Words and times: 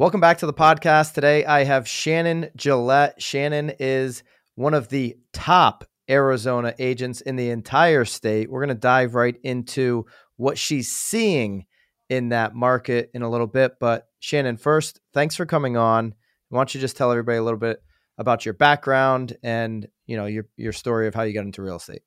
Welcome 0.00 0.22
back 0.22 0.38
to 0.38 0.46
the 0.46 0.54
podcast. 0.54 1.12
Today 1.12 1.44
I 1.44 1.64
have 1.64 1.86
Shannon 1.86 2.48
Gillette. 2.56 3.20
Shannon 3.20 3.72
is 3.78 4.22
one 4.54 4.72
of 4.72 4.88
the 4.88 5.18
top 5.34 5.84
Arizona 6.08 6.74
agents 6.78 7.20
in 7.20 7.36
the 7.36 7.50
entire 7.50 8.06
state. 8.06 8.50
We're 8.50 8.64
going 8.64 8.74
to 8.74 8.80
dive 8.80 9.14
right 9.14 9.36
into 9.42 10.06
what 10.38 10.56
she's 10.56 10.90
seeing 10.90 11.66
in 12.08 12.30
that 12.30 12.54
market 12.54 13.10
in 13.12 13.20
a 13.20 13.28
little 13.28 13.46
bit. 13.46 13.72
But 13.78 14.08
Shannon, 14.20 14.56
first, 14.56 15.00
thanks 15.12 15.36
for 15.36 15.44
coming 15.44 15.76
on. 15.76 16.14
Why 16.48 16.60
don't 16.60 16.74
you 16.74 16.80
just 16.80 16.96
tell 16.96 17.10
everybody 17.10 17.36
a 17.36 17.44
little 17.44 17.60
bit 17.60 17.82
about 18.16 18.46
your 18.46 18.54
background 18.54 19.36
and 19.42 19.86
you 20.06 20.16
know 20.16 20.24
your 20.24 20.46
your 20.56 20.72
story 20.72 21.08
of 21.08 21.14
how 21.14 21.24
you 21.24 21.34
got 21.34 21.44
into 21.44 21.60
real 21.60 21.76
estate? 21.76 22.00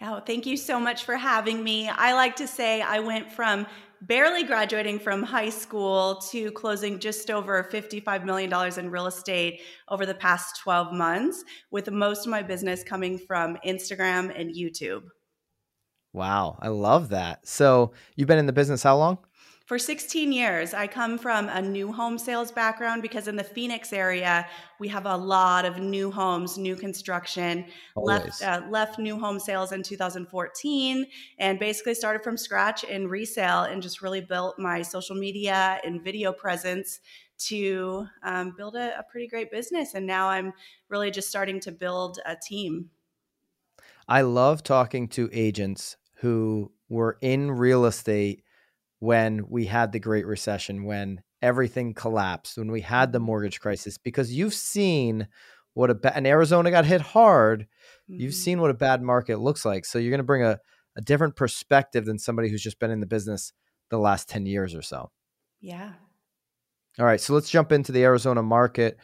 Oh, 0.00 0.20
thank 0.20 0.46
you 0.46 0.56
so 0.56 0.78
much 0.78 1.04
for 1.04 1.16
having 1.16 1.64
me. 1.64 1.88
I 1.88 2.12
like 2.12 2.36
to 2.36 2.46
say 2.46 2.80
I 2.80 3.00
went 3.00 3.32
from 3.32 3.66
barely 4.02 4.44
graduating 4.44 4.98
from 4.98 5.22
high 5.22 5.50
school 5.50 6.16
to 6.30 6.50
closing 6.52 6.98
just 6.98 7.30
over 7.30 7.68
$55 7.70 8.24
million 8.24 8.78
in 8.78 8.90
real 8.90 9.06
estate 9.06 9.60
over 9.88 10.06
the 10.06 10.14
past 10.14 10.60
12 10.62 10.92
months, 10.92 11.44
with 11.70 11.90
most 11.90 12.26
of 12.26 12.30
my 12.30 12.42
business 12.42 12.82
coming 12.82 13.18
from 13.18 13.56
Instagram 13.66 14.32
and 14.38 14.54
YouTube. 14.54 15.02
Wow, 16.12 16.58
I 16.60 16.68
love 16.68 17.10
that. 17.10 17.46
So, 17.46 17.92
you've 18.16 18.26
been 18.26 18.38
in 18.38 18.46
the 18.46 18.52
business 18.52 18.82
how 18.82 18.96
long? 18.96 19.18
For 19.70 19.78
16 19.78 20.32
years, 20.32 20.74
I 20.74 20.88
come 20.88 21.16
from 21.16 21.48
a 21.48 21.62
new 21.62 21.92
home 21.92 22.18
sales 22.18 22.50
background 22.50 23.02
because 23.02 23.28
in 23.28 23.36
the 23.36 23.44
Phoenix 23.44 23.92
area, 23.92 24.48
we 24.80 24.88
have 24.88 25.06
a 25.06 25.16
lot 25.16 25.64
of 25.64 25.78
new 25.78 26.10
homes, 26.10 26.58
new 26.58 26.74
construction. 26.74 27.66
Left 27.94 28.42
uh, 28.42 28.62
left 28.68 28.98
new 28.98 29.16
home 29.16 29.38
sales 29.38 29.70
in 29.70 29.84
2014 29.84 31.06
and 31.38 31.58
basically 31.60 31.94
started 31.94 32.24
from 32.24 32.36
scratch 32.36 32.82
in 32.82 33.06
resale 33.06 33.62
and 33.62 33.80
just 33.80 34.02
really 34.02 34.20
built 34.20 34.58
my 34.58 34.82
social 34.82 35.14
media 35.14 35.78
and 35.84 36.02
video 36.02 36.32
presence 36.32 36.98
to 37.38 38.08
um, 38.24 38.52
build 38.56 38.74
a, 38.74 38.98
a 38.98 39.04
pretty 39.04 39.28
great 39.28 39.52
business. 39.52 39.94
And 39.94 40.04
now 40.04 40.30
I'm 40.30 40.52
really 40.88 41.12
just 41.12 41.28
starting 41.28 41.60
to 41.60 41.70
build 41.70 42.18
a 42.26 42.34
team. 42.34 42.90
I 44.08 44.22
love 44.22 44.64
talking 44.64 45.06
to 45.10 45.30
agents 45.32 45.96
who 46.14 46.72
were 46.88 47.18
in 47.20 47.52
real 47.52 47.84
estate 47.84 48.42
when 49.00 49.48
we 49.48 49.66
had 49.66 49.90
the 49.90 49.98
Great 49.98 50.26
Recession, 50.26 50.84
when 50.84 51.22
everything 51.42 51.94
collapsed, 51.94 52.56
when 52.56 52.70
we 52.70 52.82
had 52.82 53.12
the 53.12 53.18
mm-hmm. 53.18 53.26
mortgage 53.26 53.60
crisis, 53.60 53.98
because 53.98 54.32
you've 54.32 54.54
seen 54.54 55.26
what 55.74 55.90
a 55.90 55.94
bad, 55.94 56.12
and 56.16 56.26
Arizona 56.26 56.70
got 56.70 56.84
hit 56.84 57.00
hard. 57.00 57.62
Mm-hmm. 58.10 58.20
You've 58.20 58.34
seen 58.34 58.60
what 58.60 58.70
a 58.70 58.74
bad 58.74 59.02
market 59.02 59.40
looks 59.40 59.64
like. 59.64 59.84
So 59.84 59.98
you're 59.98 60.10
going 60.10 60.18
to 60.18 60.24
bring 60.24 60.44
a, 60.44 60.58
a 60.96 61.00
different 61.00 61.36
perspective 61.36 62.04
than 62.04 62.18
somebody 62.18 62.48
who's 62.48 62.62
just 62.62 62.78
been 62.78 62.90
in 62.90 63.00
the 63.00 63.06
business 63.06 63.52
the 63.90 63.98
last 63.98 64.28
10 64.28 64.46
years 64.46 64.74
or 64.74 64.82
so. 64.82 65.10
Yeah. 65.60 65.92
All 66.98 67.06
right. 67.06 67.20
So 67.20 67.34
let's 67.34 67.50
jump 67.50 67.72
into 67.72 67.92
the 67.92 68.04
Arizona 68.04 68.42
market. 68.42 68.98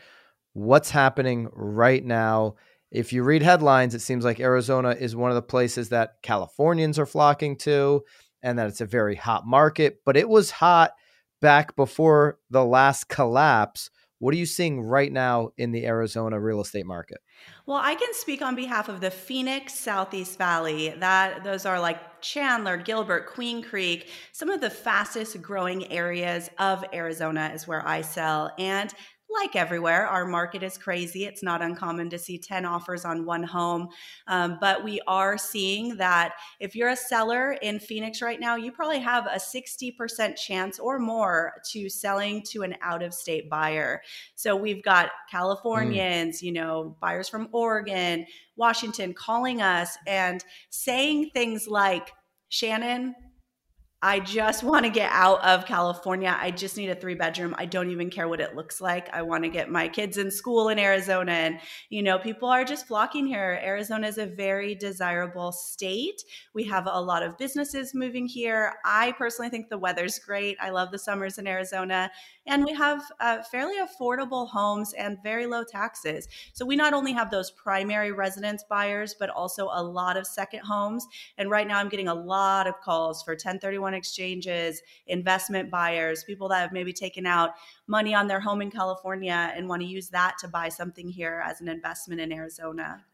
What's 0.53 0.91
happening 0.91 1.49
right 1.53 2.05
now? 2.05 2.57
If 2.91 3.13
you 3.13 3.23
read 3.23 3.43
headlines, 3.43 3.95
it 3.95 4.01
seems 4.01 4.25
like 4.25 4.41
Arizona 4.41 4.91
is 4.91 5.17
one 5.17 5.31
of 5.31 5.35
the 5.35 5.43
places 5.43 5.89
that 5.91 6.15
Californians 6.23 6.99
are 6.99 7.07
flocking 7.07 7.57
to 7.59 8.03
and 8.43 8.59
that 8.59 8.69
it's 8.69 8.81
a 8.81 8.87
very 8.87 9.15
hot 9.15 9.47
market, 9.47 10.01
but 10.05 10.17
it 10.17 10.29
was 10.29 10.51
hot 10.51 10.93
back 11.41 11.77
before 11.77 12.39
the 12.51 12.65
last 12.65 13.09
collapse. 13.09 13.91
What 14.19 14.33
are 14.33 14.39
you 14.39 14.47
seeing 14.47 14.81
right 14.81 15.13
now 15.13 15.51
in 15.59 15.73
the 15.73 15.87
Arizona 15.87 16.41
real 16.41 16.63
estate 16.63 16.87
market? 16.87 17.19
Well, 17.67 17.81
I 17.83 17.95
can 17.95 18.15
speak 18.15 18.41
on 18.41 18.55
behalf 18.55 18.89
of 18.89 19.03
the 19.03 19.11
Phoenix 19.11 19.75
Southeast 19.75 20.39
Valley. 20.39 20.95
That 20.99 21.45
those 21.45 21.67
are 21.67 21.79
like 21.79 22.23
Chandler, 22.23 22.79
Gilbert, 22.79 23.27
Queen 23.27 23.63
Creek, 23.63 24.09
some 24.33 24.49
of 24.49 24.63
the 24.63 24.71
fastest 24.71 25.43
growing 25.43 25.93
areas 25.93 26.49
of 26.59 26.85
Arizona 26.95 27.51
is 27.55 27.69
where 27.69 27.87
I 27.87 28.01
sell 28.01 28.53
and 28.59 28.93
like 29.29 29.57
everywhere, 29.57 30.07
our 30.07 30.25
market 30.25 30.63
is 30.63 30.79
crazy. 30.79 31.25
It's 31.25 31.43
not 31.43 31.63
uncommon 31.63 32.11
to 32.11 32.19
see 32.19 32.39
10 32.39 32.65
offers 32.65 33.05
on 33.05 33.25
one 33.25 33.43
home. 33.43 33.89
Um, 34.29 34.59
but 34.61 34.85
we 34.85 35.01
are 35.07 35.37
seeing 35.37 35.97
that 35.97 36.35
if 36.61 36.75
you're 36.75 36.91
a 36.91 36.97
seller 36.97 37.53
in 37.63 37.79
Phoenix 37.79 38.23
right 38.23 38.41
now, 38.41 38.57
you 38.57 38.73
probably 38.73 39.01
have 39.01 39.27
a 39.27 39.39
60% 39.39 40.37
chance 40.37 40.79
or 40.79 40.99
more 40.99 41.55
to 41.73 41.89
selling 41.89 42.43
to 42.45 42.63
an 42.63 42.77
out 42.83 43.03
of 43.03 43.13
state 43.13 43.51
buyer. 43.51 44.01
So 44.37 44.55
we've 44.55 44.83
got 44.83 45.11
Californians, 45.31 46.41
mm. 46.41 46.43
you 46.43 46.53
know, 46.53 46.97
buyers 47.01 47.29
from 47.29 47.49
Oregon, 47.53 48.27
Washington 48.57 49.13
calling 49.13 49.61
us 49.61 49.97
and 50.07 50.45
saying 50.71 51.31
things 51.35 51.67
like, 51.69 52.13
Shannon, 52.49 53.15
I 54.03 54.21
just 54.21 54.63
want 54.63 54.85
to 54.85 54.91
get 54.91 55.11
out 55.11 55.43
of 55.43 55.65
California. 55.65 56.37
I 56.39 56.51
just 56.51 56.77
need 56.77 56.91
a 56.91 56.95
three 56.95 57.15
bedroom. 57.15 57.55
I 57.57 57.65
don't 57.65 57.91
even 57.91 58.11
care 58.11 58.29
what 58.29 58.41
it 58.41 58.55
looks 58.55 58.79
like. 58.79 59.09
I 59.15 59.23
want 59.23 59.45
to 59.45 59.49
get 59.49 59.71
my 59.71 59.89
kids 59.89 60.19
in 60.19 60.31
school 60.31 60.69
in 60.69 60.79
Arizona. 60.79 61.33
And, 61.33 61.61
you 61.89 62.03
know, 62.03 62.19
people 62.19 62.49
are 62.51 62.63
just 62.63 62.87
flocking 62.87 63.27
here. 63.27 63.59
Arizona 63.65 64.07
is 64.07 64.19
a 64.19 64.27
very 64.27 64.75
desirable 64.75 65.51
state. 65.51 66.23
We 66.55 66.65
have 66.65 66.87
a 66.87 67.01
lot 67.01 67.23
of 67.23 67.39
businesses 67.39 67.95
moving 67.95 68.27
here. 68.27 68.75
I 68.85 69.13
personally 69.13 69.49
think 69.49 69.71
the 69.71 69.79
weather's 69.79 70.19
great. 70.19 70.59
I 70.61 70.71
love 70.71 70.91
the 70.91 70.99
summers 70.99 71.39
in 71.39 71.47
Arizona. 71.47 72.11
And 72.47 72.65
we 72.65 72.75
have 72.75 73.03
uh, 73.19 73.43
fairly 73.51 73.75
affordable 73.79 74.49
homes 74.49 74.93
and 74.93 75.19
very 75.23 75.47
low 75.47 75.65
taxes. 75.65 76.29
So 76.53 76.65
we 76.65 76.77
not 76.77 76.93
only 76.93 77.13
have 77.13 77.31
those 77.31 77.51
primary 77.51 78.13
residence 78.13 78.63
buyers, 78.69 79.17
but 79.19 79.31
also 79.31 79.69
a 79.73 79.83
lot 79.83 80.17
of 80.17 80.27
second 80.27 80.61
homes. 80.61 81.07
And 81.39 81.51
right 81.51 81.67
now 81.67 81.79
I'm 81.79 81.89
getting 81.89 82.09
a 82.09 82.15
lot 82.15 82.69
of 82.69 82.81
calls 82.83 83.23
for 83.23 83.33
1031 83.33 83.95
exchanges, 83.97 84.81
investment 85.07 85.71
buyers, 85.71 86.25
people 86.25 86.49
that 86.49 86.61
have 86.61 86.73
maybe 86.73 86.93
taken 86.93 87.27
out 87.27 87.51
money 87.87 88.15
on 88.15 88.29
their 88.29 88.41
home 88.41 88.63
in 88.63 88.71
California 88.71 89.53
and 89.55 89.69
want 89.69 89.83
to 89.83 89.89
use 89.89 90.09
that 90.11 90.37
to 90.41 90.49
buy 90.49 90.69
something 90.69 91.09
here 91.09 91.43
as 91.45 91.61
an 91.61 91.69
investment 91.69 92.21
in 92.21 92.33
Arizona. 92.33 93.05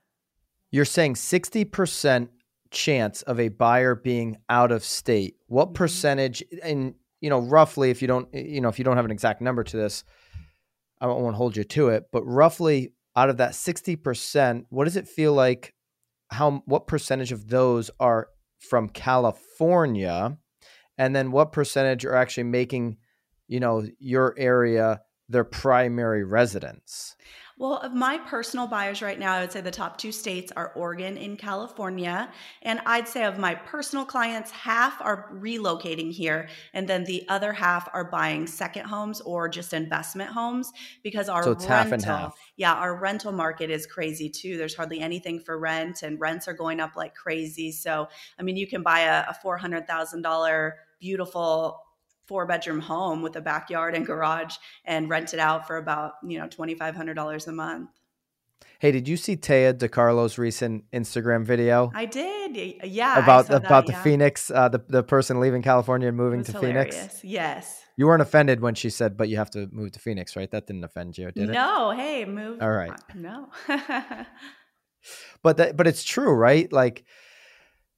You're 0.71 0.85
saying 0.85 1.15
60% 1.15 2.29
chance 2.71 3.23
of 3.23 3.39
a 3.39 3.49
buyer 3.49 3.95
being 3.95 4.39
out 4.49 4.73
of 4.73 4.85
state. 4.85 5.37
What 5.47 5.69
mm-hmm. 5.69 5.75
percentage 5.75 6.43
and 6.63 6.95
you 7.21 7.31
know 7.31 7.39
roughly 7.39 7.91
if 7.91 8.03
you 8.03 8.09
don't 8.09 8.33
you 8.35 8.61
know 8.61 8.69
if 8.69 8.79
you 8.79 8.85
don't 8.85 8.97
have 8.97 9.05
an 9.05 9.11
exact 9.11 9.41
number 9.41 9.63
to 9.63 9.77
this 9.77 10.05
I 11.03 11.07
won't 11.07 11.35
hold 11.35 11.57
you 11.57 11.65
to 11.65 11.89
it, 11.89 12.05
but 12.13 12.23
roughly 12.23 12.93
out 13.17 13.29
of 13.29 13.39
that 13.39 13.53
60%, 13.53 14.67
what 14.69 14.85
does 14.85 14.97
it 14.97 15.09
feel 15.09 15.33
like 15.33 15.75
how 16.31 16.63
what 16.65 16.87
percentage 16.87 17.33
of 17.33 17.49
those 17.49 17.91
are 17.99 18.29
from 18.61 18.89
California 18.89 20.39
and 20.99 21.15
then 21.15 21.31
what 21.31 21.53
percentage 21.53 22.05
are 22.05 22.15
actually 22.15 22.45
making 22.45 22.97
you 23.49 23.61
know 23.61 23.87
your 23.99 24.35
area 24.39 25.01
their 25.33 25.45
primary 25.45 26.25
residence 26.25 27.17
well, 27.59 27.77
of 27.77 27.95
my 27.95 28.19
personal 28.19 28.67
buyers 28.67 29.03
right 29.03 29.19
now, 29.19 29.35
I 29.35 29.41
would 29.41 29.53
say 29.53 29.61
the 29.61 29.71
top 29.71 29.97
two 29.97 30.11
states 30.11 30.51
are 30.57 30.73
Oregon 30.75 31.19
and 31.19 31.39
California. 31.39 32.29
And 32.63 32.81
I'd 32.87 33.07
say 33.07 33.25
of 33.25 33.39
my 33.39 33.55
personal 33.55 34.05
clients, 34.05 34.51
half 34.51 35.01
are 35.01 35.31
relocating 35.33 36.11
here, 36.13 36.49
and 36.73 36.89
then 36.89 37.05
the 37.05 37.25
other 37.29 37.53
half 37.53 37.89
are 37.93 38.05
buying 38.05 38.49
second 38.49 38.87
homes 38.87 39.21
or 39.21 39.49
just 39.49 39.75
investment 39.75 40.31
homes 40.31 40.73
because 41.05 41.29
our 41.29 41.45
so 41.45 41.53
it's 41.53 41.65
rental, 41.65 41.77
half 41.77 41.93
and 41.93 42.05
half. 42.05 42.39
yeah, 42.57 42.75
our 42.75 42.97
rental 42.97 43.31
market 43.31 43.71
is 43.71 43.87
crazy 43.87 44.29
too. 44.29 44.57
There's 44.57 44.75
hardly 44.75 45.01
anything 45.01 45.39
for 45.39 45.57
rent, 45.59 46.03
and 46.03 46.19
rents 46.19 46.49
are 46.49 46.55
going 46.55 46.81
up 46.81 46.97
like 46.97 47.15
crazy. 47.15 47.71
So, 47.71 48.09
I 48.41 48.43
mean, 48.43 48.57
you 48.57 48.67
can 48.67 48.83
buy 48.83 49.01
a, 49.01 49.27
a 49.29 49.35
four 49.41 49.59
hundred 49.59 49.87
thousand 49.87 50.23
dollar 50.23 50.79
beautiful 51.01 51.79
four 52.27 52.47
bedroom 52.47 52.81
home 52.81 53.23
with 53.23 53.37
a 53.37 53.41
backyard 53.41 53.95
and 53.95 54.07
garage 54.07 54.57
and 54.85 55.09
rent 55.09 55.35
it 55.35 55.41
out 55.41 55.67
for 55.67 55.77
about 55.77 56.15
you 56.27 56.39
know 56.39 56.47
$2500 56.47 57.47
a 57.47 57.53
month 57.53 57.91
Hey, 58.83 58.91
did 58.91 59.07
you 59.07 59.17
see 59.17 59.37
Taya 59.37 59.73
DeCarlo's 59.73 60.39
recent 60.39 60.91
Instagram 60.91 61.45
video? 61.45 61.93
I 61.95 62.05
did. 62.05 62.83
Yeah. 62.83 63.17
About 63.23 63.49
about 63.49 63.87
the 63.87 63.93
yeah. 63.93 64.03
Phoenix, 64.03 64.51
uh, 64.51 64.69
the 64.71 64.83
the 64.89 65.05
person 65.05 65.39
leaving 65.39 65.63
California 65.63 66.09
and 66.09 66.17
moving 66.17 66.43
to 66.43 66.51
hilarious. 66.51 66.97
Phoenix. 66.97 67.21
Yes. 67.23 67.81
You 67.97 68.07
weren't 68.07 68.23
offended 68.23 68.61
when 68.61 68.75
she 68.75 68.91
said, 68.91 69.17
"But 69.17 69.29
you 69.29 69.37
have 69.37 69.51
to 69.51 69.69
move 69.71 69.93
to 69.93 70.01
Phoenix," 70.01 70.35
right? 70.35 70.51
That 70.51 70.67
didn't 70.67 70.83
offend 70.83 71.17
you, 71.17 71.31
did 71.31 71.51
it? 71.51 71.53
No. 71.53 71.93
Hey, 71.93 72.25
move. 72.25 72.61
All 72.61 72.73
right. 72.73 72.91
No. 73.15 73.51
but 75.45 75.59
that, 75.59 75.77
but 75.77 75.87
it's 75.87 76.03
true, 76.03 76.33
right? 76.33 76.73
Like 76.73 77.05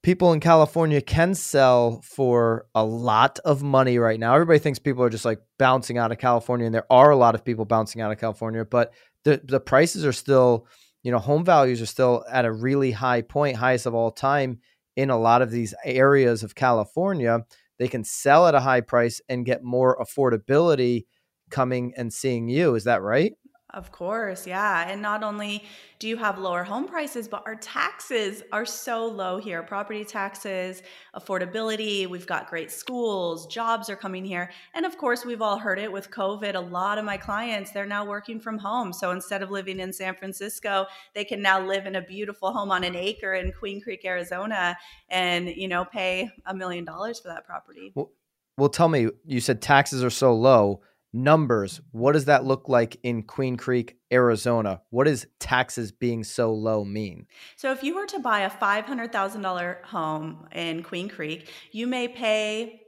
people 0.05 0.35
in 0.35 0.39
California 0.39 1.01
can 1.01 1.35
sell 1.35 2.03
for 2.03 2.67
a 2.75 2.85
lot 2.85 3.39
of 3.43 3.62
money 3.62 3.99
right 3.99 4.21
now. 4.21 4.35
Everybody 4.35 4.59
thinks 4.59 4.79
people 4.79 5.03
are 5.03 5.09
just 5.09 5.25
like 5.25 5.41
bouncing 5.59 5.97
out 5.97 6.12
of 6.12 6.19
California, 6.19 6.67
and 6.67 6.75
there 6.75 6.87
are 6.91 7.11
a 7.11 7.17
lot 7.17 7.35
of 7.35 7.43
people 7.43 7.65
bouncing 7.65 8.03
out 8.03 8.12
of 8.12 8.19
California, 8.19 8.67
but 8.67 8.93
the 9.25 9.41
the 9.43 9.59
prices 9.59 10.05
are 10.05 10.12
still, 10.12 10.69
you 11.03 11.11
know, 11.11 11.19
home 11.19 11.43
values 11.43 11.81
are 11.81 11.87
still 11.87 12.23
at 12.31 12.45
a 12.45 12.53
really 12.53 12.91
high 12.91 13.23
point, 13.23 13.56
highest 13.56 13.87
of 13.87 13.95
all 13.95 14.11
time 14.11 14.61
in 14.95 15.09
a 15.09 15.19
lot 15.19 15.41
of 15.41 15.51
these 15.51 15.73
areas 15.85 16.43
of 16.43 16.55
California. 16.55 17.41
They 17.79 17.89
can 17.89 18.05
sell 18.05 18.47
at 18.47 18.55
a 18.55 18.61
high 18.61 18.83
price 18.83 19.23
and 19.31 19.47
get 19.47 19.65
more 19.65 19.99
affordability 19.99 21.06
coming 21.51 21.95
and 21.97 22.12
seeing 22.12 22.49
you. 22.49 22.75
Is 22.75 22.85
that 22.85 23.01
right? 23.01 23.33
Of 23.75 23.91
course, 23.91 24.47
yeah. 24.47 24.88
And 24.88 25.03
not 25.03 25.25
only 25.25 25.65
do 25.99 26.06
you 26.06 26.17
have 26.17 26.38
lower 26.38 26.62
home 26.62 26.87
prices, 26.87 27.26
but 27.26 27.43
our 27.44 27.56
taxes 27.56 28.44
are 28.53 28.65
so 28.65 29.05
low 29.05 29.38
here 29.38 29.65
property 29.65 30.05
taxes, 30.05 30.82
affordability, 31.17 32.06
we've 32.06 32.26
got 32.26 32.49
great 32.49 32.71
schools, 32.71 33.49
jobs 33.49 33.91
are 33.91 33.97
coming 33.97 34.25
here. 34.25 34.53
And 34.75 34.87
of 34.87 34.97
course, 34.97 35.25
we've 35.25 35.43
all 35.43 35.59
heard 35.59 35.81
it 35.81 35.91
with 35.91 36.12
COVID. 36.12 36.55
A 36.55 36.61
lot 36.61 36.99
of 36.99 37.05
my 37.05 37.17
clients, 37.17 37.73
they're 37.73 37.85
now 37.85 38.06
working 38.06 38.38
from 38.38 38.59
home. 38.59 38.93
So 38.93 39.11
instead 39.11 39.43
of 39.43 39.50
living 39.50 39.81
in 39.81 39.93
San 39.93 40.15
Francisco, 40.15 40.87
they 41.12 41.25
can 41.25 41.43
now 41.43 41.61
live 41.61 41.87
in 41.87 41.97
a 41.97 42.03
beautiful 42.03 42.53
home 42.53 42.70
on 42.70 42.85
an 42.85 42.94
acre 42.94 43.35
in 43.35 43.50
Queen 43.50 43.81
Creek, 43.81 44.05
Arizona, 44.05 44.77
and, 45.09 45.49
you 45.49 45.67
know, 45.67 45.85
pay 45.85 46.31
a 46.47 46.55
million 46.55 46.85
dollars 46.85 47.19
for 47.19 47.27
that 47.27 47.44
property. 47.44 47.91
Well, 47.97 48.12
well, 48.56 48.69
tell 48.69 48.88
me, 48.88 49.09
you 49.27 49.41
said 49.41 49.61
taxes 49.61 50.05
are 50.05 50.11
so 50.11 50.32
low 50.32 50.81
numbers, 51.15 51.81
what 51.93 52.13
does 52.13 52.27
that 52.27 52.45
look 52.45 52.69
like 52.69 52.99
in 53.03 53.23
Queen 53.23 53.57
Creek, 53.57 53.97
Arizona? 54.13 54.83
What 54.91 55.05
does 55.05 55.27
taxes 55.39 55.93
being 55.93 56.25
so 56.25 56.53
low 56.53 56.85
mean? 56.85 57.27
So, 57.57 57.73
if 57.73 57.83
you 57.83 57.95
were 57.95 58.07
to 58.07 58.19
buy 58.19 58.41
a 58.41 58.51
$500,000 58.51 59.85
home 59.85 60.49
in 60.53 60.83
Queen 60.83 61.09
Creek, 61.09 61.49
you 61.73 61.87
may 61.87 62.09
pay 62.09 62.83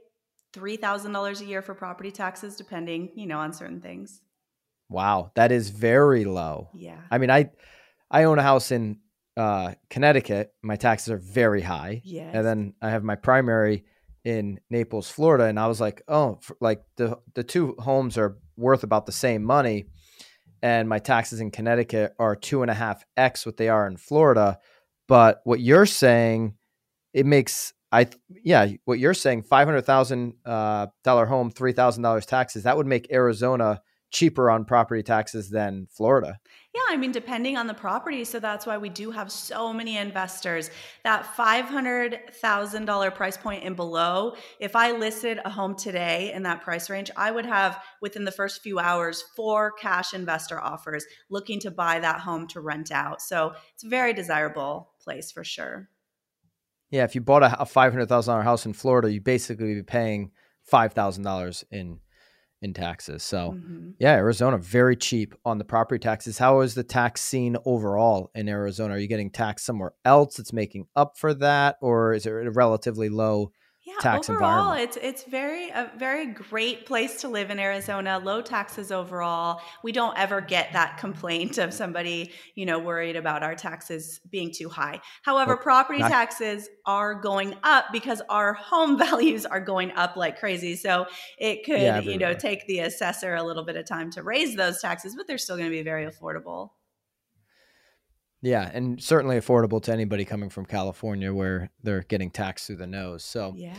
$3,000 0.53 1.41
a 1.41 1.45
year 1.45 1.61
for 1.61 1.73
property 1.73 2.11
taxes, 2.11 2.55
depending, 2.55 3.09
you 3.15 3.25
know, 3.25 3.39
on 3.39 3.53
certain 3.53 3.81
things. 3.81 4.21
Wow, 4.89 5.31
that 5.35 5.51
is 5.51 5.69
very 5.69 6.25
low. 6.25 6.69
Yeah. 6.73 6.99
I 7.09 7.17
mean, 7.17 7.31
I 7.31 7.49
I 8.09 8.23
own 8.23 8.39
a 8.39 8.43
house 8.43 8.71
in 8.71 8.99
uh, 9.35 9.73
Connecticut. 9.89 10.53
My 10.61 10.75
taxes 10.75 11.11
are 11.11 11.17
very 11.17 11.61
high. 11.61 12.01
Yes. 12.05 12.31
And 12.33 12.45
then 12.45 12.73
I 12.81 12.89
have 12.89 13.03
my 13.03 13.15
primary 13.15 13.83
in 14.27 14.59
Naples, 14.69 15.09
Florida, 15.09 15.45
and 15.45 15.57
I 15.57 15.67
was 15.67 15.79
like, 15.79 16.01
oh, 16.09 16.39
like 16.59 16.83
the 16.97 17.17
the 17.33 17.45
two 17.45 17.75
homes 17.79 18.17
are 18.17 18.37
worth 18.57 18.83
about 18.83 19.05
the 19.05 19.13
same 19.13 19.41
money, 19.41 19.85
and 20.61 20.89
my 20.89 20.99
taxes 20.99 21.39
in 21.39 21.49
Connecticut 21.49 22.13
are 22.19 22.35
two 22.35 22.61
and 22.61 22.69
a 22.69 22.73
half 22.73 23.05
x 23.15 23.45
what 23.45 23.55
they 23.55 23.69
are 23.69 23.87
in 23.87 23.95
Florida. 23.95 24.59
But 25.07 25.39
what 25.45 25.61
you're 25.61 25.85
saying, 25.85 26.55
it 27.13 27.25
makes 27.25 27.71
I 27.89 28.07
yeah, 28.43 28.67
what 28.83 28.99
you're 28.99 29.13
saying, 29.13 29.43
five 29.43 29.65
hundred 29.65 29.85
thousand 29.85 30.33
uh, 30.45 30.87
dollar 31.05 31.25
home, 31.25 31.49
three 31.49 31.71
thousand 31.71 32.03
dollars 32.03 32.25
taxes, 32.25 32.63
that 32.63 32.75
would 32.75 32.85
make 32.85 33.09
Arizona 33.09 33.81
cheaper 34.09 34.49
on 34.49 34.65
property 34.65 35.03
taxes 35.03 35.49
than 35.49 35.87
Florida. 35.91 36.39
Yeah, 36.73 36.81
I 36.89 36.97
mean, 36.97 37.11
depending 37.11 37.57
on 37.57 37.67
the 37.67 37.73
property. 37.73 38.23
So 38.23 38.39
that's 38.39 38.65
why 38.65 38.77
we 38.77 38.89
do 38.89 39.11
have 39.11 39.31
so 39.31 39.73
many 39.73 39.97
investors. 39.97 40.69
That 41.03 41.25
$500,000 41.35 43.15
price 43.15 43.37
point 43.37 43.63
and 43.63 43.75
below, 43.75 44.35
if 44.59 44.75
I 44.75 44.91
listed 44.91 45.39
a 45.43 45.49
home 45.49 45.75
today 45.75 46.31
in 46.33 46.43
that 46.43 46.61
price 46.61 46.89
range, 46.89 47.11
I 47.17 47.31
would 47.31 47.45
have 47.45 47.83
within 48.01 48.25
the 48.25 48.31
first 48.31 48.61
few 48.61 48.79
hours 48.79 49.23
four 49.35 49.73
cash 49.73 50.13
investor 50.13 50.59
offers 50.59 51.05
looking 51.29 51.59
to 51.61 51.71
buy 51.71 51.99
that 51.99 52.19
home 52.19 52.47
to 52.49 52.61
rent 52.61 52.91
out. 52.91 53.21
So 53.21 53.53
it's 53.73 53.83
a 53.83 53.89
very 53.89 54.13
desirable 54.13 54.91
place 55.01 55.31
for 55.31 55.43
sure. 55.43 55.89
Yeah, 56.89 57.03
if 57.03 57.15
you 57.15 57.21
bought 57.21 57.43
a 57.43 57.65
$500,000 57.65 58.43
house 58.43 58.65
in 58.65 58.73
Florida, 58.73 59.11
you 59.11 59.19
basically 59.19 59.73
be 59.73 59.83
paying 59.83 60.31
$5,000 60.71 61.63
in 61.71 61.99
in 62.61 62.73
taxes. 62.73 63.23
So, 63.23 63.51
mm-hmm. 63.51 63.91
yeah, 63.99 64.13
Arizona 64.13 64.57
very 64.57 64.95
cheap 64.95 65.35
on 65.45 65.57
the 65.57 65.63
property 65.63 65.99
taxes. 65.99 66.37
How 66.37 66.61
is 66.61 66.73
the 66.73 66.83
tax 66.83 67.21
scene 67.21 67.57
overall 67.65 68.31
in 68.33 68.49
Arizona? 68.49 68.95
Are 68.95 68.99
you 68.99 69.07
getting 69.07 69.29
taxed 69.29 69.65
somewhere 69.65 69.93
else 70.03 70.35
that's 70.35 70.53
making 70.53 70.87
up 70.95 71.17
for 71.17 71.33
that, 71.35 71.77
or 71.81 72.13
is 72.13 72.25
it 72.25 72.31
a 72.31 72.51
relatively 72.51 73.09
low 73.09 73.51
yeah, 73.87 73.93
tax 74.01 74.29
overall, 74.29 74.73
it's 74.73 74.97
it's 74.97 75.23
very 75.23 75.69
a 75.69 75.89
very 75.97 76.25
great 76.25 76.85
place 76.85 77.21
to 77.21 77.29
live 77.29 77.49
in 77.49 77.57
Arizona. 77.57 78.19
Low 78.19 78.41
taxes 78.41 78.91
overall. 78.91 79.61
We 79.81 79.93
don't 79.93 80.17
ever 80.19 80.41
get 80.41 80.73
that 80.73 80.97
complaint 80.97 81.57
of 81.57 81.73
somebody 81.73 82.33
you 82.55 82.65
know 82.65 82.79
worried 82.79 83.15
about 83.15 83.43
our 83.43 83.55
taxes 83.55 84.19
being 84.29 84.51
too 84.51 84.67
high. 84.67 84.99
However, 85.21 85.53
well, 85.53 85.63
property 85.63 85.99
not- 85.99 86.11
taxes 86.11 86.67
are 86.85 87.15
going 87.15 87.55
up 87.63 87.85
because 87.93 88.21
our 88.27 88.51
home 88.55 88.97
values 89.07 89.45
are 89.45 89.61
going 89.61 89.93
up 89.93 90.17
like 90.17 90.37
crazy. 90.37 90.75
So 90.75 91.05
it 91.37 91.63
could 91.63 91.79
yeah, 91.79 92.01
you 92.01 92.17
know 92.17 92.33
take 92.33 92.67
the 92.67 92.79
assessor 92.79 93.35
a 93.35 93.43
little 93.43 93.63
bit 93.63 93.77
of 93.77 93.85
time 93.85 94.11
to 94.11 94.21
raise 94.21 94.57
those 94.57 94.81
taxes, 94.81 95.15
but 95.15 95.27
they're 95.27 95.37
still 95.37 95.55
going 95.55 95.69
to 95.69 95.75
be 95.75 95.81
very 95.81 96.05
affordable. 96.05 96.71
Yeah, 98.41 98.69
and 98.71 99.01
certainly 99.01 99.37
affordable 99.37 99.81
to 99.83 99.91
anybody 99.91 100.23
coming 100.23 100.49
from 100.49 100.65
California 100.65 101.33
where 101.33 101.71
they're 101.81 102.03
getting 102.03 102.29
taxed 102.29 102.67
through 102.67 102.75
the 102.77 102.87
nose. 102.87 103.23
So, 103.23 103.53
yeah. 103.57 103.75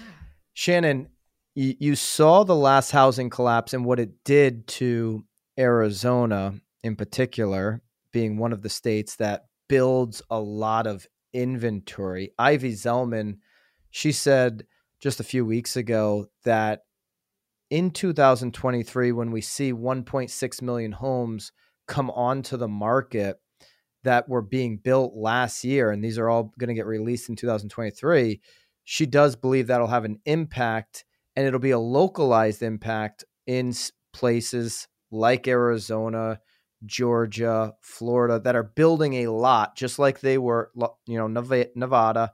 Shannon, 0.52 1.08
you, 1.54 1.74
you 1.78 1.96
saw 1.96 2.42
the 2.44 2.56
last 2.56 2.90
housing 2.90 3.30
collapse 3.30 3.72
and 3.72 3.84
what 3.84 4.00
it 4.00 4.24
did 4.24 4.66
to 4.68 5.24
Arizona 5.58 6.54
in 6.82 6.96
particular, 6.96 7.82
being 8.12 8.36
one 8.36 8.52
of 8.52 8.62
the 8.62 8.68
states 8.68 9.16
that 9.16 9.46
builds 9.68 10.22
a 10.30 10.40
lot 10.40 10.86
of 10.86 11.06
inventory. 11.32 12.32
Ivy 12.38 12.72
Zelman, 12.72 13.38
she 13.90 14.12
said 14.12 14.64
just 15.00 15.20
a 15.20 15.24
few 15.24 15.44
weeks 15.44 15.76
ago 15.76 16.26
that 16.44 16.82
in 17.70 17.90
2023, 17.90 19.12
when 19.12 19.30
we 19.30 19.40
see 19.40 19.72
1.6 19.72 20.62
million 20.62 20.92
homes 20.92 21.52
come 21.86 22.10
onto 22.10 22.56
the 22.56 22.68
market, 22.68 23.36
that 24.08 24.26
were 24.26 24.40
being 24.40 24.78
built 24.78 25.14
last 25.14 25.64
year, 25.64 25.90
and 25.90 26.02
these 26.02 26.16
are 26.16 26.30
all 26.30 26.54
going 26.58 26.68
to 26.68 26.74
get 26.74 26.86
released 26.86 27.28
in 27.28 27.36
2023, 27.36 28.40
she 28.84 29.04
does 29.04 29.36
believe 29.36 29.66
that'll 29.66 29.86
have 29.86 30.06
an 30.06 30.18
impact, 30.24 31.04
and 31.36 31.46
it'll 31.46 31.60
be 31.60 31.72
a 31.72 31.78
localized 31.78 32.62
impact 32.62 33.26
in 33.46 33.74
places 34.14 34.88
like 35.10 35.46
Arizona, 35.46 36.40
Georgia, 36.86 37.74
Florida 37.82 38.40
that 38.40 38.56
are 38.56 38.62
building 38.62 39.12
a 39.12 39.30
lot, 39.30 39.76
just 39.76 39.98
like 39.98 40.20
they 40.20 40.38
were, 40.38 40.70
you 41.06 41.18
know, 41.18 41.26
Nevada, 41.26 42.32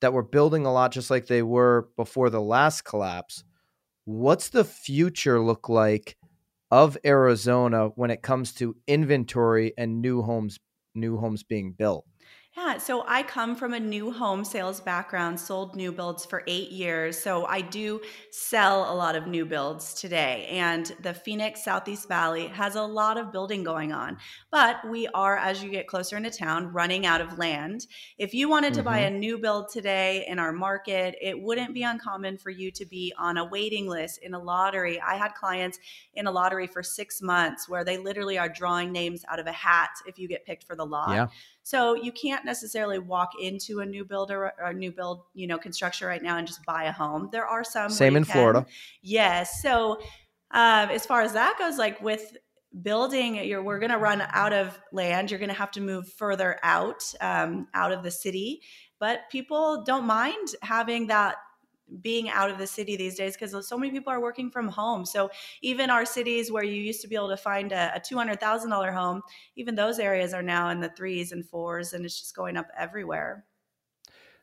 that 0.00 0.12
were 0.12 0.24
building 0.24 0.66
a 0.66 0.72
lot, 0.72 0.90
just 0.90 1.12
like 1.12 1.28
they 1.28 1.42
were 1.42 1.90
before 1.96 2.28
the 2.28 2.40
last 2.40 2.82
collapse. 2.82 3.44
What's 4.04 4.48
the 4.48 4.64
future 4.64 5.40
look 5.40 5.68
like 5.68 6.16
of 6.72 6.98
Arizona 7.06 7.90
when 7.94 8.10
it 8.10 8.20
comes 8.20 8.52
to 8.54 8.74
inventory 8.88 9.74
and 9.78 10.02
new 10.02 10.20
homes 10.20 10.58
new 10.94 11.16
homes 11.18 11.42
being 11.42 11.72
built? 11.72 12.06
Yeah, 12.56 12.78
so 12.78 13.04
I 13.08 13.24
come 13.24 13.56
from 13.56 13.74
a 13.74 13.80
new 13.80 14.12
home 14.12 14.44
sales 14.44 14.80
background, 14.80 15.40
sold 15.40 15.74
new 15.74 15.90
builds 15.90 16.24
for 16.24 16.44
eight 16.46 16.70
years. 16.70 17.20
So 17.20 17.46
I 17.46 17.60
do 17.60 18.00
sell 18.30 18.92
a 18.92 18.94
lot 18.94 19.16
of 19.16 19.26
new 19.26 19.44
builds 19.44 19.92
today. 19.92 20.46
And 20.48 20.94
the 21.02 21.14
Phoenix 21.14 21.64
Southeast 21.64 22.06
Valley 22.06 22.46
has 22.46 22.76
a 22.76 22.82
lot 22.82 23.18
of 23.18 23.32
building 23.32 23.64
going 23.64 23.92
on. 23.92 24.18
But 24.52 24.88
we 24.88 25.08
are, 25.08 25.36
as 25.36 25.64
you 25.64 25.70
get 25.70 25.88
closer 25.88 26.16
into 26.16 26.30
town, 26.30 26.72
running 26.72 27.04
out 27.06 27.20
of 27.20 27.38
land. 27.38 27.88
If 28.18 28.34
you 28.34 28.48
wanted 28.48 28.74
to 28.74 28.80
mm-hmm. 28.80 28.88
buy 28.88 28.98
a 29.00 29.10
new 29.10 29.36
build 29.38 29.68
today 29.68 30.24
in 30.28 30.38
our 30.38 30.52
market, 30.52 31.16
it 31.20 31.40
wouldn't 31.40 31.74
be 31.74 31.82
uncommon 31.82 32.38
for 32.38 32.50
you 32.50 32.70
to 32.70 32.86
be 32.86 33.12
on 33.18 33.36
a 33.36 33.44
waiting 33.44 33.88
list 33.88 34.20
in 34.22 34.32
a 34.32 34.38
lottery. 34.38 35.00
I 35.00 35.16
had 35.16 35.34
clients 35.34 35.80
in 36.14 36.28
a 36.28 36.30
lottery 36.30 36.68
for 36.68 36.84
six 36.84 37.20
months 37.20 37.68
where 37.68 37.82
they 37.82 37.98
literally 37.98 38.38
are 38.38 38.48
drawing 38.48 38.92
names 38.92 39.24
out 39.28 39.40
of 39.40 39.48
a 39.48 39.52
hat 39.52 39.90
if 40.06 40.20
you 40.20 40.28
get 40.28 40.46
picked 40.46 40.62
for 40.62 40.76
the 40.76 40.86
lot. 40.86 41.10
Yeah. 41.10 41.26
So 41.64 41.94
you 41.94 42.12
can't 42.12 42.44
necessarily 42.44 42.98
walk 42.98 43.30
into 43.40 43.80
a 43.80 43.86
new 43.86 44.04
builder 44.04 44.52
or 44.58 44.70
a 44.70 44.74
new 44.74 44.92
build, 44.92 45.22
you 45.32 45.46
know, 45.46 45.58
construction 45.58 46.06
right 46.06 46.22
now 46.22 46.36
and 46.36 46.46
just 46.46 46.64
buy 46.66 46.84
a 46.84 46.92
home. 46.92 47.30
There 47.32 47.46
are 47.46 47.64
some. 47.64 47.90
Same 47.90 48.16
in 48.16 48.24
can. 48.24 48.32
Florida. 48.32 48.66
Yes. 49.00 49.62
So 49.62 49.98
um, 50.50 50.90
as 50.90 51.06
far 51.06 51.22
as 51.22 51.32
that 51.32 51.56
goes, 51.58 51.78
like 51.78 52.00
with 52.02 52.36
building 52.82 53.36
you're 53.36 53.62
we're 53.62 53.78
going 53.78 53.92
to 53.92 53.98
run 53.98 54.20
out 54.32 54.52
of 54.52 54.76
land 54.90 55.30
you're 55.30 55.38
going 55.38 55.48
to 55.48 55.54
have 55.54 55.70
to 55.70 55.80
move 55.80 56.12
further 56.14 56.58
out 56.64 57.04
um, 57.20 57.68
out 57.72 57.92
of 57.92 58.02
the 58.02 58.10
city 58.10 58.60
but 58.98 59.20
people 59.30 59.84
don't 59.84 60.04
mind 60.04 60.48
having 60.60 61.06
that 61.06 61.36
being 62.00 62.28
out 62.28 62.50
of 62.50 62.58
the 62.58 62.66
city 62.66 62.96
these 62.96 63.14
days 63.14 63.36
because 63.36 63.66
so 63.66 63.78
many 63.78 63.92
people 63.92 64.12
are 64.12 64.20
working 64.20 64.50
from 64.50 64.68
home. 64.68 65.04
So 65.04 65.30
even 65.62 65.90
our 65.90 66.04
cities 66.04 66.50
where 66.50 66.64
you 66.64 66.80
used 66.80 67.02
to 67.02 67.08
be 67.08 67.14
able 67.14 67.28
to 67.28 67.36
find 67.36 67.72
a, 67.72 67.92
a 67.94 68.00
two 68.00 68.16
hundred 68.16 68.40
thousand 68.40 68.70
dollar 68.70 68.92
home, 68.92 69.22
even 69.56 69.74
those 69.74 69.98
areas 69.98 70.32
are 70.32 70.42
now 70.42 70.70
in 70.70 70.80
the 70.80 70.88
threes 70.90 71.32
and 71.32 71.46
fours, 71.46 71.92
and 71.92 72.04
it's 72.04 72.18
just 72.18 72.34
going 72.34 72.56
up 72.56 72.68
everywhere. 72.76 73.44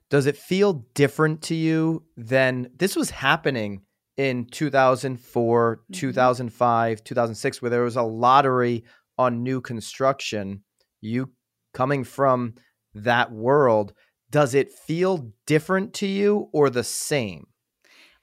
Does 0.09 0.25
it 0.25 0.37
feel 0.37 0.85
different 0.93 1.41
to 1.43 1.55
you 1.55 2.03
than 2.17 2.69
this 2.75 2.95
was 2.95 3.09
happening 3.09 3.81
in 4.17 4.45
2004, 4.45 5.77
mm-hmm. 5.77 5.93
2005, 5.93 7.03
2006, 7.03 7.61
where 7.61 7.71
there 7.71 7.83
was 7.83 7.95
a 7.95 8.03
lottery 8.03 8.83
on 9.17 9.41
new 9.41 9.61
construction? 9.61 10.63
You 10.99 11.31
coming 11.73 12.03
from 12.03 12.55
that 12.93 13.31
world, 13.31 13.93
does 14.31 14.55
it 14.55 14.71
feel 14.71 15.33
different 15.45 15.93
to 15.95 16.07
you 16.07 16.49
or 16.51 16.69
the 16.69 16.83
same? 16.83 17.47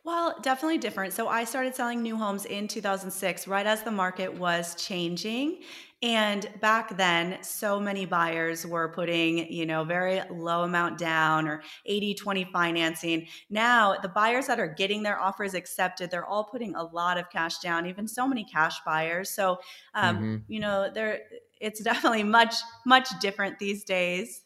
Well, 0.05 0.37
definitely 0.41 0.79
different. 0.79 1.13
So 1.13 1.29
I 1.29 1.45
started 1.45 1.75
selling 1.75 2.01
new 2.01 2.17
homes 2.17 2.47
in 2.47 2.67
2006, 2.67 3.47
right 3.47 3.67
as 3.67 3.83
the 3.83 3.91
market 3.91 4.33
was 4.33 4.75
changing. 4.75 5.61
And 6.01 6.49
back 6.61 6.97
then, 6.97 7.43
so 7.43 7.79
many 7.79 8.07
buyers 8.07 8.65
were 8.65 8.89
putting, 8.89 9.53
you 9.53 9.67
know, 9.67 9.85
very 9.85 10.23
low 10.31 10.63
amount 10.63 10.97
down 10.97 11.47
or 11.47 11.63
80 11.85 12.15
20 12.15 12.45
financing. 12.45 13.27
Now, 13.51 13.97
the 14.01 14.09
buyers 14.09 14.47
that 14.47 14.59
are 14.59 14.73
getting 14.73 15.03
their 15.03 15.21
offers 15.21 15.53
accepted, 15.53 16.11
they're 16.11 16.25
all 16.25 16.45
putting 16.45 16.75
a 16.75 16.85
lot 16.85 17.19
of 17.19 17.29
cash 17.31 17.59
down, 17.59 17.85
even 17.85 18.09
so 18.09 18.27
many 18.27 18.45
cash 18.45 18.77
buyers. 18.87 19.29
So, 19.29 19.59
um, 19.93 20.17
mm-hmm. 20.17 20.37
you 20.47 20.61
know, 20.61 20.89
there 20.95 21.21
it's 21.61 21.81
definitely 21.85 22.23
much 22.23 22.55
much 22.87 23.09
different 23.21 23.59
these 23.59 23.85
days. 23.85 24.43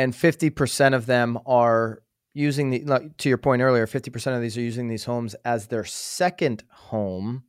And 0.00 0.14
50% 0.14 0.94
of 0.94 1.04
them 1.04 1.38
are 1.44 2.02
using 2.32 2.70
the 2.70 3.12
to 3.18 3.28
your 3.28 3.36
point 3.36 3.60
earlier, 3.60 3.86
50% 3.86 4.34
of 4.34 4.40
these 4.40 4.56
are 4.56 4.62
using 4.62 4.88
these 4.88 5.04
homes 5.04 5.34
as 5.44 5.66
their 5.66 5.84
second 5.84 6.64
home. 6.70 7.44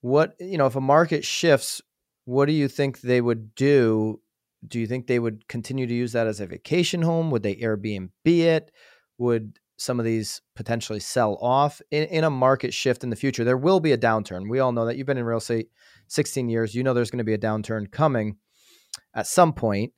What 0.00 0.34
you 0.40 0.56
know 0.56 0.64
if 0.64 0.76
a 0.76 0.80
market 0.80 1.26
shifts 1.26 1.82
what 2.24 2.46
do 2.46 2.52
you 2.52 2.68
think 2.68 3.02
they 3.02 3.20
would 3.20 3.54
do? 3.54 4.18
Do 4.66 4.80
you 4.80 4.86
think 4.86 5.06
they 5.06 5.18
would 5.18 5.46
continue 5.46 5.86
to 5.86 5.92
use 5.92 6.12
that 6.12 6.26
as 6.26 6.40
a 6.40 6.46
vacation 6.46 7.02
home? 7.02 7.30
Would 7.30 7.42
they 7.42 7.56
airbnb 7.56 8.08
it? 8.24 8.72
Would 9.18 9.58
some 9.76 9.98
of 9.98 10.06
these 10.06 10.40
potentially 10.56 11.00
sell 11.00 11.36
off? 11.42 11.82
In, 11.90 12.04
in 12.04 12.24
a 12.24 12.30
market 12.30 12.72
shift 12.72 13.04
in 13.04 13.10
the 13.10 13.16
future 13.16 13.44
there 13.44 13.58
will 13.58 13.80
be 13.80 13.92
a 13.92 13.98
downturn. 13.98 14.48
We 14.48 14.60
all 14.60 14.72
know 14.72 14.86
that. 14.86 14.96
You've 14.96 15.06
been 15.06 15.18
in 15.18 15.24
real 15.24 15.36
estate 15.36 15.68
16 16.06 16.48
years. 16.48 16.74
You 16.74 16.82
know 16.82 16.94
there's 16.94 17.10
going 17.10 17.18
to 17.18 17.24
be 17.24 17.34
a 17.34 17.38
downturn 17.38 17.92
coming 17.92 18.38
at 19.14 19.26
some 19.26 19.52
point 19.52 19.92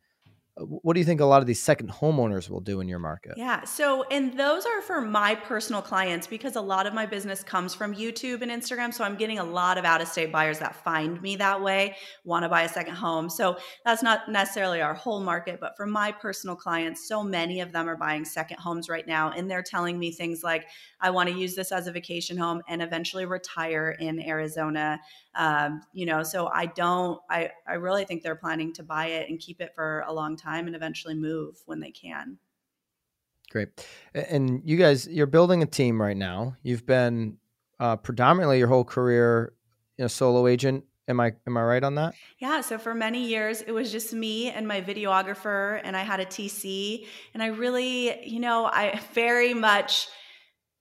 what 0.66 0.94
do 0.94 1.00
you 1.00 1.06
think 1.06 1.20
a 1.20 1.24
lot 1.24 1.40
of 1.40 1.46
these 1.46 1.60
second 1.60 1.90
homeowners 1.90 2.50
will 2.50 2.60
do 2.60 2.80
in 2.80 2.88
your 2.88 2.98
market? 2.98 3.34
Yeah. 3.36 3.64
So, 3.64 4.04
and 4.04 4.38
those 4.38 4.66
are 4.66 4.82
for 4.82 5.00
my 5.00 5.34
personal 5.34 5.80
clients 5.80 6.26
because 6.26 6.56
a 6.56 6.60
lot 6.60 6.86
of 6.86 6.94
my 6.94 7.06
business 7.06 7.42
comes 7.42 7.74
from 7.74 7.94
YouTube 7.94 8.42
and 8.42 8.50
Instagram. 8.50 8.92
So, 8.92 9.04
I'm 9.04 9.16
getting 9.16 9.38
a 9.38 9.44
lot 9.44 9.78
of 9.78 9.84
out 9.84 10.00
of 10.00 10.08
state 10.08 10.30
buyers 10.30 10.58
that 10.58 10.76
find 10.76 11.20
me 11.22 11.36
that 11.36 11.62
way, 11.62 11.96
want 12.24 12.42
to 12.44 12.48
buy 12.48 12.62
a 12.62 12.68
second 12.68 12.94
home. 12.94 13.30
So, 13.30 13.56
that's 13.84 14.02
not 14.02 14.28
necessarily 14.28 14.80
our 14.80 14.94
whole 14.94 15.20
market, 15.20 15.60
but 15.60 15.76
for 15.76 15.86
my 15.86 16.12
personal 16.12 16.56
clients, 16.56 17.08
so 17.08 17.22
many 17.22 17.60
of 17.60 17.72
them 17.72 17.88
are 17.88 17.96
buying 17.96 18.24
second 18.24 18.58
homes 18.58 18.88
right 18.88 19.06
now. 19.06 19.30
And 19.30 19.50
they're 19.50 19.62
telling 19.62 19.98
me 19.98 20.12
things 20.12 20.42
like, 20.42 20.66
I 21.00 21.10
want 21.10 21.28
to 21.30 21.34
use 21.34 21.54
this 21.54 21.72
as 21.72 21.86
a 21.86 21.92
vacation 21.92 22.36
home 22.36 22.62
and 22.68 22.82
eventually 22.82 23.24
retire 23.24 23.96
in 23.98 24.20
Arizona. 24.20 25.00
Um, 25.34 25.82
you 25.92 26.06
know, 26.06 26.22
so 26.22 26.48
I 26.48 26.66
don't, 26.66 27.20
I, 27.30 27.50
I 27.66 27.74
really 27.74 28.04
think 28.04 28.22
they're 28.22 28.34
planning 28.34 28.72
to 28.74 28.82
buy 28.82 29.06
it 29.06 29.30
and 29.30 29.38
keep 29.38 29.60
it 29.60 29.72
for 29.74 30.04
a 30.08 30.12
long 30.12 30.36
time 30.36 30.49
and 30.66 30.76
eventually 30.76 31.14
move 31.14 31.56
when 31.66 31.80
they 31.80 31.90
can. 31.90 32.38
Great. 33.50 33.68
And 34.14 34.62
you 34.64 34.76
guys, 34.76 35.08
you're 35.08 35.26
building 35.26 35.62
a 35.62 35.66
team 35.66 36.00
right 36.00 36.16
now. 36.16 36.56
You've 36.62 36.86
been 36.86 37.38
uh, 37.80 37.96
predominantly 37.96 38.58
your 38.58 38.68
whole 38.68 38.84
career 38.84 39.54
a 39.98 40.08
solo 40.08 40.46
agent. 40.46 40.84
Am 41.08 41.20
I 41.20 41.32
am 41.46 41.56
I 41.56 41.62
right 41.62 41.82
on 41.82 41.96
that? 41.96 42.14
Yeah. 42.38 42.60
So 42.60 42.78
for 42.78 42.94
many 42.94 43.26
years, 43.26 43.62
it 43.62 43.72
was 43.72 43.90
just 43.90 44.12
me 44.12 44.50
and 44.50 44.66
my 44.66 44.80
videographer, 44.80 45.80
and 45.82 45.96
I 45.96 46.02
had 46.02 46.20
a 46.20 46.26
TC, 46.26 47.06
and 47.34 47.42
I 47.42 47.46
really, 47.46 48.26
you 48.26 48.40
know, 48.40 48.66
I 48.66 49.00
very 49.12 49.54
much 49.54 50.08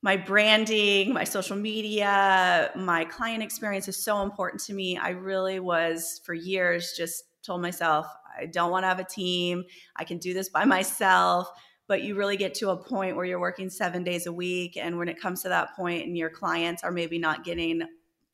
my 0.01 0.15
branding, 0.15 1.13
my 1.13 1.25
social 1.25 1.57
media, 1.57 2.71
my 2.75 3.03
client 3.05 3.43
experience 3.43 3.87
is 3.87 4.01
so 4.01 4.21
important 4.21 4.61
to 4.63 4.73
me. 4.73 4.97
I 4.97 5.09
really 5.09 5.59
was 5.59 6.21
for 6.23 6.33
years 6.33 6.93
just 6.95 7.23
told 7.43 7.61
myself, 7.61 8.07
I 8.39 8.45
don't 8.45 8.71
want 8.71 8.83
to 8.83 8.87
have 8.87 8.99
a 8.99 9.03
team. 9.03 9.63
I 9.95 10.03
can 10.03 10.17
do 10.17 10.33
this 10.33 10.49
by 10.49 10.65
myself. 10.65 11.49
But 11.87 12.03
you 12.03 12.13
really 12.13 12.37
get 12.37 12.53
to 12.55 12.69
a 12.69 12.77
point 12.77 13.15
where 13.15 13.25
you're 13.25 13.39
working 13.39 13.71
seven 13.71 14.03
days 14.03 14.27
a 14.27 14.31
week. 14.31 14.77
And 14.77 14.99
when 14.99 15.09
it 15.09 15.19
comes 15.19 15.41
to 15.41 15.49
that 15.49 15.75
point 15.75 16.05
and 16.05 16.15
your 16.15 16.29
clients 16.29 16.83
are 16.83 16.91
maybe 16.91 17.17
not 17.17 17.43
getting 17.43 17.81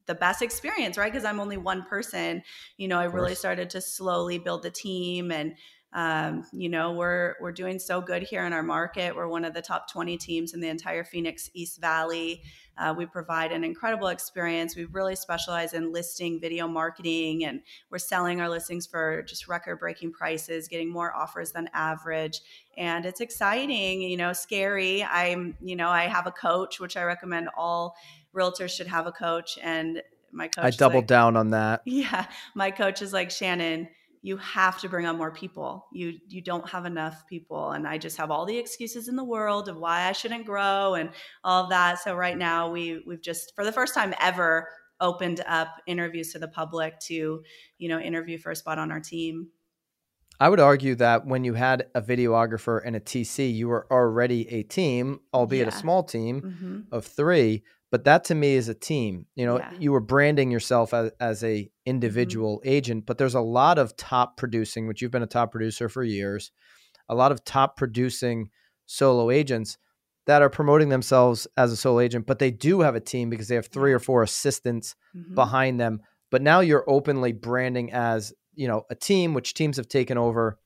the 0.07 0.15
best 0.15 0.41
experience, 0.41 0.97
right? 0.97 1.11
Because 1.11 1.25
I'm 1.25 1.39
only 1.39 1.55
one 1.55 1.83
person, 1.83 2.43
you 2.77 2.89
know, 2.89 2.99
I 2.99 3.05
really 3.05 3.33
started 3.33 3.69
to 3.71 3.81
slowly 3.81 4.37
build 4.37 4.63
the 4.63 4.71
team 4.71 5.31
and 5.31 5.55
um, 5.93 6.43
you 6.51 6.67
know, 6.67 6.91
we're 6.91 7.35
we're 7.39 7.53
doing 7.53 7.79
so 7.79 8.01
good 8.01 8.21
here 8.21 8.45
in 8.45 8.51
our 8.51 8.61
market. 8.61 9.15
We're 9.15 9.29
one 9.29 9.45
of 9.45 9.53
the 9.53 9.61
top 9.61 9.89
20 9.89 10.17
teams 10.17 10.53
in 10.53 10.59
the 10.59 10.67
entire 10.67 11.05
Phoenix 11.05 11.49
East 11.53 11.79
Valley. 11.79 12.43
Uh, 12.77 12.93
we 12.97 13.05
provide 13.05 13.51
an 13.51 13.63
incredible 13.63 14.07
experience. 14.07 14.75
We 14.75 14.85
really 14.85 15.15
specialize 15.15 15.73
in 15.73 15.91
listing 15.91 16.39
video 16.39 16.67
marketing, 16.67 17.45
and 17.45 17.61
we're 17.89 17.97
selling 17.97 18.41
our 18.41 18.49
listings 18.49 18.85
for 18.85 19.21
just 19.23 19.47
record-breaking 19.47 20.11
prices, 20.11 20.67
getting 20.67 20.91
more 20.91 21.15
offers 21.15 21.51
than 21.51 21.69
average. 21.73 22.41
And 22.77 23.05
it's 23.05 23.21
exciting, 23.21 24.01
you 24.01 24.17
know, 24.17 24.33
scary. 24.33 25.03
I'm, 25.03 25.55
you 25.61 25.75
know, 25.75 25.89
I 25.89 26.03
have 26.03 26.27
a 26.27 26.31
coach, 26.31 26.79
which 26.79 26.97
I 26.97 27.03
recommend 27.03 27.49
all 27.57 27.95
realtors 28.33 28.71
should 28.71 28.87
have 28.87 29.07
a 29.07 29.11
coach. 29.11 29.57
And 29.61 30.01
my 30.31 30.47
coach, 30.47 30.65
I 30.65 30.69
doubled 30.71 31.03
like, 31.03 31.07
down 31.07 31.37
on 31.37 31.51
that. 31.51 31.81
Yeah, 31.85 32.25
my 32.53 32.71
coach 32.71 33.01
is 33.01 33.13
like 33.13 33.31
Shannon 33.31 33.87
you 34.25 34.37
have 34.37 34.79
to 34.81 34.89
bring 34.89 35.05
on 35.05 35.19
more 35.19 35.29
people. 35.29 35.85
You 35.93 36.15
you 36.27 36.41
don't 36.41 36.67
have 36.67 36.87
enough 36.87 37.27
people 37.27 37.73
and 37.73 37.87
I 37.87 37.99
just 37.99 38.17
have 38.17 38.31
all 38.31 38.43
the 38.47 38.57
excuses 38.57 39.07
in 39.07 39.15
the 39.15 39.23
world 39.23 39.69
of 39.69 39.77
why 39.77 40.07
I 40.07 40.13
shouldn't 40.13 40.47
grow 40.47 40.95
and 40.95 41.11
all 41.43 41.65
of 41.65 41.69
that. 41.69 41.99
So 41.99 42.15
right 42.15 42.35
now 42.35 42.71
we 42.71 43.03
we've 43.05 43.21
just 43.21 43.53
for 43.55 43.63
the 43.63 43.71
first 43.71 43.93
time 43.93 44.15
ever 44.19 44.67
opened 44.99 45.43
up 45.47 45.67
interviews 45.85 46.31
to 46.31 46.39
the 46.39 46.47
public 46.47 46.99
to, 47.01 47.43
you 47.77 47.87
know, 47.87 47.99
interview 47.99 48.39
for 48.39 48.49
a 48.49 48.55
spot 48.55 48.79
on 48.79 48.91
our 48.91 48.99
team. 48.99 49.49
I 50.39 50.49
would 50.49 50.59
argue 50.59 50.95
that 50.95 51.27
when 51.27 51.43
you 51.43 51.53
had 51.53 51.85
a 51.93 52.01
videographer 52.01 52.81
and 52.83 52.95
a 52.95 52.99
TC, 52.99 53.53
you 53.53 53.67
were 53.67 53.85
already 53.91 54.49
a 54.49 54.63
team, 54.63 55.19
albeit 55.35 55.67
yeah. 55.67 55.73
a 55.73 55.77
small 55.77 56.03
team 56.03 56.41
mm-hmm. 56.41 56.79
of 56.91 57.05
3, 57.05 57.63
but 57.95 58.03
that 58.03 58.25
to 58.25 58.35
me 58.35 58.55
is 58.55 58.67
a 58.67 58.73
team 58.73 59.25
you 59.35 59.45
know 59.45 59.57
yeah. 59.57 59.71
you 59.79 59.89
were 59.89 60.01
branding 60.01 60.51
yourself 60.51 60.93
as, 60.93 61.11
as 61.21 61.43
a 61.43 61.61
mm-hmm. 61.61 61.69
individual 61.85 62.57
mm-hmm. 62.57 62.69
agent 62.69 63.05
but 63.05 63.17
there's 63.17 63.35
a 63.35 63.39
lot 63.39 63.77
of 63.77 63.95
top 63.95 64.35
producing 64.35 64.85
which 64.85 65.01
you've 65.01 65.11
been 65.11 65.23
a 65.23 65.27
top 65.27 65.49
producer 65.49 65.87
for 65.87 66.03
years 66.03 66.51
a 67.07 67.15
lot 67.15 67.31
of 67.31 67.45
top 67.45 67.77
producing 67.77 68.49
solo 68.85 69.31
agents 69.31 69.77
that 70.25 70.41
are 70.41 70.49
promoting 70.49 70.89
themselves 70.89 71.47
as 71.55 71.71
a 71.71 71.77
solo 71.77 72.01
agent 72.01 72.25
but 72.25 72.37
they 72.37 72.51
do 72.51 72.81
have 72.81 72.95
a 72.95 72.99
team 72.99 73.29
because 73.29 73.47
they 73.47 73.55
have 73.55 73.67
three 73.67 73.93
or 73.93 73.99
four 73.99 74.23
assistants 74.23 74.93
mm-hmm. 75.15 75.33
behind 75.33 75.79
them 75.79 76.01
but 76.31 76.41
now 76.41 76.59
you're 76.59 76.83
openly 76.89 77.31
branding 77.31 77.93
as 77.93 78.33
you 78.55 78.67
know 78.67 78.83
a 78.89 78.95
team 78.95 79.33
which 79.33 79.53
teams 79.53 79.77
have 79.77 79.87
taken 79.87 80.17
over 80.17 80.59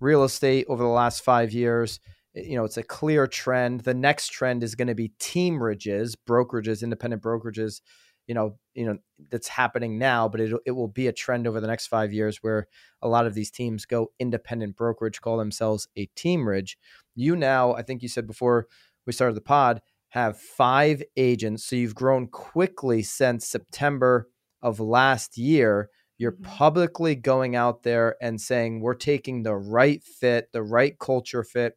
real 0.00 0.22
estate 0.22 0.66
over 0.68 0.82
the 0.82 0.88
last 0.90 1.24
five 1.24 1.50
years 1.50 1.98
you 2.34 2.56
know, 2.56 2.64
it's 2.64 2.76
a 2.76 2.82
clear 2.82 3.26
trend. 3.26 3.80
The 3.80 3.94
next 3.94 4.28
trend 4.28 4.64
is 4.64 4.74
going 4.74 4.88
to 4.88 4.94
be 4.94 5.12
teamrages, 5.20 6.14
brokerages, 6.28 6.82
independent 6.82 7.22
brokerages. 7.22 7.80
You 8.26 8.34
know, 8.34 8.58
you 8.74 8.86
know 8.86 8.98
that's 9.30 9.48
happening 9.48 9.98
now, 9.98 10.28
but 10.28 10.40
it 10.40 10.52
it 10.64 10.70
will 10.72 10.88
be 10.88 11.06
a 11.06 11.12
trend 11.12 11.46
over 11.46 11.60
the 11.60 11.66
next 11.66 11.88
five 11.88 12.12
years 12.12 12.38
where 12.42 12.66
a 13.02 13.08
lot 13.08 13.26
of 13.26 13.34
these 13.34 13.50
teams 13.50 13.84
go 13.84 14.12
independent 14.18 14.76
brokerage, 14.76 15.20
call 15.20 15.36
themselves 15.36 15.88
a 15.96 16.08
teamrage. 16.16 16.76
You 17.14 17.36
now, 17.36 17.74
I 17.74 17.82
think 17.82 18.02
you 18.02 18.08
said 18.08 18.26
before 18.26 18.66
we 19.06 19.12
started 19.12 19.36
the 19.36 19.42
pod, 19.42 19.82
have 20.08 20.38
five 20.38 21.02
agents. 21.16 21.64
So 21.64 21.76
you've 21.76 21.94
grown 21.94 22.28
quickly 22.28 23.02
since 23.02 23.46
September 23.46 24.28
of 24.62 24.80
last 24.80 25.36
year. 25.36 25.90
You're 26.16 26.32
mm-hmm. 26.32 26.44
publicly 26.44 27.14
going 27.14 27.56
out 27.56 27.82
there 27.82 28.16
and 28.22 28.40
saying 28.40 28.80
we're 28.80 28.94
taking 28.94 29.42
the 29.42 29.56
right 29.56 30.02
fit, 30.02 30.50
the 30.52 30.62
right 30.62 30.98
culture 30.98 31.44
fit 31.44 31.74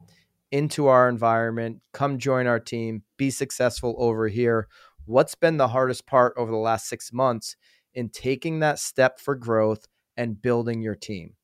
into 0.52 0.88
our 0.88 1.10
environment, 1.10 1.82
come 1.94 2.18
join 2.18 2.48
our 2.48 2.60
team, 2.60 3.04
be 3.18 3.30
successful 3.30 3.96
over 3.98 4.28
here. 4.28 4.68
What's 5.06 5.36
been 5.36 5.58
the 5.58 5.70
hardest 5.70 6.06
part 6.06 6.34
over 6.38 6.52
the 6.52 6.58
last 6.58 6.88
six 6.88 7.12
months 7.14 7.56
in 7.94 8.10
taking 8.10 8.60
that 8.60 8.80
step 8.80 9.20
for 9.20 9.36
growth 9.36 9.86
and 10.16 10.42
building 10.42 10.82
your 10.82 10.96
team? 10.96 11.36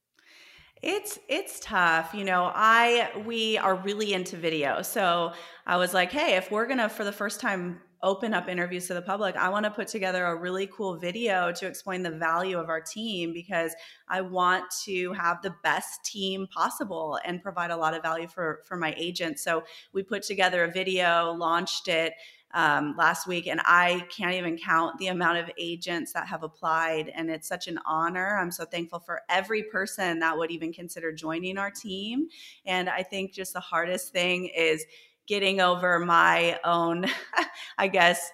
It's 0.82 1.18
it's 1.30 1.62
tough. 1.62 2.14
You 2.14 2.26
know, 2.26 2.52
I 2.54 3.10
we 3.26 3.58
are 3.58 3.76
really 3.76 4.14
into 4.14 4.36
video. 4.36 4.82
So 4.82 5.32
I 5.66 5.78
was 5.78 5.94
like, 5.94 6.12
hey, 6.12 6.36
if 6.36 6.52
we're 6.52 6.68
gonna 6.68 6.90
for 6.90 7.06
the 7.06 7.14
first 7.14 7.40
time 7.40 7.80
open 8.04 8.34
up 8.34 8.50
interviews 8.50 8.86
to 8.88 8.94
the 8.94 9.02
public, 9.02 9.36
I 9.36 9.50
want 9.50 9.64
to 9.64 9.72
put 9.72 9.88
together 9.88 10.26
a 10.26 10.36
really 10.36 10.68
cool 10.68 10.98
video 10.98 11.52
to 11.54 11.66
explain 11.66 12.04
the 12.04 12.12
value 12.12 12.60
of 12.60 12.70
our 12.70 12.82
team 12.82 13.34
because 13.34 13.74
I 14.10 14.22
want 14.22 14.66
to 14.84 15.14
have 15.14 15.42
the 15.42 15.56
best 15.64 16.04
team 16.06 16.46
possible 16.48 17.18
and 17.26 17.42
provide 17.42 17.72
a 17.72 17.78
lot 17.78 17.94
of 17.96 18.04
value 18.04 18.28
for 18.28 18.62
for 18.66 18.76
my 18.76 18.94
agents. 18.98 19.44
So 19.44 19.64
we 19.94 20.04
put 20.04 20.22
together 20.24 20.66
a 20.66 20.72
video, 20.72 21.32
launched 21.32 21.88
it 21.88 22.14
um, 22.54 22.94
last 22.98 23.26
week, 23.26 23.48
and 23.48 23.62
I 23.66 24.06
can't 24.16 24.36
even 24.36 24.58
count 24.58 25.00
the 25.00 25.08
amount 25.08 25.40
of 25.40 25.50
agents 25.58 26.14
that 26.14 26.28
have 26.28 26.44
applied. 26.44 27.12
And 27.16 27.30
it's 27.32 27.48
such 27.48 27.68
an 27.68 27.80
honor. 27.86 28.38
I'm 28.38 28.52
so 28.52 28.66
thankful 28.66 29.00
for 29.00 29.22
every 29.30 29.64
person 29.64 30.20
that 30.20 30.38
would 30.38 30.52
even 30.52 30.72
consider 30.72 31.12
joining 31.12 31.58
our 31.58 31.72
team. 31.72 32.28
And 32.66 32.90
I 32.90 33.02
think 33.02 33.34
just 33.34 33.54
the 33.54 33.60
hardest 33.60 34.12
thing 34.12 34.46
is 34.56 34.86
getting 35.28 35.62
over 35.62 36.00
my 36.00 36.60
own, 36.64 37.06
I 37.78 37.88
guess, 37.88 38.32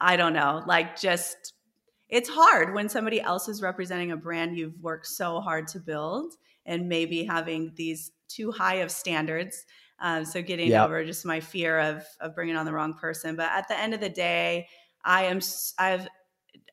I 0.00 0.16
don't 0.16 0.32
know, 0.32 0.62
like 0.66 0.98
just 0.98 1.54
it's 2.08 2.28
hard 2.28 2.74
when 2.74 2.88
somebody 2.88 3.20
else 3.20 3.48
is 3.48 3.60
representing 3.60 4.12
a 4.12 4.16
brand 4.16 4.56
you've 4.56 4.80
worked 4.80 5.06
so 5.06 5.40
hard 5.40 5.68
to 5.68 5.78
build 5.78 6.34
and 6.64 6.88
maybe 6.88 7.24
having 7.24 7.72
these 7.76 8.12
too 8.28 8.50
high 8.50 8.76
of 8.76 8.90
standards. 8.90 9.66
Um, 10.00 10.24
so 10.24 10.40
getting 10.40 10.70
yep. 10.70 10.84
over 10.84 11.04
just 11.04 11.26
my 11.26 11.40
fear 11.40 11.78
of 11.78 12.04
of 12.20 12.34
bringing 12.34 12.56
on 12.56 12.64
the 12.64 12.72
wrong 12.72 12.94
person. 12.94 13.36
But 13.36 13.50
at 13.50 13.68
the 13.68 13.78
end 13.78 13.94
of 13.94 14.00
the 14.00 14.08
day, 14.08 14.68
I 15.04 15.24
am 15.24 15.40
I've 15.78 16.08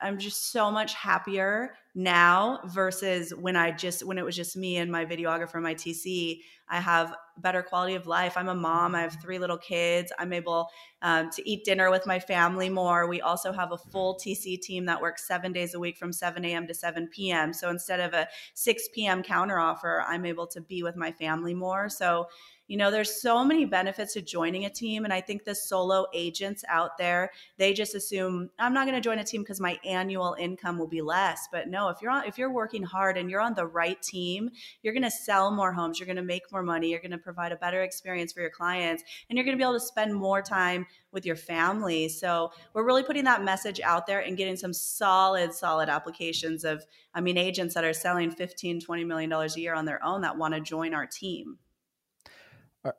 I'm 0.01 0.17
just 0.19 0.51
so 0.51 0.71
much 0.71 0.93
happier 0.93 1.75
now 1.95 2.59
versus 2.65 3.33
when 3.33 3.55
I 3.55 3.71
just 3.71 4.05
when 4.05 4.17
it 4.17 4.25
was 4.25 4.35
just 4.35 4.57
me 4.57 4.77
and 4.77 4.91
my 4.91 5.05
videographer, 5.05 5.61
my 5.61 5.73
TC. 5.73 6.41
I 6.67 6.79
have 6.81 7.15
better 7.37 7.61
quality 7.61 7.93
of 7.93 8.07
life. 8.07 8.37
I'm 8.37 8.49
a 8.49 8.55
mom. 8.55 8.95
I 8.95 9.01
have 9.01 9.21
three 9.21 9.37
little 9.37 9.57
kids. 9.57 10.11
I'm 10.17 10.33
able 10.33 10.67
um, 11.03 11.29
to 11.31 11.47
eat 11.49 11.63
dinner 11.63 11.91
with 11.91 12.07
my 12.07 12.19
family 12.19 12.69
more. 12.69 13.07
We 13.07 13.21
also 13.21 13.51
have 13.51 13.71
a 13.71 13.77
full 13.77 14.15
TC 14.15 14.59
team 14.61 14.85
that 14.85 14.99
works 14.99 15.27
seven 15.27 15.53
days 15.53 15.75
a 15.75 15.79
week 15.79 15.97
from 15.97 16.11
7 16.11 16.43
a.m. 16.43 16.65
to 16.65 16.73
7 16.73 17.07
p.m. 17.09 17.53
So 17.53 17.69
instead 17.69 17.99
of 17.99 18.13
a 18.13 18.27
6 18.55 18.89
p.m. 18.95 19.21
counter 19.21 19.59
offer, 19.59 20.03
I'm 20.07 20.25
able 20.25 20.47
to 20.47 20.61
be 20.61 20.81
with 20.81 20.95
my 20.95 21.11
family 21.11 21.53
more. 21.53 21.87
So 21.87 22.27
you 22.67 22.77
know, 22.77 22.89
there's 22.89 23.21
so 23.21 23.43
many 23.43 23.65
benefits 23.65 24.13
to 24.13 24.21
joining 24.21 24.65
a 24.65 24.69
team. 24.69 25.03
And 25.03 25.13
I 25.13 25.21
think 25.21 25.43
the 25.43 25.53
solo 25.53 26.07
agents 26.13 26.63
out 26.67 26.97
there, 26.97 27.31
they 27.57 27.73
just 27.73 27.93
assume 27.93 28.49
I'm 28.57 28.73
not 28.73 28.85
going 28.85 28.95
to 28.95 29.01
join 29.01 29.19
a 29.19 29.23
team 29.23 29.41
because 29.41 29.59
my 29.59 29.77
annual 29.85 30.35
income 30.39 30.77
will 30.77 30.87
be 30.87 31.01
less. 31.01 31.47
But 31.51 31.67
no, 31.67 31.89
if 31.89 32.01
you're 32.01 32.11
on, 32.11 32.25
if 32.25 32.37
you're 32.37 32.51
working 32.51 32.83
hard 32.83 33.17
and 33.17 33.29
you're 33.29 33.41
on 33.41 33.53
the 33.53 33.65
right 33.65 34.01
team, 34.01 34.49
you're 34.81 34.93
going 34.93 35.03
to 35.03 35.11
sell 35.11 35.51
more 35.51 35.71
homes, 35.71 35.99
you're 35.99 36.05
going 36.05 36.15
to 36.15 36.21
make 36.21 36.51
more 36.51 36.63
money, 36.63 36.89
you're 36.89 36.99
going 36.99 37.11
to 37.11 37.17
provide 37.17 37.51
a 37.51 37.55
better 37.57 37.83
experience 37.83 38.33
for 38.33 38.41
your 38.41 38.49
clients, 38.49 39.03
and 39.29 39.37
you're 39.37 39.45
going 39.45 39.57
to 39.57 39.61
be 39.61 39.63
able 39.63 39.79
to 39.79 39.85
spend 39.85 40.13
more 40.13 40.41
time 40.41 40.85
with 41.11 41.25
your 41.25 41.35
family. 41.35 42.09
So 42.09 42.51
we're 42.73 42.85
really 42.85 43.03
putting 43.03 43.23
that 43.25 43.43
message 43.43 43.79
out 43.81 44.07
there 44.07 44.19
and 44.19 44.37
getting 44.37 44.57
some 44.57 44.73
solid, 44.73 45.53
solid 45.53 45.89
applications 45.89 46.63
of, 46.63 46.85
I 47.13 47.21
mean, 47.21 47.37
agents 47.37 47.73
that 47.75 47.83
are 47.83 47.93
selling 47.93 48.31
15, 48.31 48.81
20 48.81 49.03
million 49.03 49.29
dollars 49.29 49.55
a 49.55 49.61
year 49.61 49.73
on 49.73 49.85
their 49.85 50.03
own 50.03 50.21
that 50.21 50.37
want 50.37 50.53
to 50.53 50.61
join 50.61 50.93
our 50.93 51.05
team. 51.05 51.57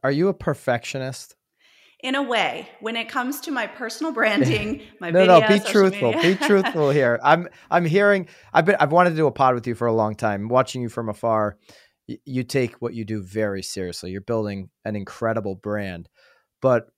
Are 0.02 0.10
you 0.10 0.28
a 0.28 0.34
perfectionist? 0.34 1.36
In 2.00 2.14
a 2.14 2.22
way, 2.22 2.68
when 2.80 2.94
it 2.94 3.08
comes 3.08 3.40
to 3.42 3.50
my 3.50 3.66
personal 3.66 4.12
branding, 4.14 4.82
my 5.00 5.10
no, 5.10 5.20
video, 5.20 5.40
no, 5.40 5.48
be 5.48 5.60
truthful. 5.60 6.12
be 6.12 6.34
truthful 6.46 6.90
here. 6.90 7.18
I'm, 7.22 7.48
I'm 7.70 7.84
hearing. 7.84 8.28
I've 8.52 8.66
been, 8.66 8.76
I've 8.78 8.92
wanted 8.92 9.10
to 9.10 9.16
do 9.16 9.26
a 9.26 9.32
pod 9.32 9.54
with 9.54 9.66
you 9.66 9.74
for 9.74 9.86
a 9.86 9.94
long 9.94 10.14
time. 10.14 10.48
Watching 10.48 10.82
you 10.82 10.88
from 10.88 11.08
afar, 11.08 11.56
you 12.06 12.44
take 12.44 12.74
what 12.76 12.94
you 12.94 13.04
do 13.04 13.22
very 13.22 13.62
seriously. 13.62 14.10
You're 14.10 14.20
building 14.20 14.70
an 14.84 14.94
incredible 14.94 15.54
brand, 15.54 16.08
but 16.60 16.88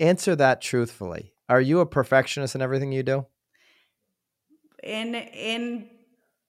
answer 0.00 0.34
that 0.36 0.60
truthfully. 0.60 1.32
Are 1.48 1.60
you 1.60 1.80
a 1.80 1.86
perfectionist 1.86 2.54
in 2.54 2.62
everything 2.62 2.92
you 2.92 3.02
do? 3.02 3.26
In 4.82 5.14
in 5.14 5.88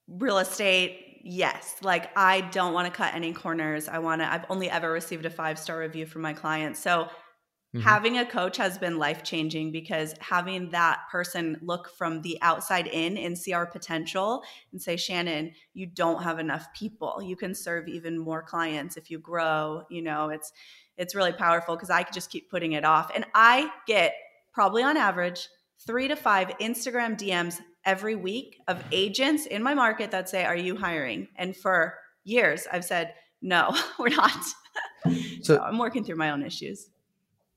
real 0.08 0.38
estate, 0.38 1.09
yes 1.22 1.76
like 1.82 2.10
i 2.16 2.40
don't 2.40 2.72
want 2.72 2.86
to 2.86 2.92
cut 2.92 3.14
any 3.14 3.32
corners. 3.32 3.88
I 3.88 3.98
want 3.98 4.20
to 4.20 4.32
i've 4.32 4.46
only 4.48 4.70
ever 4.70 4.90
received 4.90 5.26
a 5.26 5.30
five 5.30 5.58
star 5.58 5.78
review 5.78 6.06
from 6.06 6.22
my 6.22 6.32
clients 6.32 6.80
so 6.80 7.04
mm-hmm. 7.04 7.80
having 7.80 8.18
a 8.18 8.24
coach 8.24 8.56
has 8.56 8.78
been 8.78 8.98
life 8.98 9.22
changing 9.22 9.72
because 9.72 10.14
having 10.20 10.70
that 10.70 11.00
person 11.10 11.58
look 11.62 11.90
from 11.96 12.22
the 12.22 12.38
outside 12.42 12.86
in 12.86 13.16
and 13.16 13.36
see 13.36 13.52
our 13.52 13.66
potential 13.66 14.42
and 14.72 14.80
say 14.80 14.96
shannon 14.96 15.52
you 15.74 15.86
don't 15.86 16.22
have 16.22 16.38
enough 16.38 16.66
people. 16.74 17.22
You 17.22 17.36
can 17.36 17.54
serve 17.54 17.88
even 17.88 18.18
more 18.18 18.42
clients 18.42 18.96
if 18.96 19.10
you 19.10 19.18
grow. 19.18 19.82
You 19.90 20.02
know 20.02 20.30
it's 20.30 20.52
it's 20.96 21.14
really 21.14 21.32
powerful 21.32 21.76
because 21.76 21.90
i 21.90 22.02
could 22.02 22.14
just 22.14 22.30
keep 22.30 22.50
putting 22.50 22.72
it 22.72 22.84
off. 22.84 23.10
And 23.14 23.24
i 23.34 23.70
get 23.86 24.14
probably 24.52 24.82
on 24.82 24.96
average 24.96 25.48
three 25.86 26.08
to 26.08 26.16
five 26.16 26.48
instagram 26.60 27.16
dms 27.18 27.60
every 27.84 28.16
week 28.16 28.58
of 28.68 28.82
agents 28.92 29.46
in 29.46 29.62
my 29.62 29.74
market 29.74 30.10
that 30.10 30.28
say, 30.28 30.44
Are 30.44 30.56
you 30.56 30.76
hiring? 30.76 31.28
And 31.36 31.56
for 31.56 31.94
years, 32.24 32.66
I've 32.72 32.84
said, 32.84 33.14
No, 33.42 33.76
we're 33.98 34.08
not. 34.08 34.42
so, 35.04 35.14
so 35.42 35.62
I'm 35.62 35.78
working 35.78 36.04
through 36.04 36.16
my 36.16 36.30
own 36.30 36.44
issues. 36.44 36.90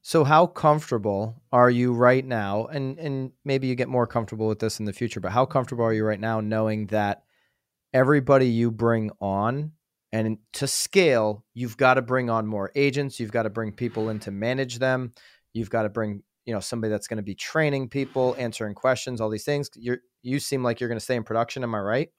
So 0.01 0.25
how 0.25 0.47
comfortable 0.47 1.41
are 1.53 1.69
you 1.69 1.93
right 1.93 2.25
now? 2.25 2.65
And 2.65 2.99
and 2.99 3.31
maybe 3.45 3.67
you 3.67 3.75
get 3.75 3.87
more 3.87 4.05
comfortable 4.05 4.47
with 4.47 4.59
this 4.59 4.79
in 4.79 4.85
the 4.85 4.93
future, 4.93 5.19
but 5.19 5.31
how 5.31 5.45
comfortable 5.45 5.85
are 5.85 5.93
you 5.93 6.03
right 6.03 6.19
now 6.19 6.41
knowing 6.41 6.87
that 6.87 7.23
everybody 7.93 8.47
you 8.47 8.71
bring 8.71 9.11
on 9.21 9.71
and 10.11 10.37
to 10.53 10.67
scale, 10.67 11.43
you've 11.53 11.77
got 11.77 11.95
to 11.95 12.01
bring 12.01 12.29
on 12.29 12.45
more 12.45 12.71
agents, 12.75 13.19
you've 13.19 13.31
got 13.31 13.43
to 13.43 13.49
bring 13.49 13.71
people 13.71 14.09
in 14.09 14.19
to 14.19 14.31
manage 14.31 14.79
them, 14.79 15.11
you've 15.53 15.69
got 15.69 15.83
to 15.83 15.89
bring, 15.89 16.21
you 16.45 16.53
know, 16.53 16.59
somebody 16.59 16.91
that's 16.91 17.07
going 17.07 17.17
to 17.17 17.23
be 17.23 17.35
training 17.35 17.89
people, 17.89 18.35
answering 18.37 18.75
questions, 18.75 19.21
all 19.21 19.29
these 19.29 19.45
things. 19.45 19.69
You're 19.75 19.99
you 20.21 20.39
seem 20.39 20.63
like 20.63 20.79
you're 20.79 20.89
going 20.89 20.99
to 20.99 21.03
stay 21.03 21.15
in 21.15 21.23
production. 21.23 21.63
Am 21.63 21.75
I 21.75 21.79
right? 21.79 22.09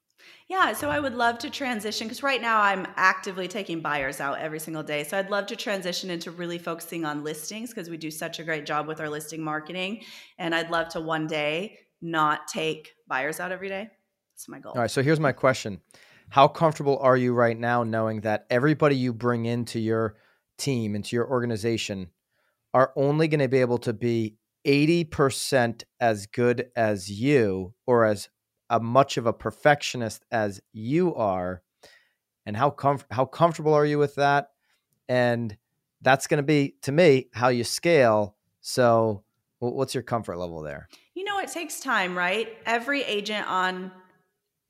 Yeah, 0.47 0.73
so 0.73 0.89
I 0.89 0.99
would 0.99 1.15
love 1.15 1.39
to 1.39 1.49
transition 1.49 2.07
because 2.07 2.23
right 2.23 2.41
now 2.41 2.61
I'm 2.61 2.87
actively 2.95 3.47
taking 3.47 3.79
buyers 3.81 4.19
out 4.19 4.39
every 4.39 4.59
single 4.59 4.83
day. 4.83 5.03
So 5.03 5.17
I'd 5.17 5.29
love 5.29 5.47
to 5.47 5.55
transition 5.55 6.09
into 6.09 6.31
really 6.31 6.57
focusing 6.57 7.03
on 7.05 7.23
listings 7.23 7.69
because 7.69 7.89
we 7.89 7.97
do 7.97 8.11
such 8.11 8.39
a 8.39 8.43
great 8.43 8.65
job 8.65 8.87
with 8.87 8.99
our 8.99 9.09
listing 9.09 9.41
marketing. 9.41 10.03
And 10.37 10.53
I'd 10.53 10.69
love 10.69 10.89
to 10.89 11.01
one 11.01 11.27
day 11.27 11.79
not 12.01 12.47
take 12.47 12.91
buyers 13.07 13.39
out 13.39 13.51
every 13.51 13.69
day. 13.69 13.89
That's 14.33 14.47
my 14.47 14.59
goal. 14.59 14.73
All 14.75 14.81
right. 14.81 14.91
So 14.91 15.01
here's 15.01 15.19
my 15.19 15.31
question 15.31 15.81
How 16.29 16.47
comfortable 16.47 16.97
are 16.99 17.17
you 17.17 17.33
right 17.33 17.57
now 17.57 17.83
knowing 17.83 18.21
that 18.21 18.45
everybody 18.49 18.95
you 18.95 19.13
bring 19.13 19.45
into 19.45 19.79
your 19.79 20.15
team, 20.57 20.95
into 20.95 21.15
your 21.15 21.27
organization, 21.27 22.09
are 22.75 22.91
only 22.97 23.29
going 23.29 23.39
to 23.39 23.47
be 23.47 23.61
able 23.61 23.77
to 23.77 23.93
be 23.93 24.35
80% 24.67 25.83
as 26.01 26.25
good 26.25 26.67
as 26.75 27.09
you 27.09 27.73
or 27.87 28.03
as 28.03 28.27
a 28.69 28.81
much 28.81 29.15
of 29.15 29.25
a 29.25 29.31
perfectionist 29.31 30.25
as 30.29 30.59
you 30.73 31.15
are. 31.15 31.63
And 32.45 32.57
how 32.57 32.71
comf- 32.71 33.05
how 33.09 33.25
comfortable 33.25 33.73
are 33.73 33.85
you 33.85 33.97
with 33.97 34.15
that? 34.15 34.49
And 35.07 35.55
that's 36.01 36.27
going 36.27 36.39
to 36.39 36.43
be 36.43 36.75
to 36.81 36.91
me 36.91 37.29
how 37.33 37.47
you 37.47 37.63
scale. 37.63 38.35
So 38.59 39.23
what's 39.59 39.93
your 39.93 40.03
comfort 40.03 40.37
level 40.37 40.61
there? 40.61 40.89
You 41.13 41.23
know 41.23 41.39
it 41.39 41.47
takes 41.47 41.79
time 41.79 42.17
right? 42.17 42.57
Every 42.65 43.03
agent 43.03 43.47
on 43.47 43.89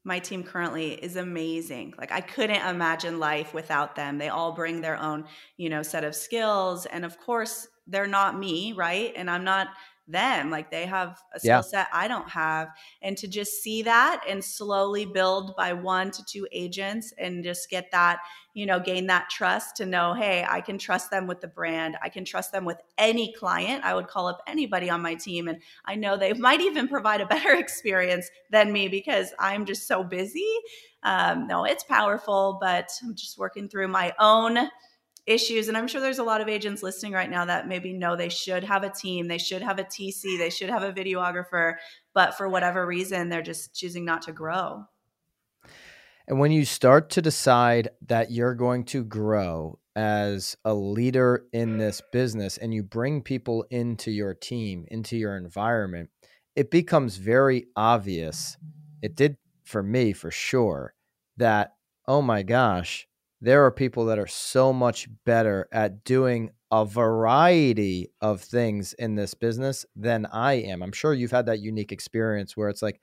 my 0.03 0.19
team 0.19 0.43
currently 0.43 0.91
is 0.91 1.15
amazing. 1.15 1.95
Like 1.97 2.11
i 2.11 2.21
couldn't 2.21 2.63
imagine 2.67 3.17
life 3.17 3.51
without 3.51 3.95
them. 3.95 4.19
They 4.19 4.29
all 4.29 4.51
bring 4.51 4.81
their 4.81 5.01
own 5.01 5.25
you 5.57 5.69
know 5.69 5.81
set 5.81 6.03
of 6.03 6.13
skills. 6.13 6.85
And 6.85 7.03
of 7.03 7.17
course 7.17 7.67
they're 7.87 8.07
not 8.07 8.37
me, 8.37 8.73
right? 8.73 9.13
And 9.15 9.29
I'm 9.29 9.43
not 9.43 9.69
them. 10.07 10.51
Like 10.51 10.69
they 10.69 10.85
have 10.85 11.19
a 11.33 11.39
skill 11.39 11.49
yeah. 11.49 11.61
set 11.61 11.87
I 11.91 12.07
don't 12.07 12.29
have. 12.29 12.69
And 13.01 13.17
to 13.17 13.27
just 13.27 13.63
see 13.63 13.81
that 13.83 14.23
and 14.27 14.43
slowly 14.43 15.05
build 15.05 15.55
by 15.55 15.73
one 15.73 16.11
to 16.11 16.23
two 16.25 16.47
agents 16.51 17.13
and 17.17 17.43
just 17.43 17.69
get 17.69 17.91
that, 17.91 18.19
you 18.53 18.65
know, 18.65 18.79
gain 18.79 19.07
that 19.07 19.29
trust 19.29 19.75
to 19.77 19.85
know, 19.85 20.13
hey, 20.13 20.45
I 20.47 20.61
can 20.61 20.77
trust 20.77 21.09
them 21.09 21.27
with 21.27 21.41
the 21.41 21.47
brand. 21.47 21.97
I 22.03 22.09
can 22.09 22.23
trust 22.23 22.51
them 22.51 22.65
with 22.65 22.77
any 22.97 23.33
client. 23.33 23.83
I 23.83 23.95
would 23.95 24.07
call 24.07 24.27
up 24.27 24.41
anybody 24.47 24.89
on 24.89 25.01
my 25.01 25.15
team. 25.15 25.47
And 25.47 25.59
I 25.85 25.95
know 25.95 26.17
they 26.17 26.33
might 26.45 26.61
even 26.61 26.87
provide 26.87 27.21
a 27.21 27.25
better 27.25 27.53
experience 27.55 28.29
than 28.51 28.71
me 28.71 28.87
because 28.87 29.33
I'm 29.39 29.65
just 29.65 29.87
so 29.87 30.03
busy. 30.03 30.49
Um, 31.03 31.47
no, 31.47 31.65
it's 31.65 31.83
powerful, 31.83 32.57
but 32.61 32.89
I'm 33.03 33.15
just 33.15 33.37
working 33.37 33.69
through 33.69 33.87
my 33.89 34.13
own 34.19 34.69
issues 35.27 35.67
and 35.67 35.75
i'm 35.75 35.87
sure 35.87 36.01
there's 36.01 36.19
a 36.19 36.23
lot 36.23 36.41
of 36.41 36.47
agents 36.47 36.83
listening 36.83 37.11
right 37.11 37.29
now 37.31 37.45
that 37.45 37.67
maybe 37.67 37.93
know 37.93 38.15
they 38.15 38.29
should 38.29 38.63
have 38.63 38.83
a 38.83 38.89
team 38.89 39.27
they 39.27 39.37
should 39.37 39.61
have 39.61 39.79
a 39.79 39.83
tc 39.83 40.37
they 40.37 40.49
should 40.49 40.69
have 40.69 40.83
a 40.83 40.93
videographer 40.93 41.75
but 42.15 42.35
for 42.35 42.49
whatever 42.49 42.87
reason 42.87 43.29
they're 43.29 43.43
just 43.43 43.75
choosing 43.75 44.05
not 44.05 44.23
to 44.23 44.31
grow. 44.31 44.85
And 46.27 46.39
when 46.39 46.51
you 46.51 46.65
start 46.65 47.11
to 47.11 47.21
decide 47.21 47.89
that 48.07 48.31
you're 48.31 48.55
going 48.55 48.85
to 48.85 49.03
grow 49.03 49.77
as 49.95 50.57
a 50.65 50.73
leader 50.73 51.45
in 51.53 51.77
this 51.77 52.01
business 52.11 52.57
and 52.57 52.73
you 52.73 52.81
bring 52.81 53.21
people 53.21 53.65
into 53.69 54.09
your 54.11 54.33
team 54.33 54.85
into 54.89 55.15
your 55.15 55.37
environment 55.37 56.09
it 56.53 56.69
becomes 56.69 57.15
very 57.15 57.67
obvious 57.77 58.57
it 59.01 59.15
did 59.15 59.37
for 59.63 59.81
me 59.81 60.11
for 60.11 60.29
sure 60.29 60.93
that 61.37 61.75
oh 62.09 62.21
my 62.21 62.43
gosh 62.43 63.07
there 63.41 63.65
are 63.65 63.71
people 63.71 64.05
that 64.05 64.19
are 64.19 64.27
so 64.27 64.71
much 64.73 65.07
better 65.25 65.67
at 65.71 66.03
doing 66.03 66.51
a 66.71 66.85
variety 66.85 68.09
of 68.21 68.41
things 68.41 68.93
in 68.93 69.15
this 69.15 69.33
business 69.33 69.85
than 69.95 70.25
I 70.25 70.53
am. 70.53 70.81
I'm 70.81 70.91
sure 70.91 71.13
you've 71.13 71.31
had 71.31 71.45
that 71.47 71.59
unique 71.59 71.91
experience 71.91 72.57
where 72.57 72.69
it's 72.69 72.81
like, 72.81 72.99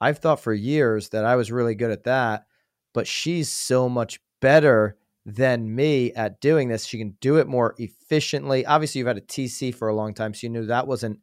I've 0.00 0.18
thought 0.18 0.40
for 0.40 0.52
years 0.52 1.10
that 1.10 1.24
I 1.24 1.36
was 1.36 1.52
really 1.52 1.74
good 1.74 1.90
at 1.90 2.04
that, 2.04 2.46
but 2.94 3.06
she's 3.06 3.50
so 3.50 3.88
much 3.88 4.20
better 4.40 4.96
than 5.26 5.74
me 5.74 6.12
at 6.14 6.40
doing 6.40 6.68
this. 6.68 6.86
She 6.86 6.98
can 6.98 7.16
do 7.20 7.36
it 7.36 7.46
more 7.46 7.74
efficiently. 7.78 8.64
Obviously, 8.66 8.98
you've 8.98 9.08
had 9.08 9.18
a 9.18 9.22
TC 9.22 9.74
for 9.74 9.88
a 9.88 9.94
long 9.94 10.14
time, 10.14 10.34
so 10.34 10.46
you 10.46 10.50
knew 10.50 10.66
that 10.66 10.86
wasn't 10.86 11.20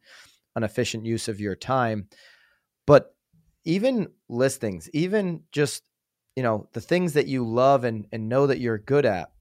an 0.55 0.63
efficient 0.63 1.05
use 1.05 1.27
of 1.27 1.39
your 1.39 1.55
time. 1.55 2.07
But 2.85 3.13
even 3.65 4.07
listings, 4.29 4.89
even 4.93 5.41
just 5.51 5.83
you 6.37 6.43
know 6.43 6.67
the 6.73 6.81
things 6.81 7.13
that 7.13 7.25
you 7.25 7.43
love 7.43 7.83
and, 7.83 8.05
and 8.11 8.29
know 8.29 8.45
that 8.45 8.59
you're 8.59 8.77
good 8.77 9.07
at 9.07 9.31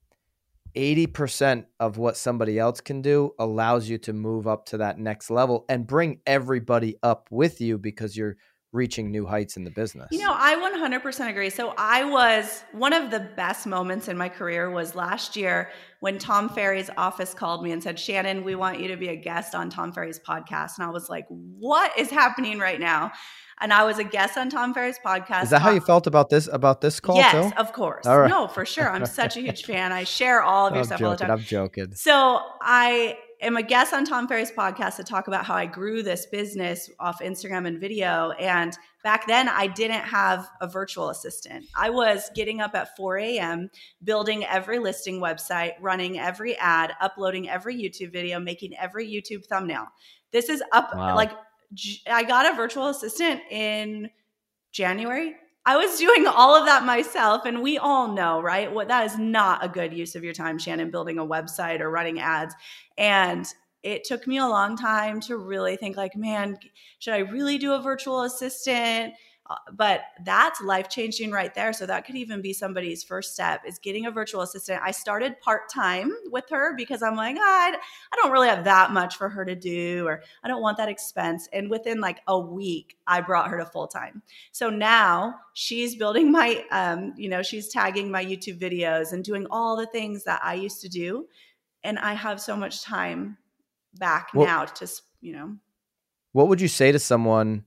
80% 0.75 1.67
of 1.79 1.99
what 1.99 2.17
somebody 2.17 2.59
else 2.59 2.81
can 2.81 3.03
do 3.03 3.35
allows 3.39 3.87
you 3.89 3.99
to 3.99 4.15
move 4.15 4.47
up 4.47 4.65
to 4.67 4.79
that 4.79 4.99
next 4.99 5.31
level 5.31 5.67
and 5.69 5.87
bring 5.87 6.21
everybody 6.27 6.97
up 7.03 7.29
with 7.31 7.61
you 7.61 7.77
because 7.77 8.17
you're 8.17 8.39
reaching 8.77 9.11
new 9.11 9.27
heights 9.27 9.57
in 9.57 9.65
the 9.65 9.71
business. 9.71 10.09
You 10.13 10.21
know, 10.21 10.33
I 10.33 10.55
100% 10.55 11.29
agree. 11.29 11.51
So 11.51 11.75
I 11.77 12.05
was 12.05 12.63
one 12.73 12.93
of 12.93 13.11
the 13.11 13.21
best 13.21 13.67
moments 13.67 14.07
in 14.09 14.17
my 14.17 14.29
career 14.29 14.71
was 14.71 14.95
last 14.95 15.35
year 15.35 15.71
when 16.01 16.19
Tom 16.19 16.49
Ferry's 16.49 16.91
office 16.97 17.35
called 17.35 17.65
me 17.65 17.73
and 17.73 17.83
said, 17.83 17.99
"Shannon, 17.99 18.45
we 18.45 18.55
want 18.55 18.79
you 18.79 18.89
to 18.89 18.97
be 18.97 19.09
a 19.09 19.17
guest 19.17 19.55
on 19.55 19.71
Tom 19.71 19.93
Ferry's 19.93 20.21
podcast." 20.21 20.79
And 20.79 20.87
I 20.87 20.91
was 20.91 21.09
like, 21.09 21.27
"What 21.29 21.99
is 21.99 22.11
happening 22.11 22.59
right 22.59 22.79
now?" 22.79 23.13
And 23.59 23.73
I 23.73 23.85
was 23.85 23.99
a 23.99 24.05
guest 24.05 24.37
on 24.37 24.51
Tom 24.51 24.75
Ferry's 24.75 24.99
podcast. 25.05 25.45
Is 25.45 25.51
that 25.51 25.63
how 25.63 25.71
you 25.71 25.81
felt 25.81 26.07
about 26.07 26.29
this 26.29 26.47
about 26.53 26.83
this 26.83 27.01
call 27.01 27.17
yes, 27.17 27.33
too? 27.33 27.57
of 27.57 27.73
course. 27.73 28.05
No, 28.05 28.49
for 28.49 28.67
sure. 28.67 28.91
I'm 28.91 29.07
such 29.07 29.37
a 29.39 29.41
huge 29.41 29.65
fan. 29.71 29.93
I 29.93 30.05
share 30.05 30.43
all 30.43 30.67
of 30.67 30.75
your 30.75 30.81
I'm 30.81 30.87
stuff 30.87 30.99
joking, 30.99 31.07
all 31.07 31.17
the 31.17 31.25
time. 31.25 31.31
I'm 31.31 31.41
joking. 31.41 31.95
So 31.95 32.41
I 32.61 33.17
am 33.41 33.57
a 33.57 33.63
guest 33.63 33.93
on 33.93 34.05
Tom 34.05 34.27
Ferry's 34.29 34.51
podcast 34.51 34.97
to 34.97 35.05
talk 35.05 35.29
about 35.29 35.45
how 35.45 35.55
I 35.55 35.67
grew 35.67 36.03
this 36.03 36.27
business 36.27 36.91
off 36.99 37.21
Instagram 37.21 37.67
and 37.67 37.81
video. 37.81 38.31
And 38.33 38.77
back 39.03 39.27
then, 39.27 39.49
I 39.49 39.67
didn't 39.67 40.05
have 40.05 40.49
a 40.61 40.69
virtual 40.69 41.11
assistant. 41.11 41.67
I 41.75 41.91
was 41.91 42.31
getting 42.35 42.61
up 42.61 42.75
at 42.75 42.97
4 42.97 43.19
a.m., 43.19 43.71
building 44.03 44.45
every 44.45 44.79
listing 44.79 45.21
website, 45.21 45.73
running 45.81 46.19
every 46.19 46.57
ad, 46.57 46.93
uploading 47.01 47.49
every 47.49 47.77
YouTube 47.77 48.13
video, 48.13 48.39
making 48.41 48.77
every 48.77 49.07
YouTube 49.09 49.47
thumbnail. 49.47 49.87
This 50.33 50.49
is 50.49 50.63
up 50.73 50.95
Wow. 50.95 51.15
like 51.15 51.33
I 52.09 52.23
got 52.25 52.53
a 52.53 52.57
virtual 52.57 52.89
assistant 52.89 53.41
in 53.51 54.11
January. 54.73 55.37
I 55.69 55.77
was 55.77 55.99
doing 55.99 56.29
all 56.29 56.55
of 56.55 56.65
that 56.67 56.85
myself, 56.85 57.45
and 57.45 57.61
we 57.61 57.77
all 57.77 58.13
know, 58.13 58.41
right? 58.41 58.73
What 58.73 58.87
that 58.87 59.05
is 59.05 59.19
not 59.19 59.65
a 59.65 59.69
good 59.69 59.93
use 59.93 60.15
of 60.15 60.23
your 60.23 60.33
time, 60.33 60.59
Shannon, 60.59 60.93
building 60.93 61.19
a 61.19 61.27
website 61.27 61.81
or 61.81 61.91
running 61.91 62.21
ads. 62.21 62.55
And 62.97 63.45
it 63.83 64.05
took 64.05 64.29
me 64.29 64.39
a 64.39 64.47
long 64.47 64.77
time 64.77 65.21
to 65.23 65.37
really 65.37 65.77
think, 65.77 65.97
like, 65.97 66.15
man, 66.15 66.57
should 67.01 67.15
I 67.15 67.19
really 67.19 67.59
do 67.59 67.73
a 67.73 67.83
virtual 67.83 68.23
assistant? 68.23 69.15
Uh, 69.49 69.55
but 69.73 70.01
that's 70.25 70.61
life 70.61 70.89
changing 70.89 71.31
right 71.31 71.55
there. 71.55 71.73
So 71.73 71.87
that 71.87 72.05
could 72.05 72.17
even 72.17 72.43
be 72.43 72.53
somebody's 72.53 73.05
first 73.05 73.33
step 73.35 73.63
is 73.67 73.79
getting 73.79 74.07
a 74.07 74.11
virtual 74.11 74.41
assistant. 74.41 74.81
I 74.85 74.91
started 74.91 75.39
part 75.41 75.71
time 75.73 76.13
with 76.33 76.45
her 76.51 76.75
because 76.77 77.03
I'm 77.03 77.15
like, 77.15 77.37
ah, 77.39 77.43
I, 77.43 77.77
I 78.13 78.17
don't 78.17 78.33
really 78.33 78.49
have 78.49 78.65
that 78.65 78.91
much 78.91 79.17
for 79.17 79.29
her 79.29 79.45
to 79.45 79.55
do, 79.55 80.05
or 80.07 80.23
I 80.43 80.49
don't 80.49 80.63
want 80.63 80.79
that 80.79 80.89
expense. 80.89 81.49
And 81.53 81.71
within 81.71 82.01
like 82.01 82.21
a 82.27 82.39
week, 82.39 82.97
I 83.07 83.21
brought 83.21 83.49
her 83.49 83.59
to 83.59 83.67
full 83.67 83.87
time. 83.87 84.23
So 84.51 84.69
now 84.69 85.37
she's 85.55 85.95
building 85.95 86.33
my, 86.33 86.65
um, 86.73 87.15
you 87.17 87.29
know, 87.29 87.43
she's 87.43 87.69
tagging 87.69 88.11
my 88.11 88.25
YouTube 88.25 88.59
videos 88.59 89.13
and 89.13 89.23
doing 89.23 89.47
all 89.51 89.77
the 89.77 89.87
things 89.87 90.25
that 90.25 90.41
I 90.43 90.55
used 90.55 90.81
to 90.81 90.89
do. 90.89 91.27
And 91.85 92.01
I 92.01 92.15
have 92.15 92.41
so 92.41 92.57
much 92.57 92.83
time 92.83 93.39
back 93.95 94.31
Well- 94.35 94.47
now 94.47 94.65
to, 94.65 94.89
you 95.21 95.35
know, 95.35 95.57
What 96.33 96.49
would 96.49 96.61
you 96.61 96.69
say 96.69 96.91
to 96.91 96.99
someone 96.99 97.65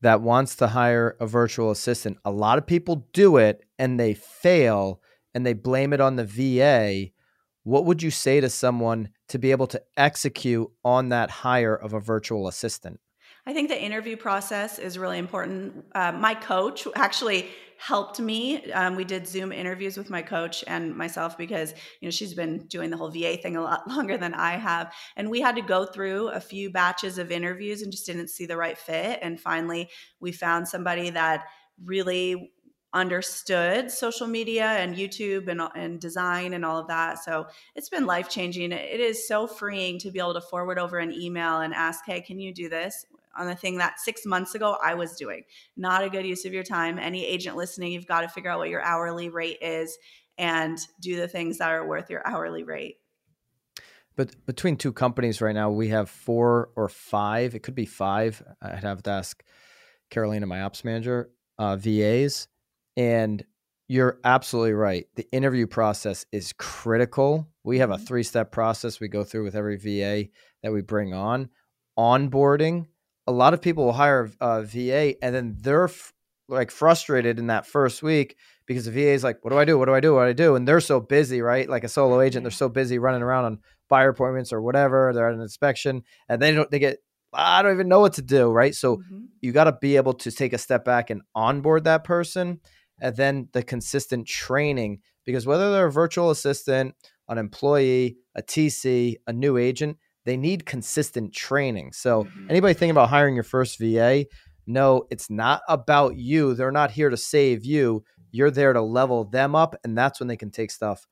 that 0.00 0.20
wants 0.20 0.56
to 0.56 0.68
hire 0.68 1.16
a 1.20 1.26
virtual 1.26 1.70
assistant? 1.70 2.18
A 2.24 2.30
lot 2.30 2.58
of 2.58 2.66
people 2.66 3.06
do 3.12 3.36
it 3.36 3.64
and 3.78 3.98
they 3.98 4.14
fail 4.14 5.00
and 5.34 5.44
they 5.44 5.52
blame 5.52 5.92
it 5.92 6.00
on 6.00 6.16
the 6.16 6.24
VA. 6.24 7.10
What 7.64 7.84
would 7.84 8.02
you 8.02 8.10
say 8.10 8.40
to 8.40 8.48
someone 8.48 9.10
to 9.28 9.38
be 9.38 9.50
able 9.50 9.66
to 9.68 9.82
execute 9.96 10.70
on 10.84 11.10
that 11.10 11.30
hire 11.30 11.74
of 11.74 11.92
a 11.92 12.00
virtual 12.00 12.48
assistant? 12.48 13.00
I 13.48 13.54
think 13.54 13.70
the 13.70 13.82
interview 13.82 14.14
process 14.14 14.78
is 14.78 14.98
really 14.98 15.16
important. 15.16 15.86
Uh, 15.94 16.12
my 16.12 16.34
coach 16.34 16.86
actually 16.94 17.48
helped 17.78 18.20
me. 18.20 18.70
Um, 18.72 18.94
we 18.94 19.04
did 19.04 19.26
Zoom 19.26 19.52
interviews 19.52 19.96
with 19.96 20.10
my 20.10 20.20
coach 20.20 20.62
and 20.66 20.94
myself 20.94 21.38
because 21.38 21.72
you 22.02 22.06
know 22.06 22.10
she's 22.10 22.34
been 22.34 22.66
doing 22.66 22.90
the 22.90 22.98
whole 22.98 23.08
VA 23.08 23.38
thing 23.38 23.56
a 23.56 23.62
lot 23.62 23.88
longer 23.88 24.18
than 24.18 24.34
I 24.34 24.58
have, 24.58 24.92
and 25.16 25.30
we 25.30 25.40
had 25.40 25.56
to 25.56 25.62
go 25.62 25.86
through 25.86 26.28
a 26.28 26.40
few 26.40 26.68
batches 26.68 27.16
of 27.16 27.30
interviews 27.30 27.80
and 27.80 27.90
just 27.90 28.04
didn't 28.04 28.28
see 28.28 28.44
the 28.44 28.58
right 28.58 28.76
fit. 28.76 29.18
And 29.22 29.40
finally, 29.40 29.88
we 30.20 30.30
found 30.30 30.68
somebody 30.68 31.08
that 31.08 31.46
really 31.82 32.52
understood 32.92 33.90
social 33.90 34.26
media 34.26 34.66
and 34.66 34.94
YouTube 34.94 35.48
and, 35.48 35.62
and 35.74 36.00
design 36.00 36.52
and 36.52 36.66
all 36.66 36.78
of 36.78 36.88
that. 36.88 37.24
So 37.24 37.46
it's 37.74 37.88
been 37.88 38.04
life 38.04 38.28
changing. 38.28 38.72
It 38.72 39.00
is 39.00 39.26
so 39.26 39.46
freeing 39.46 39.98
to 40.00 40.10
be 40.10 40.18
able 40.18 40.34
to 40.34 40.40
forward 40.42 40.78
over 40.78 40.98
an 40.98 41.14
email 41.14 41.60
and 41.60 41.72
ask, 41.72 42.04
hey, 42.06 42.20
can 42.20 42.38
you 42.38 42.52
do 42.52 42.68
this? 42.68 43.06
On 43.38 43.46
the 43.46 43.54
thing 43.54 43.78
that 43.78 44.00
six 44.00 44.26
months 44.26 44.54
ago 44.54 44.76
I 44.82 44.94
was 44.94 45.14
doing. 45.16 45.44
Not 45.76 46.04
a 46.04 46.10
good 46.10 46.26
use 46.26 46.44
of 46.44 46.52
your 46.52 46.64
time. 46.64 46.98
Any 46.98 47.24
agent 47.24 47.56
listening, 47.56 47.92
you've 47.92 48.06
got 48.06 48.22
to 48.22 48.28
figure 48.28 48.50
out 48.50 48.58
what 48.58 48.68
your 48.68 48.82
hourly 48.82 49.28
rate 49.28 49.58
is 49.62 49.96
and 50.36 50.78
do 51.00 51.16
the 51.16 51.28
things 51.28 51.58
that 51.58 51.70
are 51.70 51.86
worth 51.86 52.10
your 52.10 52.26
hourly 52.26 52.64
rate. 52.64 52.96
But 54.16 54.34
between 54.46 54.76
two 54.76 54.92
companies 54.92 55.40
right 55.40 55.54
now, 55.54 55.70
we 55.70 55.88
have 55.88 56.10
four 56.10 56.70
or 56.74 56.88
five. 56.88 57.54
It 57.54 57.62
could 57.62 57.76
be 57.76 57.86
five. 57.86 58.42
I'd 58.60 58.82
have 58.82 59.02
to 59.04 59.10
ask 59.10 59.44
Carolina, 60.10 60.46
my 60.46 60.62
ops 60.62 60.84
manager, 60.84 61.30
uh, 61.58 61.76
VAs. 61.76 62.48
And 62.96 63.44
you're 63.86 64.18
absolutely 64.24 64.72
right. 64.72 65.06
The 65.14 65.26
interview 65.30 65.66
process 65.66 66.26
is 66.32 66.52
critical. 66.52 67.48
We 67.62 67.78
have 67.78 67.90
a 67.90 67.96
Mhm. 67.96 68.06
three 68.06 68.22
step 68.22 68.50
process 68.50 69.00
we 69.00 69.08
go 69.08 69.22
through 69.22 69.44
with 69.44 69.54
every 69.54 69.76
VA 69.76 70.30
that 70.62 70.72
we 70.72 70.82
bring 70.82 71.14
on. 71.14 71.50
Onboarding. 71.96 72.88
A 73.28 73.32
lot 73.42 73.52
of 73.54 73.60
people 73.60 73.84
will 73.84 73.92
hire 73.92 74.30
a 74.40 74.62
VA 74.62 75.14
and 75.22 75.34
then 75.34 75.56
they're 75.60 75.84
f- 75.84 76.12
like 76.48 76.70
frustrated 76.70 77.38
in 77.38 77.48
that 77.48 77.66
first 77.66 78.02
week 78.02 78.36
because 78.66 78.86
the 78.86 78.90
VA 78.90 79.12
is 79.12 79.22
like, 79.22 79.44
what 79.44 79.50
do 79.50 79.58
I 79.58 79.66
do? 79.66 79.78
What 79.78 79.84
do 79.86 79.94
I 79.94 80.00
do? 80.00 80.14
What 80.14 80.24
do 80.24 80.28
I 80.30 80.32
do? 80.32 80.54
And 80.56 80.66
they're 80.66 80.80
so 80.80 80.98
busy, 81.00 81.42
right? 81.42 81.68
Like 81.68 81.84
a 81.84 81.88
solo 81.88 82.20
agent, 82.22 82.44
they're 82.44 82.50
so 82.50 82.70
busy 82.70 82.98
running 82.98 83.22
around 83.22 83.44
on 83.44 83.58
buyer 83.90 84.10
appointments 84.10 84.52
or 84.52 84.62
whatever. 84.62 85.12
They're 85.12 85.28
at 85.28 85.34
an 85.34 85.42
inspection 85.42 86.04
and 86.28 86.40
they 86.40 86.52
don't, 86.52 86.70
they 86.70 86.78
get, 86.78 86.98
I 87.34 87.60
don't 87.62 87.74
even 87.74 87.88
know 87.88 88.00
what 88.00 88.14
to 88.14 88.22
do, 88.22 88.50
right? 88.50 88.74
So 88.74 88.96
Mhm. 88.96 89.26
you 89.42 89.52
got 89.52 89.64
to 89.64 89.72
be 89.72 89.96
able 89.96 90.14
to 90.14 90.30
take 90.30 90.54
a 90.54 90.58
step 90.58 90.84
back 90.84 91.10
and 91.10 91.20
onboard 91.34 91.84
that 91.84 92.04
person 92.04 92.60
and 93.00 93.14
then 93.16 93.48
the 93.52 93.62
consistent 93.62 94.26
training 94.26 95.00
because 95.26 95.46
whether 95.46 95.70
they're 95.70 95.86
a 95.86 95.92
virtual 95.92 96.30
assistant 96.30 96.94
an 97.28 97.36
employee 97.38 98.16
a 98.34 98.42
tc 98.42 99.14
a 99.26 99.32
new 99.32 99.58
agent 99.58 99.98
they 100.28 100.36
need 100.36 100.66
consistent 100.66 101.32
training. 101.32 101.92
So 101.92 102.24
Mhm. 102.24 102.50
anybody 102.50 102.74
thinking 102.74 102.90
about 102.90 103.08
hiring 103.08 103.34
your 103.34 103.44
first 103.44 103.78
va 103.78 104.24
no 104.66 105.06
it's 105.10 105.30
not 105.30 105.62
about 105.68 106.16
you. 106.16 106.54
They're 106.54 106.70
not 106.70 106.90
here 106.90 107.08
to 107.08 107.16
save 107.16 107.64
you. 107.64 108.04
You're 108.30 108.50
there 108.50 108.74
to 108.74 108.82
level 108.82 109.24
them 109.24 109.54
up 109.54 109.74
and 109.84 109.96
that's 109.96 110.20
when 110.20 110.28
they 110.28 110.36
can 110.36 110.50
take 110.50 110.70
stuff 110.70 111.06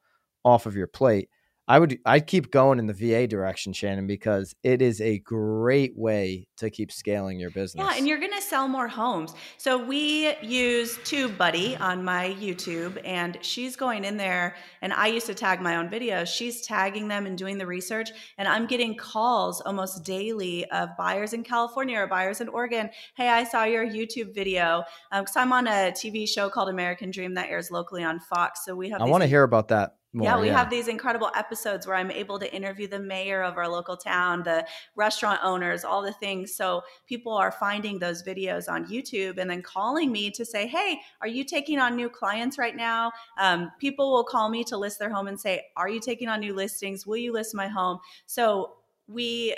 off 0.44 0.66
of 0.66 0.76
your 0.76 0.86
plate 0.86 1.30
i 1.68 1.78
would 1.78 1.98
i'd 2.06 2.26
keep 2.26 2.50
going 2.50 2.78
in 2.78 2.86
the 2.86 2.94
va 2.94 3.26
direction 3.26 3.72
shannon 3.72 4.06
because 4.06 4.54
it 4.62 4.80
is 4.82 5.00
a 5.00 5.18
great 5.18 5.96
way 5.96 6.46
to 6.56 6.70
keep 6.70 6.90
scaling 6.90 7.38
your 7.38 7.50
business 7.50 7.84
Yeah, 7.86 7.96
and 7.96 8.08
you're 8.08 8.18
going 8.18 8.32
to 8.32 8.40
sell 8.40 8.68
more 8.68 8.88
homes. 8.88 9.34
So 9.58 9.82
we 9.82 10.34
use 10.42 10.96
TubeBuddy 10.98 11.80
on 11.80 12.04
my 12.04 12.34
YouTube, 12.40 13.00
and 13.04 13.38
she's 13.42 13.76
going 13.76 14.04
in 14.04 14.16
there. 14.16 14.56
And 14.82 14.92
I 14.92 15.08
used 15.08 15.26
to 15.26 15.34
tag 15.34 15.60
my 15.60 15.76
own 15.76 15.88
videos. 15.88 16.28
She's 16.28 16.62
tagging 16.62 17.08
them 17.08 17.26
and 17.26 17.36
doing 17.36 17.58
the 17.58 17.66
research, 17.66 18.10
and 18.38 18.48
I'm 18.48 18.66
getting 18.66 18.96
calls 18.96 19.60
almost 19.60 20.04
daily 20.04 20.68
of 20.70 20.90
buyers 20.96 21.32
in 21.32 21.42
California 21.42 21.98
or 21.98 22.06
buyers 22.06 22.40
in 22.40 22.48
Oregon. 22.48 22.90
Hey, 23.16 23.28
I 23.28 23.44
saw 23.44 23.64
your 23.64 23.86
YouTube 23.86 24.34
video 24.34 24.84
um, 25.12 25.24
because 25.24 25.36
I'm 25.36 25.52
on 25.52 25.66
a 25.66 25.92
TV 25.92 26.28
show 26.28 26.48
called 26.48 26.68
American 26.68 27.10
Dream 27.10 27.34
that 27.34 27.48
airs 27.48 27.70
locally 27.70 28.02
on 28.02 28.20
Fox. 28.20 28.64
So 28.64 28.74
we 28.74 28.90
have. 28.90 29.00
I 29.00 29.04
want 29.04 29.22
to 29.22 29.28
hear 29.28 29.42
about 29.42 29.68
that 29.68 29.95
more. 30.12 30.24
yeah, 30.24 30.40
we 30.40 30.48
have 30.48 30.70
these 30.70 30.88
incredible 30.88 31.30
episodes 31.34 31.86
where 31.86 31.96
I'm 31.96 32.10
able 32.10 32.38
to 32.38 32.54
interview 32.54 32.88
the 32.88 32.98
mayor 32.98 33.42
of 33.42 33.58
our 33.58 33.68
local 33.68 33.96
town, 33.96 34.42
the 34.42 34.66
restaurant 34.94 35.40
owners, 35.42 35.84
all 35.84 36.02
the 36.02 36.12
things. 36.12 36.54
So 36.54 36.82
people 37.06 37.34
are 37.34 37.50
finding 37.50 37.98
those 37.98 38.22
videos 38.22 38.70
on 38.70 38.86
YouTube 38.86 39.38
and 39.38 39.50
then 39.50 39.62
calling 39.62 40.10
me 40.10 40.30
to 40.30 40.44
say, 40.44 40.66
Hey, 40.66 41.00
are 41.20 41.28
you 41.28 41.44
taking 41.44 41.78
on 41.78 41.96
new 41.96 42.08
clients 42.08 42.56
right 42.56 42.76
now? 42.76 43.12
Um, 43.38 43.70
people 43.78 44.12
will 44.12 44.24
call 44.24 44.48
me 44.48 44.64
to 44.64 44.76
list 44.78 44.98
their 44.98 45.10
home 45.10 45.28
and 45.28 45.38
say, 45.38 45.66
Are 45.76 45.88
you 45.88 46.00
taking 46.00 46.28
on 46.28 46.40
new 46.40 46.54
listings? 46.54 47.06
Will 47.06 47.18
you 47.18 47.32
list 47.32 47.54
my 47.54 47.68
home? 47.68 47.98
So 48.26 48.76
we 49.08 49.54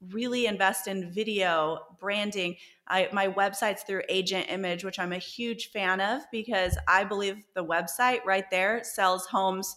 really 0.00 0.46
invest 0.46 0.88
in 0.88 1.10
video 1.10 1.80
branding. 1.98 2.56
I, 2.88 3.08
my 3.12 3.28
website's 3.28 3.82
through 3.82 4.02
Agent 4.08 4.46
Image, 4.48 4.84
which 4.84 4.98
I'm 4.98 5.12
a 5.12 5.18
huge 5.18 5.70
fan 5.70 6.00
of 6.00 6.22
because 6.30 6.76
I 6.86 7.04
believe 7.04 7.44
the 7.54 7.64
website 7.64 8.24
right 8.24 8.48
there 8.50 8.82
sells 8.84 9.26
homes 9.26 9.76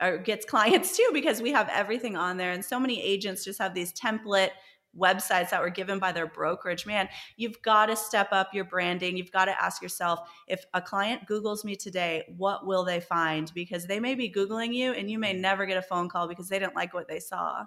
or 0.00 0.18
gets 0.18 0.46
clients 0.46 0.96
too 0.96 1.10
because 1.12 1.42
we 1.42 1.52
have 1.52 1.68
everything 1.70 2.16
on 2.16 2.36
there. 2.36 2.52
And 2.52 2.64
so 2.64 2.78
many 2.78 3.02
agents 3.02 3.44
just 3.44 3.58
have 3.58 3.74
these 3.74 3.92
template 3.92 4.50
websites 4.96 5.50
that 5.50 5.60
were 5.60 5.70
given 5.70 5.98
by 5.98 6.12
their 6.12 6.26
brokerage. 6.26 6.86
Man, 6.86 7.08
you've 7.36 7.60
got 7.62 7.86
to 7.86 7.96
step 7.96 8.28
up 8.32 8.54
your 8.54 8.64
branding. 8.64 9.16
You've 9.16 9.32
got 9.32 9.44
to 9.46 9.62
ask 9.62 9.82
yourself 9.82 10.20
if 10.46 10.64
a 10.74 10.80
client 10.80 11.22
Googles 11.28 11.64
me 11.64 11.76
today, 11.76 12.24
what 12.36 12.66
will 12.66 12.84
they 12.84 13.00
find? 13.00 13.52
Because 13.54 13.86
they 13.86 14.00
may 14.00 14.14
be 14.14 14.30
Googling 14.30 14.74
you 14.74 14.92
and 14.92 15.10
you 15.10 15.18
may 15.18 15.34
mm. 15.34 15.40
never 15.40 15.66
get 15.66 15.76
a 15.76 15.82
phone 15.82 16.08
call 16.08 16.26
because 16.26 16.48
they 16.48 16.58
didn't 16.58 16.74
like 16.74 16.94
what 16.94 17.08
they 17.08 17.20
saw. 17.20 17.64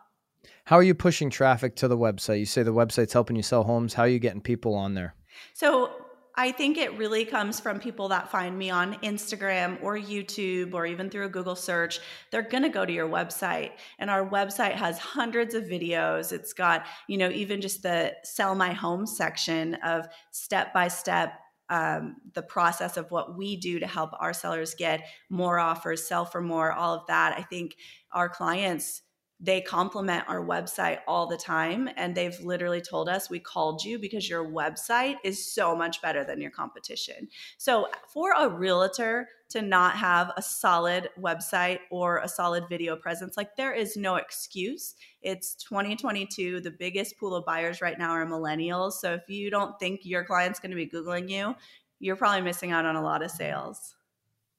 How 0.66 0.78
are 0.78 0.84
you 0.84 0.94
pushing 0.94 1.30
traffic 1.30 1.76
to 1.78 1.88
the 1.88 1.98
website? 1.98 2.40
You 2.40 2.46
say 2.46 2.64
the 2.64 2.74
website's 2.74 3.14
helping 3.14 3.36
you 3.36 3.44
sell 3.44 3.64
homes. 3.64 3.94
How 3.94 4.04
are 4.04 4.08
you 4.08 4.20
getting 4.20 4.42
people 4.42 4.74
on 4.74 4.94
there? 4.94 5.16
So 5.54 5.92
I 6.36 6.52
think 6.52 6.78
it 6.78 6.98
really 6.98 7.26
comes 7.26 7.60
from 7.60 7.80
people 7.80 8.08
that 8.10 8.32
find 8.32 8.58
me 8.58 8.70
on 8.70 8.94
Instagram 8.96 9.82
or 9.84 9.98
YouTube 9.98 10.74
or 10.74 10.86
even 10.86 11.10
through 11.10 11.26
a 11.26 11.30
Google 11.30 11.56
search. 11.56 12.00
They're 12.32 12.42
going 12.42 12.64
to 12.64 12.70
go 12.70 12.86
to 12.86 12.94
your 12.94 13.10
website. 13.10 13.72
And 14.00 14.10
our 14.10 14.28
website 14.28 14.74
has 14.74 14.98
hundreds 14.98 15.56
of 15.56 15.66
videos. 15.66 16.32
It's 16.32 16.54
got, 16.54 16.86
you 17.08 17.18
know, 17.18 17.30
even 17.30 17.60
just 17.60 17.84
the 17.84 18.14
sell 18.24 18.56
my 18.56 18.72
home 18.72 19.06
section 19.06 19.76
of 19.84 20.08
step 20.32 20.74
by 20.74 20.88
step 20.88 21.34
um, 21.70 22.18
the 22.34 22.42
process 22.42 22.98
of 22.98 23.12
what 23.12 23.38
we 23.38 23.56
do 23.56 23.80
to 23.80 23.88
help 23.88 24.12
our 24.20 24.34
sellers 24.34 24.76
get 24.76 25.08
more 25.30 25.58
offers, 25.58 26.06
sell 26.06 26.26
for 26.26 26.42
more, 26.42 26.74
all 26.74 26.96
of 26.96 27.08
that. 27.08 27.34
I 27.38 27.44
think 27.44 27.78
our 28.12 28.28
clients 28.28 29.02
they 29.44 29.60
compliment 29.60 30.24
our 30.28 30.46
website 30.46 31.00
all 31.08 31.26
the 31.26 31.36
time 31.36 31.90
and 31.98 32.14
they've 32.14 32.40
literally 32.42 32.80
told 32.80 33.10
us 33.10 33.30
we 33.30 33.40
called 33.40 33.84
you 33.84 33.98
because 33.98 34.30
your 34.30 34.46
website 34.46 35.16
is 35.24 35.52
so 35.52 35.76
much 35.76 36.00
better 36.02 36.24
than 36.24 36.40
your 36.40 36.52
competition. 36.52 37.28
So 37.58 37.88
for 38.08 38.34
a 38.38 38.48
realtor 38.48 39.28
to 39.50 39.62
not 39.64 39.96
have 39.96 40.32
a 40.38 40.42
solid 40.42 41.10
website 41.20 41.80
or 41.90 42.20
a 42.20 42.28
solid 42.28 42.70
video 42.70 42.96
presence 42.96 43.36
like 43.36 43.56
there 43.58 43.74
is 43.74 43.98
no 43.98 44.16
excuse. 44.16 44.94
It's 45.24 45.56
2022 45.56 46.62
the 46.62 46.72
biggest 46.72 47.18
pool 47.18 47.36
of 47.36 47.44
buyers 47.44 47.82
right 47.82 47.98
now 47.98 48.12
are 48.12 48.26
millennials. 48.28 48.94
So 48.94 49.14
if 49.14 49.28
you 49.28 49.50
don't 49.50 49.78
think 49.80 50.02
your 50.04 50.24
client's 50.24 50.60
going 50.60 50.72
to 50.72 50.78
be 50.78 50.88
googling 50.88 51.30
you 51.30 51.56
you're 52.00 52.16
probably 52.16 52.42
missing 52.42 52.72
out 52.72 52.86
on 52.86 52.96
a 52.96 53.02
lot 53.02 53.24
of 53.24 53.32
sales. 53.32 53.96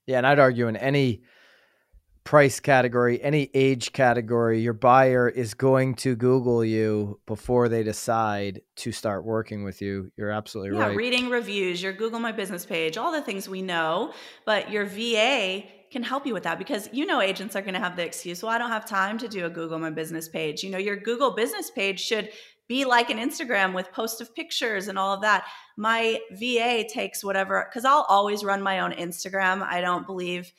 Yeah 0.07 0.19
and 0.19 0.27
i'd 0.27 0.41
argue 0.41 0.67
in 0.67 0.77
any 0.77 1.23
price 2.25 2.61
category, 2.61 3.23
any 3.23 3.51
age 3.53 3.93
category, 3.93 4.61
your 4.61 4.73
buyer 4.73 5.29
is 5.29 5.55
going 5.55 5.95
to 5.95 6.15
Google 6.15 6.65
you 6.65 7.21
before 7.27 7.69
they 7.69 7.83
decide 7.83 8.61
to 8.77 8.93
start 8.93 9.25
working 9.25 9.65
with 9.65 9.83
you. 9.83 10.13
You're 10.17 10.31
absolutely 10.31 10.71
right. 10.71 10.79
yeah, 10.79 10.87
right. 10.89 10.97
Reading 10.97 11.31
reviews, 11.31 11.83
your 11.83 11.93
Google 11.93 12.21
My 12.21 12.33
Business 12.33 12.65
page, 12.65 12.97
all 12.97 13.13
the 13.13 13.23
things 13.23 13.49
we 13.49 13.63
know, 13.63 14.13
but 14.47 14.71
your 14.71 14.87
VA 14.87 15.65
can 15.91 16.03
help 16.03 16.27
you 16.27 16.33
with 16.33 16.45
that 16.45 16.59
because 16.59 16.89
you 16.93 17.05
know 17.05 17.21
agents 17.21 17.55
are 17.55 17.61
going 17.61 17.75
to 17.75 17.81
have 17.81 17.97
the 17.97 18.05
excuse, 18.05 18.43
well, 18.43 18.53
I 18.53 18.59
don't 18.59 18.71
have 18.71 18.87
time 18.87 19.19
to 19.19 19.29
do 19.29 19.45
a 19.45 19.51
Google 19.51 19.79
My 19.79 19.91
Business 19.91 20.29
page. 20.29 20.63
You 20.63 20.71
know, 20.71 20.79
your 20.79 20.97
Google 20.97 21.33
Business 21.33 21.71
page 21.71 22.01
should 22.01 22.31
be 22.69 22.85
like 22.85 23.11
an 23.11 23.19
Instagram 23.19 23.75
with 23.75 23.93
post 23.93 24.21
of 24.21 24.35
pictures 24.35 24.89
and 24.89 24.99
all 24.99 25.13
of 25.13 25.21
that. 25.21 25.45
My 25.77 26.19
VA 26.31 26.85
takes 26.89 27.23
whatever, 27.23 27.67
because 27.69 27.85
I'll 27.85 28.07
always 28.09 28.45
run 28.45 28.63
my 28.63 28.81
own 28.81 28.93
Instagram. 28.93 29.63
I 29.63 29.81
don't 29.81 30.07
believe 30.07 30.53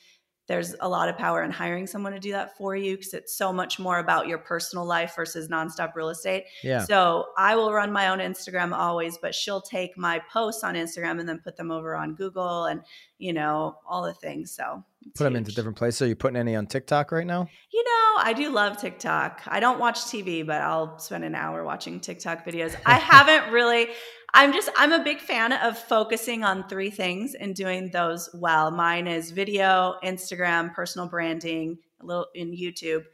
there's 0.46 0.74
a 0.80 0.88
lot 0.88 1.08
of 1.08 1.16
power 1.16 1.42
in 1.42 1.50
hiring 1.50 1.86
someone 1.86 2.12
to 2.12 2.20
do 2.20 2.32
that 2.32 2.56
for 2.56 2.76
you 2.76 2.96
because 2.96 3.14
it's 3.14 3.34
so 3.34 3.52
much 3.52 3.78
more 3.78 3.98
about 3.98 4.28
your 4.28 4.38
personal 4.38 4.84
life 4.84 5.14
versus 5.16 5.48
nonstop 5.48 5.94
real 5.94 6.10
estate. 6.10 6.44
Yeah. 6.62 6.84
So 6.84 7.26
I 7.38 7.56
will 7.56 7.72
run 7.72 7.92
my 7.92 8.08
own 8.08 8.18
Instagram 8.18 8.72
always, 8.72 9.16
but 9.16 9.34
she'll 9.34 9.62
take 9.62 9.96
my 9.96 10.20
posts 10.30 10.62
on 10.62 10.74
Instagram 10.74 11.18
and 11.18 11.28
then 11.28 11.40
put 11.42 11.56
them 11.56 11.70
over 11.70 11.96
on 11.96 12.14
Google 12.14 12.66
and 12.66 12.82
you 13.18 13.32
know 13.32 13.78
all 13.88 14.02
the 14.02 14.12
things. 14.12 14.52
So 14.52 14.84
put 15.14 15.24
them 15.24 15.36
into 15.36 15.52
different 15.52 15.78
places. 15.78 16.02
Are 16.02 16.06
you 16.08 16.16
putting 16.16 16.36
any 16.36 16.56
on 16.56 16.66
TikTok 16.66 17.10
right 17.10 17.26
now? 17.26 17.48
You 17.72 17.84
know, 17.84 18.22
I 18.22 18.34
do 18.36 18.50
love 18.50 18.76
TikTok. 18.76 19.42
I 19.46 19.60
don't 19.60 19.78
watch 19.78 20.00
TV, 20.00 20.46
but 20.46 20.60
I'll 20.60 20.98
spend 20.98 21.24
an 21.24 21.34
hour 21.34 21.64
watching 21.64 22.00
TikTok 22.00 22.44
videos. 22.44 22.76
I 22.84 22.94
haven't 22.98 23.50
really. 23.52 23.88
I'm 24.36 24.52
just 24.52 24.68
I'm 24.76 24.92
a 24.92 25.02
big 25.02 25.20
fan 25.20 25.52
of 25.52 25.78
focusing 25.78 26.42
on 26.42 26.68
three 26.68 26.90
things 26.90 27.36
and 27.36 27.54
doing 27.54 27.90
those 27.92 28.28
well. 28.34 28.72
Mine 28.72 29.06
is 29.06 29.30
video, 29.30 29.94
Instagram, 30.02 30.74
personal 30.74 31.06
branding, 31.06 31.78
a 32.00 32.04
little 32.04 32.26
in 32.34 32.50
YouTube. 32.50 33.04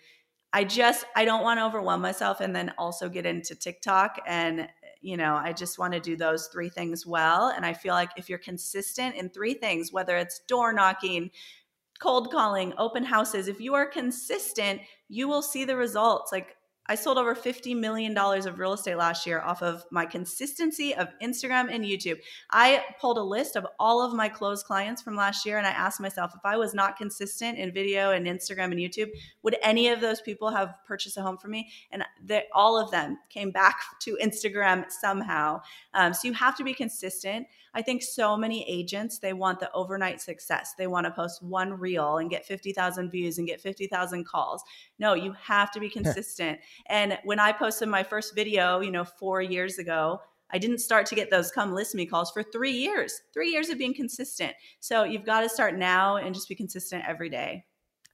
I 0.54 0.64
just 0.64 1.04
I 1.14 1.26
don't 1.26 1.42
want 1.42 1.60
to 1.60 1.66
overwhelm 1.66 2.00
myself 2.00 2.40
and 2.40 2.56
then 2.56 2.72
also 2.78 3.10
get 3.10 3.26
into 3.26 3.54
TikTok 3.54 4.18
and 4.26 4.66
you 5.02 5.18
know, 5.18 5.34
I 5.34 5.52
just 5.52 5.78
want 5.78 5.92
to 5.92 6.00
do 6.00 6.16
those 6.16 6.48
three 6.48 6.70
things 6.70 7.06
well 7.06 7.52
and 7.54 7.66
I 7.66 7.74
feel 7.74 7.92
like 7.92 8.10
if 8.16 8.30
you're 8.30 8.38
consistent 8.38 9.14
in 9.14 9.28
three 9.28 9.54
things, 9.54 9.92
whether 9.92 10.16
it's 10.16 10.40
door 10.48 10.72
knocking, 10.72 11.30
cold 12.00 12.32
calling, 12.32 12.72
open 12.78 13.04
houses, 13.04 13.46
if 13.46 13.60
you 13.60 13.74
are 13.74 13.86
consistent, 13.86 14.80
you 15.10 15.28
will 15.28 15.42
see 15.42 15.66
the 15.66 15.76
results. 15.76 16.32
Like 16.32 16.56
I 16.90 16.96
sold 16.96 17.18
over 17.18 17.36
$50 17.36 17.78
million 17.78 18.18
of 18.18 18.58
real 18.58 18.72
estate 18.72 18.96
last 18.96 19.24
year 19.24 19.40
off 19.40 19.62
of 19.62 19.84
my 19.92 20.04
consistency 20.04 20.92
of 20.92 21.06
Instagram 21.22 21.72
and 21.72 21.84
YouTube. 21.84 22.18
I 22.50 22.82
pulled 23.00 23.16
a 23.16 23.22
list 23.22 23.54
of 23.54 23.64
all 23.78 24.02
of 24.02 24.12
my 24.12 24.28
closed 24.28 24.66
clients 24.66 25.00
from 25.00 25.14
last 25.14 25.46
year 25.46 25.56
and 25.56 25.68
I 25.68 25.70
asked 25.70 26.00
myself 26.00 26.32
if 26.34 26.40
I 26.44 26.56
was 26.56 26.74
not 26.74 26.96
consistent 26.96 27.58
in 27.58 27.72
video 27.72 28.10
and 28.10 28.26
Instagram 28.26 28.72
and 28.72 28.80
YouTube, 28.80 29.10
would 29.44 29.56
any 29.62 29.86
of 29.86 30.00
those 30.00 30.20
people 30.20 30.50
have 30.50 30.74
purchased 30.84 31.16
a 31.16 31.22
home 31.22 31.38
for 31.38 31.46
me? 31.46 31.70
And 31.92 32.02
they, 32.26 32.46
all 32.52 32.76
of 32.76 32.90
them 32.90 33.18
came 33.28 33.52
back 33.52 33.78
to 34.00 34.18
Instagram 34.20 34.90
somehow. 34.90 35.60
Um, 35.94 36.12
so 36.12 36.26
you 36.26 36.34
have 36.34 36.56
to 36.56 36.64
be 36.64 36.74
consistent. 36.74 37.46
I 37.74 37.82
think 37.82 38.02
so 38.02 38.36
many 38.36 38.68
agents, 38.68 39.18
they 39.18 39.32
want 39.32 39.60
the 39.60 39.72
overnight 39.72 40.20
success. 40.20 40.74
They 40.76 40.86
want 40.86 41.06
to 41.06 41.12
post 41.12 41.42
one 41.42 41.74
reel 41.74 42.18
and 42.18 42.30
get 42.30 42.44
50,000 42.44 43.10
views 43.10 43.38
and 43.38 43.46
get 43.46 43.60
50,000 43.60 44.24
calls. 44.24 44.62
No, 44.98 45.14
you 45.14 45.34
have 45.40 45.70
to 45.72 45.80
be 45.80 45.88
consistent. 46.00 46.58
and 46.86 47.18
when 47.24 47.38
I 47.38 47.52
posted 47.52 47.88
my 47.88 48.02
first 48.02 48.34
video, 48.34 48.80
you 48.80 48.90
know, 48.90 49.04
four 49.04 49.40
years 49.40 49.78
ago, 49.78 50.20
I 50.52 50.58
didn't 50.58 50.78
start 50.78 51.06
to 51.06 51.14
get 51.14 51.30
those 51.30 51.50
come 51.50 51.72
list 51.72 51.94
me 51.94 52.06
calls 52.06 52.30
for 52.30 52.42
three 52.42 52.72
years, 52.72 53.20
three 53.32 53.50
years 53.50 53.68
of 53.68 53.78
being 53.78 53.94
consistent. 53.94 54.52
So 54.80 55.04
you've 55.04 55.24
got 55.24 55.42
to 55.42 55.48
start 55.48 55.76
now 55.76 56.16
and 56.16 56.34
just 56.34 56.48
be 56.48 56.54
consistent 56.54 57.04
every 57.06 57.28
day. 57.28 57.64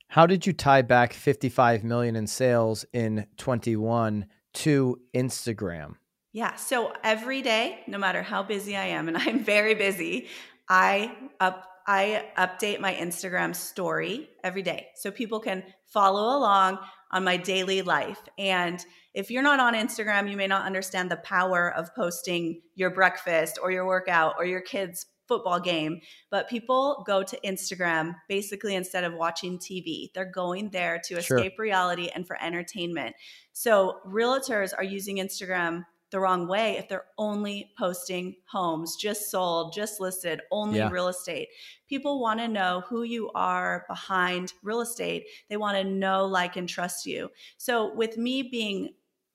How 0.09 0.27
did 0.27 0.47
you 0.47 0.53
tie 0.53 0.83
back 0.83 1.13
55 1.13 1.83
million 1.83 2.15
in 2.15 2.27
sales 2.27 2.85
in 2.93 3.27
21 3.39 4.27
to 4.55 5.01
Instagram? 5.15 5.95
Yeah. 6.37 6.55
So 6.57 6.93
every 7.03 7.41
day, 7.41 7.79
no 7.87 7.97
matter 7.97 8.23
how 8.23 8.43
busy 8.43 8.77
I 8.77 8.89
am, 8.89 9.09
and 9.09 9.17
I'm 9.17 9.43
very 9.43 9.75
busy, 9.75 10.29
I 10.69 11.17
up 11.41 11.67
I 11.87 12.27
update 12.37 12.79
my 12.79 12.93
Instagram 12.93 13.57
story 13.57 14.29
every 14.45 14.61
day 14.61 14.89
so 14.97 15.11
people 15.11 15.41
can 15.41 15.63
follow 15.87 16.37
along 16.37 16.79
on 17.11 17.25
my 17.25 17.39
daily 17.39 17.81
life. 17.81 18.21
And 18.37 18.85
if 19.15 19.31
you're 19.31 19.43
not 19.43 19.61
on 19.61 19.73
Instagram, 19.73 20.31
you 20.31 20.37
may 20.37 20.47
not 20.47 20.67
understand 20.67 21.11
the 21.11 21.17
power 21.17 21.73
of 21.73 21.95
posting 21.95 22.61
your 22.75 22.91
breakfast 22.91 23.59
or 23.63 23.71
your 23.71 23.87
workout 23.87 24.35
or 24.37 24.45
your 24.45 24.61
kids' 24.61 25.07
football 25.29 25.59
game. 25.59 26.01
But 26.31 26.51
people 26.51 27.03
go 27.07 27.23
to 27.23 27.41
Instagram 27.47 28.15
basically 28.29 28.75
instead 28.75 29.05
of 29.05 29.15
watching 29.15 29.59
TV. 29.59 30.13
They're 30.13 30.31
going 30.31 30.69
there 30.69 31.01
to 31.07 31.15
escape 31.15 31.55
sure. 31.57 31.65
reality 31.65 32.11
and 32.15 32.27
for 32.27 32.37
entertainment. 32.43 33.17
So 33.55 34.01
realtors 34.07 34.73
are 34.77 34.85
using 34.85 35.17
Instagram 35.17 35.85
the 36.17 36.21
wrong 36.21 36.49
way 36.49 36.79
if 36.79 36.89
they're 36.89 37.05
only 37.19 37.73
posting 37.79 38.37
homes, 38.51 38.97
just 38.97 39.31
sold, 39.31 39.75
just 39.75 40.01
listed, 40.01 40.41
only 40.51 40.79
yeah. 40.79 40.89
real 40.89 41.09
estate. 41.09 41.49
People 41.91 42.23
want 42.23 42.41
to 42.41 42.49
know 42.49 42.83
who 42.89 43.03
you 43.03 43.31
are 43.35 43.85
behind 43.87 44.55
real 44.63 44.81
estate. 44.81 45.27
They 45.51 45.59
want 45.59 45.77
to 45.77 45.85
know, 45.85 46.25
like, 46.25 46.57
and 46.57 46.67
trust 46.67 47.05
you. 47.05 47.29
So, 47.59 47.95
with 47.95 48.17
me 48.17 48.45
being, 48.45 48.95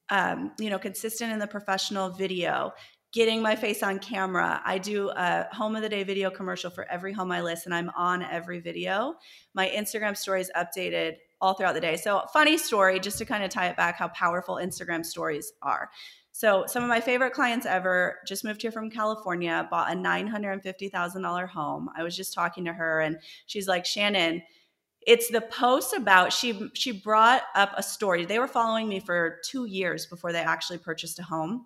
um, 0.10 0.54
you 0.58 0.72
know, 0.72 0.80
consistent 0.80 1.32
in 1.32 1.38
the 1.38 1.46
professional 1.46 2.10
video, 2.10 2.74
getting 3.13 3.44
my 3.44 3.56
face 3.56 3.84
on 3.84 4.00
camera. 4.00 4.60
I 4.65 4.80
do 4.80 5.12
a 5.12 5.46
home 5.52 5.76
of 5.76 5.84
the 5.84 5.89
day 5.89 6.02
video 6.02 6.32
commercial 6.32 6.72
for 6.72 6.89
every 6.89 7.13
home 7.13 7.32
I 7.32 7.41
list, 7.41 7.67
and 7.67 7.76
I'm 7.76 7.91
on 7.96 8.24
every 8.24 8.60
video. 8.60 9.17
My 9.54 9.67
Instagram 9.67 10.17
story 10.17 10.41
is 10.41 10.50
updated 10.58 11.17
all 11.41 11.54
throughout 11.54 11.76
the 11.76 11.82
day. 11.82 11.96
So, 11.96 12.24
funny 12.34 12.58
story, 12.58 13.00
just 13.00 13.20
to 13.20 13.26
kind 13.26 13.44
of 13.44 13.52
tie 13.52 13.67
it 13.67 13.78
back, 13.78 13.98
how 13.98 14.08
powerful 14.08 14.56
Instagram 14.56 15.06
stories 15.06 15.54
are. 15.62 15.91
So, 16.34 16.65
some 16.67 16.84
of 16.84 16.89
my 16.89 17.02
favorite 17.02 17.34
clients 17.34 17.65
ever 17.65 18.20
just 18.26 18.44
moved 18.44 18.62
here 18.62 18.72
from 18.72 18.89
California, 18.89 19.67
bought 19.70 19.91
a 19.91 19.96
$950,000 19.96 21.48
home. 21.48 21.89
I 21.96 22.04
was 22.04 22.15
just 22.15 22.34
talking 22.34 22.65
to 22.65 22.74
her 22.74 23.02
and 23.02 23.20
she's 23.48 23.67
like, 23.67 23.86
"Shannon, 23.86 24.41
it's 25.08 25.30
the 25.30 25.41
post 25.41 25.94
about 25.94 26.34
she 26.34 26.70
she 26.74 26.91
brought 26.91 27.44
up 27.56 27.74
a 27.78 27.84
story. 27.84 28.26
They 28.26 28.39
were 28.39 28.48
following 28.48 28.88
me 28.89 29.00
for 29.00 29.39
2 29.46 29.65
years 29.65 30.06
before 30.06 30.32
they 30.32 30.39
actually 30.41 30.80
purchased 30.80 31.20
a 31.20 31.24
home 31.24 31.65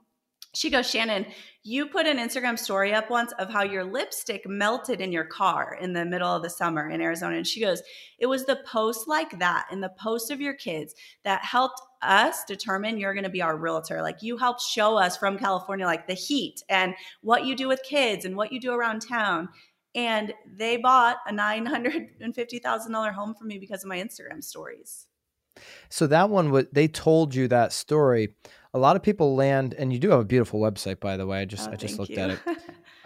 she 0.56 0.70
goes, 0.70 0.90
Shannon, 0.90 1.26
you 1.64 1.88
put 1.88 2.06
an 2.06 2.18
Instagram 2.18 2.58
story 2.58 2.94
up 2.94 3.10
once 3.10 3.34
of 3.40 3.50
how 3.50 3.64
your 3.64 3.84
lipstick 3.84 4.48
melted 4.48 5.02
in 5.02 5.12
your 5.12 5.26
car 5.26 5.78
in 5.82 5.94
the 5.94 6.06
middle 6.06 6.30
of 6.30 6.44
the 6.44 6.50
summer 6.50 6.90
in 6.90 7.02
Arizona. 7.02 7.38
And 7.38 7.48
she 7.48 7.60
goes, 7.60 7.82
It 8.20 8.28
was 8.28 8.46
the 8.46 8.62
post 8.66 9.08
like 9.08 9.40
that 9.40 9.68
and 9.72 9.84
the 9.84 9.94
post 10.00 10.32
of 10.32 10.40
your 10.40 10.54
kids 10.54 10.96
that 11.24 11.44
helped 11.44 11.82
us 12.02 12.44
determine 12.46 12.98
you're 12.98 13.14
going 13.14 13.24
to 13.24 13.30
be 13.30 13.42
our 13.42 13.58
realtor. 13.58 14.02
Like 14.02 14.22
you 14.22 14.38
helped 14.38 14.62
show 14.62 14.98
us 14.98 15.18
from 15.18 15.38
California, 15.38 15.86
like 15.86 16.08
the 16.08 16.14
heat 16.14 16.64
and 16.70 16.94
what 17.22 17.46
you 17.46 17.56
do 17.56 17.68
with 17.68 17.82
kids 17.84 18.26
and 18.26 18.36
what 18.36 18.52
you 18.52 18.60
do 18.60 18.74
around 18.74 19.02
town. 19.02 19.50
And 19.96 20.34
they 20.46 20.78
bought 20.78 21.18
a 21.28 21.32
$950,000 21.32 23.14
home 23.14 23.34
for 23.34 23.46
me 23.46 23.58
because 23.60 23.84
of 23.84 23.90
my 23.90 23.98
Instagram 23.98 24.44
stories. 24.44 25.08
So 25.90 26.06
that 26.08 26.30
one, 26.30 26.68
they 26.74 26.88
told 26.88 27.34
you 27.34 27.48
that 27.48 27.72
story 27.72 28.36
a 28.76 28.78
lot 28.78 28.98
of 28.98 29.02
people 29.02 29.36
land, 29.36 29.74
and 29.74 29.94
you 29.94 30.00
do 30.00 30.10
have 30.10 30.20
a 30.20 30.26
beautiful 30.26 30.60
website, 30.60 31.00
by 31.00 31.16
the 31.16 31.26
way. 31.26 31.40
I 31.40 31.44
oh, 31.44 31.46
just 31.46 31.70
oh, 31.70 31.72
I 31.72 31.76
just 31.78 31.98
looked 31.98 32.12
you. 32.12 32.18
at 32.18 32.32
it. 32.32 32.40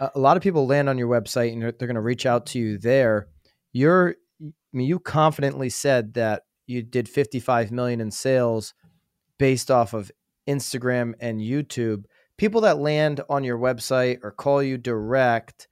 a 0.14 0.18
lot 0.18 0.36
of 0.36 0.42
people 0.42 0.66
land 0.66 0.88
on 0.88 0.98
your 0.98 1.06
website, 1.06 1.52
and 1.52 1.62
they're, 1.62 1.70
they're 1.70 1.86
going 1.86 1.94
to 1.94 2.00
reach 2.00 2.26
out 2.26 2.46
to 2.46 2.58
you 2.58 2.76
there. 2.76 3.28
You're, 3.72 4.16
I 4.42 4.50
mean, 4.72 4.88
you 4.88 4.98
confidently 4.98 5.70
said 5.70 6.14
that 6.14 6.42
you 6.66 6.82
did 6.82 7.08
55 7.08 7.70
million 7.70 8.00
in 8.00 8.10
sales 8.10 8.74
based 9.38 9.70
off 9.70 9.94
of 9.94 10.10
Instagram 10.48 11.14
and 11.20 11.40
YouTube. 11.40 12.02
People 12.36 12.62
that 12.62 12.78
land 12.78 13.20
on 13.30 13.44
your 13.44 13.58
website 13.58 14.18
or 14.24 14.32
call 14.32 14.64
you 14.64 14.76
direct, 14.76 15.68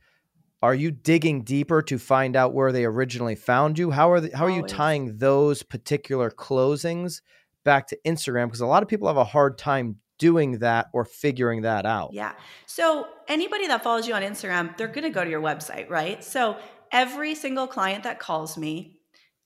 are 0.62 0.76
you 0.76 0.92
digging 0.92 1.42
deeper 1.42 1.82
to 1.82 1.98
find 1.98 2.36
out 2.36 2.54
where 2.54 2.70
they 2.70 2.84
originally 2.84 3.34
found 3.34 3.76
you? 3.76 3.90
How 3.90 4.12
are 4.12 4.20
the, 4.20 4.36
how 4.36 4.44
are 4.44 4.50
you 4.50 4.62
tying 4.62 5.16
those 5.16 5.64
particular 5.64 6.30
closings 6.30 7.20
back 7.68 7.86
to 7.88 7.98
Instagram? 8.06 8.46
Because 8.46 8.62
a 8.62 8.66
lot 8.66 8.82
of 8.82 8.88
people 8.88 9.08
have 9.08 9.18
a 9.18 9.24
hard 9.24 9.58
time 9.58 9.96
doing 10.18 10.60
that 10.60 10.86
or 10.94 11.04
figuring 11.04 11.62
that 11.62 11.84
out. 11.84 12.14
Yeah. 12.14 12.32
So 12.64 13.06
anybody 13.28 13.66
that 13.66 13.84
follows 13.84 14.08
you 14.08 14.14
on 14.14 14.22
Instagram, 14.22 14.74
they're 14.78 14.88
going 14.88 15.04
to 15.04 15.10
go 15.10 15.22
to 15.22 15.28
your 15.28 15.42
website, 15.42 15.90
right? 15.90 16.24
So 16.24 16.56
every 16.90 17.34
single 17.34 17.66
client 17.66 18.04
that 18.04 18.18
calls 18.18 18.56
me, 18.56 18.96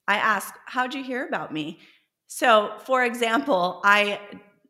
I 0.07 0.19
ask, 0.19 0.55
How'd 0.67 0.95
you 0.95 1.03
hear 1.03 1.27
about 1.27 1.53
me? 1.53 1.81
So, 2.29 2.75
for 2.85 3.05
example, 3.05 3.81
I 3.85 4.21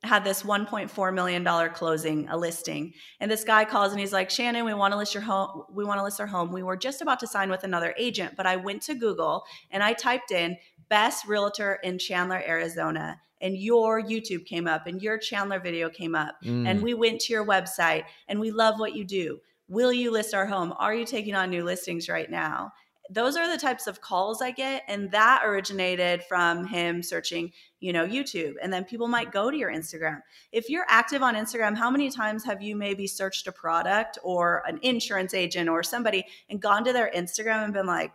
had 0.02 0.24
this 0.24 0.42
$1.4 0.42 1.14
million 1.14 1.70
closing, 1.74 2.28
a 2.30 2.36
listing. 2.36 2.94
And 3.20 3.30
this 3.30 3.44
guy 3.44 3.66
calls 3.66 3.92
and 3.92 4.00
he's 4.00 4.14
like, 4.14 4.30
Shannon, 4.30 4.64
we 4.64 4.74
want 4.74 4.92
to 4.92 4.98
list 4.98 5.14
your 5.14 5.22
home. 5.22 5.64
We 5.70 5.84
want 5.84 5.98
to 5.98 6.04
list 6.04 6.20
our 6.20 6.26
home. 6.26 6.50
We 6.52 6.62
were 6.62 6.76
just 6.76 7.02
about 7.02 7.20
to 7.20 7.26
sign 7.26 7.50
with 7.50 7.64
another 7.64 7.94
agent, 7.98 8.34
but 8.34 8.46
I 8.46 8.56
went 8.56 8.82
to 8.84 8.94
Google 8.94 9.44
and 9.70 9.82
I 9.82 9.92
typed 9.92 10.32
in 10.32 10.56
best 10.88 11.26
realtor 11.26 11.78
in 11.84 11.98
Chandler, 11.98 12.42
Arizona. 12.46 13.20
And 13.42 13.56
your 13.56 14.02
YouTube 14.02 14.46
came 14.46 14.66
up 14.66 14.86
and 14.86 15.02
your 15.02 15.18
Chandler 15.18 15.60
video 15.60 15.90
came 15.90 16.14
up. 16.14 16.36
Mm. 16.42 16.66
And 16.66 16.82
we 16.82 16.94
went 16.94 17.20
to 17.22 17.32
your 17.32 17.44
website 17.44 18.04
and 18.28 18.40
we 18.40 18.50
love 18.50 18.78
what 18.78 18.94
you 18.94 19.04
do. 19.04 19.40
Will 19.68 19.92
you 19.92 20.10
list 20.10 20.32
our 20.32 20.46
home? 20.46 20.72
Are 20.78 20.94
you 20.94 21.04
taking 21.04 21.34
on 21.34 21.50
new 21.50 21.64
listings 21.64 22.08
right 22.08 22.30
now? 22.30 22.72
those 23.12 23.36
are 23.36 23.50
the 23.50 23.58
types 23.58 23.86
of 23.86 24.00
calls 24.00 24.40
I 24.40 24.50
get. 24.50 24.84
And 24.88 25.10
that 25.10 25.42
originated 25.44 26.22
from 26.24 26.66
him 26.66 27.02
searching, 27.02 27.52
you 27.80 27.92
know, 27.92 28.06
YouTube. 28.06 28.54
And 28.62 28.72
then 28.72 28.84
people 28.84 29.06
might 29.06 29.32
go 29.32 29.50
to 29.50 29.56
your 29.56 29.70
Instagram. 29.70 30.20
If 30.50 30.70
you're 30.70 30.86
active 30.88 31.22
on 31.22 31.34
Instagram, 31.34 31.76
how 31.76 31.90
many 31.90 32.10
times 32.10 32.44
have 32.44 32.62
you 32.62 32.74
maybe 32.74 33.06
searched 33.06 33.46
a 33.46 33.52
product 33.52 34.18
or 34.22 34.62
an 34.66 34.78
insurance 34.82 35.34
agent 35.34 35.68
or 35.68 35.82
somebody 35.82 36.24
and 36.48 36.60
gone 36.60 36.84
to 36.84 36.92
their 36.92 37.10
Instagram 37.14 37.64
and 37.64 37.74
been 37.74 37.86
like, 37.86 38.12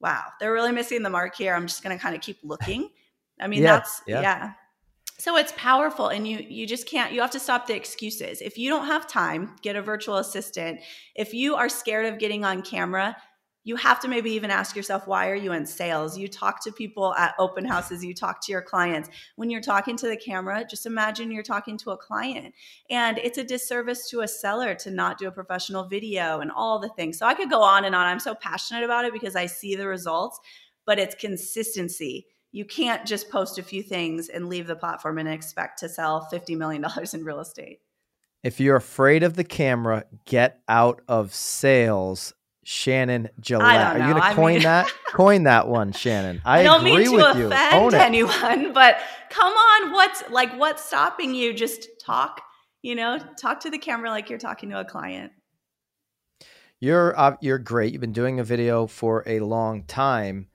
wow, 0.00 0.24
they're 0.40 0.52
really 0.52 0.72
missing 0.72 1.02
the 1.02 1.10
mark 1.10 1.36
here. 1.36 1.54
I'm 1.54 1.66
just 1.68 1.84
going 1.84 1.96
to 1.96 2.02
kind 2.02 2.16
of 2.16 2.20
keep 2.20 2.38
looking. 2.42 2.90
I 3.40 3.46
mean, 3.46 3.62
Yeah, 3.62 3.76
that's, 3.76 4.02
yeah. 4.06 4.20
yeah. 4.22 4.52
So 5.18 5.36
it's 5.36 5.52
powerful 5.56 6.08
and 6.08 6.26
you 6.26 6.38
you 6.38 6.66
just 6.66 6.86
can't 6.86 7.12
you 7.12 7.20
have 7.20 7.30
to 7.30 7.40
stop 7.40 7.66
the 7.66 7.76
excuses. 7.76 8.40
If 8.40 8.58
you 8.58 8.68
don't 8.68 8.86
have 8.86 9.06
time, 9.06 9.54
get 9.62 9.76
a 9.76 9.82
virtual 9.82 10.16
assistant. 10.16 10.80
If 11.14 11.32
you 11.32 11.54
are 11.54 11.68
scared 11.68 12.06
of 12.06 12.18
getting 12.18 12.44
on 12.44 12.62
camera, 12.62 13.16
you 13.64 13.76
have 13.76 14.00
to 14.00 14.08
maybe 14.08 14.32
even 14.32 14.50
ask 14.50 14.74
yourself 14.74 15.06
why 15.06 15.30
are 15.30 15.36
you 15.36 15.52
in 15.52 15.64
sales? 15.64 16.18
You 16.18 16.26
talk 16.26 16.64
to 16.64 16.72
people 16.72 17.14
at 17.14 17.34
open 17.38 17.64
houses 17.64 18.04
you 18.04 18.14
talk 18.14 18.44
to 18.46 18.52
your 18.52 18.62
clients. 18.62 19.10
When 19.36 19.48
you're 19.48 19.60
talking 19.60 19.96
to 19.98 20.08
the 20.08 20.16
camera 20.16 20.64
just 20.68 20.86
imagine 20.86 21.30
you're 21.30 21.44
talking 21.44 21.78
to 21.78 21.92
a 21.92 21.96
client. 21.96 22.52
And 22.90 23.18
it's 23.18 23.38
a 23.38 23.44
disservice 23.44 24.10
to 24.10 24.22
a 24.22 24.28
seller 24.28 24.74
to 24.76 24.90
not 24.90 25.18
do 25.18 25.28
a 25.28 25.32
professional 25.32 25.84
video 25.84 26.40
and 26.40 26.50
all 26.50 26.80
the 26.80 26.88
things. 26.88 27.18
So 27.18 27.26
i 27.26 27.34
could 27.34 27.50
go 27.50 27.62
on 27.62 27.84
and 27.84 27.94
on. 27.94 28.06
I'm 28.06 28.18
so 28.18 28.34
passionate 28.34 28.82
about 28.82 29.04
it 29.04 29.12
because 29.12 29.36
i 29.36 29.46
see 29.46 29.76
the 29.76 29.86
results 29.86 30.40
but 30.84 30.98
it's 30.98 31.14
consistency 31.14 32.26
you 32.52 32.66
can't 32.66 33.06
just 33.06 33.30
post 33.30 33.58
a 33.58 33.62
few 33.62 33.82
things 33.82 34.28
and 34.28 34.48
leave 34.48 34.66
the 34.66 34.76
platform 34.76 35.18
and 35.18 35.28
expect 35.28 35.78
to 35.80 35.88
sell 35.88 36.28
$50 36.30 36.56
million 36.56 36.84
in 37.12 37.24
real 37.24 37.40
estate 37.40 37.80
If 38.42 38.60
you're 38.60 38.76
afraid 38.76 39.22
of 39.22 39.34
the 39.34 39.44
camera, 39.44 40.04
get 40.26 40.60
out 40.68 41.00
of 41.08 41.34
sales. 41.34 42.34
Shannon 42.64 43.28
Gillette. 43.40 43.96
Are 43.96 44.06
you 44.06 44.14
gonna 44.14 44.24
I 44.24 44.34
coin 44.34 44.54
mean- 44.54 44.62
that? 44.62 44.88
coin 45.08 45.42
that 45.44 45.66
one, 45.66 45.90
Shannon. 45.90 46.40
I, 46.44 46.60
I, 46.60 46.62
don't 46.62 46.86
agree 46.86 47.08
mean 47.08 47.18
to. 47.18 47.46
Offend 47.46 47.94
anyone, 47.94 48.72
but 48.72 48.98
come 49.30 49.52
on, 49.52 49.92
what's 49.92 50.22
like 50.30 50.56
what's 50.56 50.84
stopping 50.84 51.34
you? 51.34 51.52
Just 51.52 51.88
talk, 52.00 52.40
you 52.80 52.94
know, 52.94 53.18
talk 53.36 53.58
to 53.60 53.70
the 53.70 53.78
camera 53.78 54.10
like 54.10 54.30
you're 54.30 54.38
talking 54.38 54.70
to 54.70 54.78
a 54.78 54.84
client. 54.84 55.32
You're 56.78 57.18
uh, 57.18 57.36
you're 57.40 57.58
great. 57.58 57.92
You've 57.92 58.00
been 58.00 58.12
doing 58.12 58.38
a 58.38 58.44
video 58.44 58.86
for 58.86 59.24
a 59.26 59.40
long 59.40 59.82
time. 59.84 60.46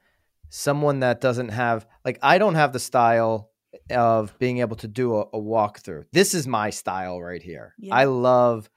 Someone 0.49 1.01
that 1.01 1.21
doesn't 1.21 1.49
have 1.49 1.85
like 2.05 2.19
I 2.21 2.37
don't 2.37 2.55
have 2.55 2.73
the 2.73 2.79
style 2.79 3.51
of 3.91 4.37
being 4.39 4.59
able 4.59 4.75
to 4.77 4.87
do 4.87 5.15
a, 5.15 5.21
a 5.21 5.39
walkthrough. 5.39 6.05
This 6.11 6.33
is 6.33 6.47
my 6.47 6.69
style 6.69 7.21
right 7.21 7.41
here. 7.41 7.73
Yeah. 7.77 7.95
I 7.95 8.05
love 8.05 8.69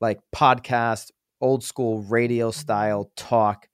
like 0.00 0.20
podcast, 0.34 1.10
old 1.40 1.64
school 1.64 2.02
radio 2.02 2.50
mm-hmm. 2.50 2.60
style 2.60 3.12
talk, 3.16 3.68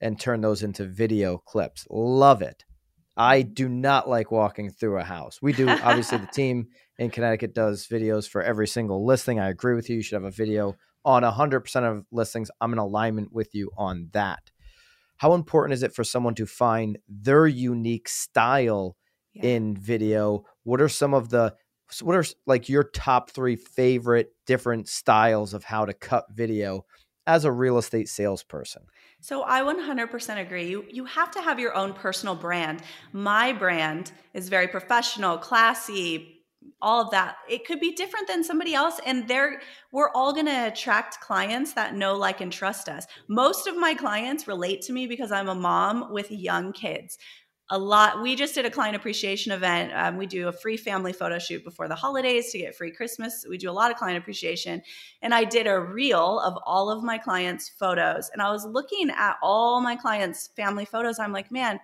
and 0.00 0.18
turn 0.18 0.40
those 0.40 0.62
into 0.62 0.84
video 0.84 1.38
clips. 1.38 1.86
Love 1.90 2.42
it. 2.42 2.64
I 3.16 3.42
do 3.42 3.68
not 3.68 4.08
like 4.08 4.30
walking 4.30 4.70
through 4.70 4.98
a 4.98 5.04
house. 5.04 5.40
We 5.42 5.52
do 5.52 5.68
obviously 5.68 6.18
the 6.18 6.26
team 6.32 6.68
in 6.98 7.10
Connecticut 7.10 7.52
does 7.52 7.88
videos 7.88 8.28
for 8.28 8.42
every 8.42 8.68
single 8.68 9.04
listing. 9.04 9.40
I 9.40 9.48
agree 9.48 9.74
with 9.74 9.90
you. 9.90 9.96
You 9.96 10.02
should 10.02 10.14
have 10.14 10.24
a 10.24 10.30
video 10.30 10.76
on 11.04 11.22
100% 11.22 11.82
of 11.82 12.04
listings. 12.12 12.50
I'm 12.60 12.72
in 12.72 12.78
alignment 12.78 13.32
with 13.32 13.54
you 13.54 13.70
on 13.76 14.08
that. 14.12 14.50
How 15.18 15.34
important 15.34 15.74
is 15.74 15.82
it 15.82 15.92
for 15.94 16.04
someone 16.04 16.34
to 16.36 16.46
find 16.46 16.98
their 17.08 17.46
unique 17.46 18.08
style 18.08 18.96
Yeah. 19.34 19.42
in 19.44 19.76
video? 19.76 20.44
What 20.64 20.80
are 20.80 20.88
some 20.88 21.14
of 21.14 21.28
the 21.28 21.54
what 22.02 22.16
are 22.16 22.24
like 22.46 22.68
your 22.68 22.84
top 22.84 23.30
3 23.30 23.56
favorite 23.56 24.34
different 24.46 24.88
styles 24.88 25.54
of 25.54 25.64
how 25.64 25.84
to 25.86 25.94
cut 25.94 26.26
video 26.32 26.84
as 27.26 27.44
a 27.44 27.52
real 27.52 27.78
estate 27.78 28.08
salesperson? 28.08 28.82
So 29.20 29.42
I 29.42 29.62
100% 29.62 30.38
agree. 30.40 30.68
You 30.68 30.84
you 30.88 31.04
have 31.06 31.30
to 31.32 31.40
have 31.42 31.58
your 31.58 31.74
own 31.74 31.92
personal 31.94 32.34
brand. 32.34 32.82
My 33.12 33.52
brand 33.52 34.12
is 34.34 34.48
very 34.48 34.68
professional, 34.68 35.38
classy, 35.38 36.37
all 36.80 37.02
of 37.02 37.10
that. 37.10 37.36
It 37.48 37.66
could 37.66 37.80
be 37.80 37.92
different 37.92 38.28
than 38.28 38.44
somebody 38.44 38.74
else 38.74 39.00
and 39.04 39.26
they're 39.26 39.60
we're 39.90 40.10
all 40.12 40.32
going 40.32 40.46
to 40.46 40.68
attract 40.68 41.20
clients 41.20 41.72
that 41.72 41.94
know 41.94 42.16
like 42.16 42.40
and 42.40 42.52
trust 42.52 42.88
us. 42.88 43.06
Most 43.28 43.66
of 43.66 43.76
my 43.76 43.94
clients 43.94 44.46
relate 44.46 44.82
to 44.82 44.92
me 44.92 45.06
because 45.06 45.32
I'm 45.32 45.48
a 45.48 45.54
mom 45.54 46.12
with 46.12 46.30
young 46.30 46.72
kids. 46.72 47.18
A 47.70 47.78
lot. 47.78 48.22
We 48.22 48.34
just 48.34 48.54
did 48.54 48.64
a 48.64 48.70
client 48.70 48.96
appreciation 48.96 49.52
event. 49.52 49.92
Um, 49.94 50.16
we 50.16 50.26
do 50.26 50.48
a 50.48 50.52
free 50.52 50.78
family 50.78 51.12
photo 51.12 51.38
shoot 51.38 51.62
before 51.62 51.86
the 51.86 51.94
holidays 51.94 52.50
to 52.52 52.58
get 52.58 52.74
free 52.74 52.90
Christmas. 52.90 53.44
We 53.46 53.58
do 53.58 53.68
a 53.68 53.72
lot 53.72 53.90
of 53.90 53.98
client 53.98 54.16
appreciation 54.16 54.80
and 55.20 55.34
I 55.34 55.44
did 55.44 55.66
a 55.66 55.78
reel 55.78 56.40
of 56.40 56.58
all 56.64 56.90
of 56.90 57.04
my 57.04 57.18
clients' 57.18 57.68
photos. 57.68 58.30
And 58.32 58.40
I 58.40 58.50
was 58.50 58.64
looking 58.64 59.10
at 59.10 59.36
all 59.42 59.82
my 59.82 59.96
clients' 59.96 60.48
family 60.56 60.86
photos. 60.86 61.18
I'm 61.18 61.32
like, 61.32 61.52
man, 61.52 61.78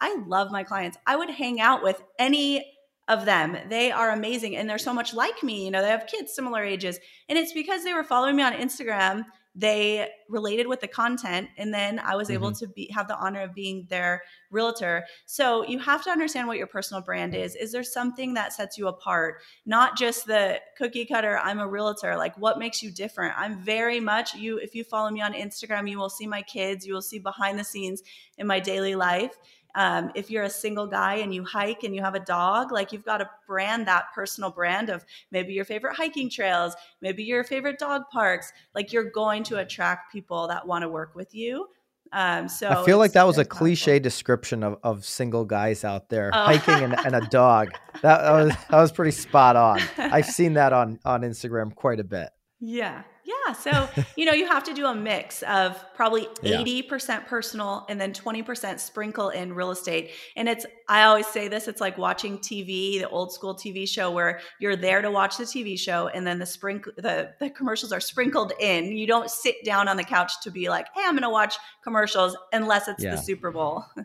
I 0.00 0.14
love 0.26 0.50
my 0.50 0.62
clients. 0.62 0.98
I 1.06 1.16
would 1.16 1.30
hang 1.30 1.60
out 1.60 1.82
with 1.82 2.02
any 2.18 2.74
of 3.10 3.24
them. 3.24 3.58
They 3.68 3.90
are 3.90 4.10
amazing 4.10 4.56
and 4.56 4.70
they're 4.70 4.78
so 4.78 4.94
much 4.94 5.12
like 5.12 5.42
me. 5.42 5.64
You 5.64 5.72
know, 5.72 5.82
they 5.82 5.88
have 5.88 6.06
kids 6.06 6.32
similar 6.32 6.62
ages. 6.62 6.98
And 7.28 7.36
it's 7.36 7.52
because 7.52 7.82
they 7.82 7.92
were 7.92 8.04
following 8.04 8.36
me 8.36 8.44
on 8.44 8.52
Instagram. 8.52 9.24
They 9.56 10.08
related 10.28 10.68
with 10.68 10.80
the 10.80 10.86
content 10.86 11.48
and 11.58 11.74
then 11.74 11.98
I 11.98 12.14
was 12.14 12.30
able 12.30 12.52
mm-hmm. 12.52 12.66
to 12.66 12.68
be 12.68 12.88
have 12.94 13.08
the 13.08 13.16
honor 13.16 13.40
of 13.40 13.52
being 13.52 13.84
their 13.90 14.22
realtor. 14.52 15.04
So 15.26 15.66
you 15.66 15.80
have 15.80 16.04
to 16.04 16.10
understand 16.10 16.46
what 16.46 16.56
your 16.56 16.68
personal 16.68 17.02
brand 17.02 17.34
is. 17.34 17.56
Is 17.56 17.72
there 17.72 17.82
something 17.82 18.32
that 18.34 18.52
sets 18.52 18.78
you 18.78 18.86
apart? 18.86 19.42
Not 19.66 19.98
just 19.98 20.28
the 20.28 20.60
cookie 20.78 21.04
cutter, 21.04 21.36
I'm 21.36 21.58
a 21.58 21.66
realtor. 21.66 22.16
Like 22.16 22.38
what 22.38 22.60
makes 22.60 22.80
you 22.80 22.92
different? 22.92 23.34
I'm 23.36 23.58
very 23.58 23.98
much 23.98 24.36
you 24.36 24.58
if 24.58 24.76
you 24.76 24.84
follow 24.84 25.10
me 25.10 25.20
on 25.20 25.32
Instagram, 25.32 25.90
you 25.90 25.98
will 25.98 26.10
see 26.10 26.28
my 26.28 26.42
kids, 26.42 26.86
you 26.86 26.94
will 26.94 27.02
see 27.02 27.18
behind 27.18 27.58
the 27.58 27.64
scenes 27.64 28.04
in 28.38 28.46
my 28.46 28.60
daily 28.60 28.94
life. 28.94 29.36
Um, 29.74 30.10
if 30.14 30.30
you're 30.30 30.44
a 30.44 30.50
single 30.50 30.86
guy 30.86 31.14
and 31.16 31.34
you 31.34 31.44
hike 31.44 31.84
and 31.84 31.94
you 31.94 32.02
have 32.02 32.14
a 32.14 32.20
dog, 32.20 32.72
like 32.72 32.92
you've 32.92 33.04
got 33.04 33.18
to 33.18 33.30
brand 33.46 33.86
that 33.88 34.06
personal 34.14 34.50
brand 34.50 34.88
of 34.90 35.04
maybe 35.30 35.52
your 35.52 35.64
favorite 35.64 35.94
hiking 35.96 36.28
trails, 36.30 36.74
maybe 37.00 37.22
your 37.22 37.44
favorite 37.44 37.78
dog 37.78 38.02
parks. 38.12 38.52
Like 38.74 38.92
you're 38.92 39.10
going 39.10 39.42
to 39.44 39.58
attract 39.58 40.12
people 40.12 40.48
that 40.48 40.66
want 40.66 40.82
to 40.82 40.88
work 40.88 41.14
with 41.14 41.34
you. 41.34 41.68
Um, 42.12 42.48
so 42.48 42.68
I 42.68 42.84
feel 42.84 42.98
like 42.98 43.12
that 43.12 43.22
was 43.24 43.38
a 43.38 43.44
powerful. 43.44 43.58
cliche 43.58 44.00
description 44.00 44.64
of, 44.64 44.78
of 44.82 45.04
single 45.04 45.44
guys 45.44 45.84
out 45.84 46.08
there 46.08 46.30
Oh. 46.34 46.44
hiking 46.44 46.82
and, 46.82 46.98
and 47.06 47.14
a 47.14 47.20
dog. 47.28 47.70
That, 48.02 48.18
that 48.22 48.32
was 48.32 48.48
that 48.48 48.80
was 48.80 48.90
pretty 48.90 49.12
spot 49.12 49.54
on. 49.54 49.80
I've 49.96 50.26
seen 50.38 50.54
that 50.54 50.72
on 50.72 50.98
on 51.04 51.20
Instagram 51.22 51.72
quite 51.72 52.00
a 52.00 52.04
bit. 52.04 52.30
Yeah. 52.58 53.02
Yeah. 53.46 53.52
So, 53.52 53.88
you 54.16 54.24
know, 54.24 54.32
you 54.32 54.46
have 54.46 54.64
to 54.64 54.74
do 54.74 54.86
a 54.86 54.94
mix 54.94 55.42
of 55.42 55.82
probably 55.94 56.26
80% 56.42 57.26
personal 57.26 57.86
and 57.88 58.00
then 58.00 58.12
20% 58.12 58.80
sprinkle 58.80 59.28
in 59.28 59.52
real 59.52 59.70
estate. 59.70 60.10
And 60.36 60.48
it's, 60.48 60.66
I 60.88 61.02
always 61.04 61.26
say 61.26 61.48
this, 61.48 61.68
it's 61.68 61.80
like 61.80 61.96
watching 61.98 62.38
TV, 62.38 62.98
the 62.98 63.08
old 63.08 63.32
school 63.32 63.54
TV 63.54 63.88
show 63.88 64.10
where 64.10 64.40
you're 64.58 64.76
there 64.76 65.02
to 65.02 65.10
watch 65.10 65.36
the 65.36 65.44
TV 65.44 65.78
show 65.78 66.08
and 66.08 66.26
then 66.26 66.38
the 66.38 66.46
sprinkle, 66.46 66.92
the, 66.96 67.32
the 67.40 67.50
commercials 67.50 67.92
are 67.92 68.00
sprinkled 68.00 68.52
in. 68.58 68.96
You 68.96 69.06
don't 69.06 69.30
sit 69.30 69.64
down 69.64 69.86
on 69.88 69.96
the 69.96 70.04
couch 70.04 70.32
to 70.42 70.50
be 70.50 70.68
like, 70.68 70.86
hey, 70.94 71.02
I'm 71.04 71.12
going 71.12 71.22
to 71.22 71.30
watch 71.30 71.56
commercials 71.84 72.36
unless 72.52 72.88
it's 72.88 73.02
Yeah. 73.04 73.12
the 73.16 73.22
Super 73.22 73.50
Bowl. 73.50 73.84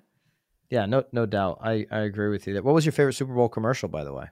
Yeah, 0.72 0.88
no 0.88 1.04
no 1.12 1.28
doubt. 1.28 1.60
I, 1.64 1.86
I 1.92 2.00
agree 2.00 2.30
with 2.30 2.48
you. 2.48 2.56
What 2.64 2.74
was 2.74 2.86
your 2.86 2.92
favorite 2.92 3.14
Super 3.14 3.36
Bowl 3.36 3.48
commercial, 3.50 3.88
by 3.88 4.04
the 4.04 4.12
way? 4.12 4.26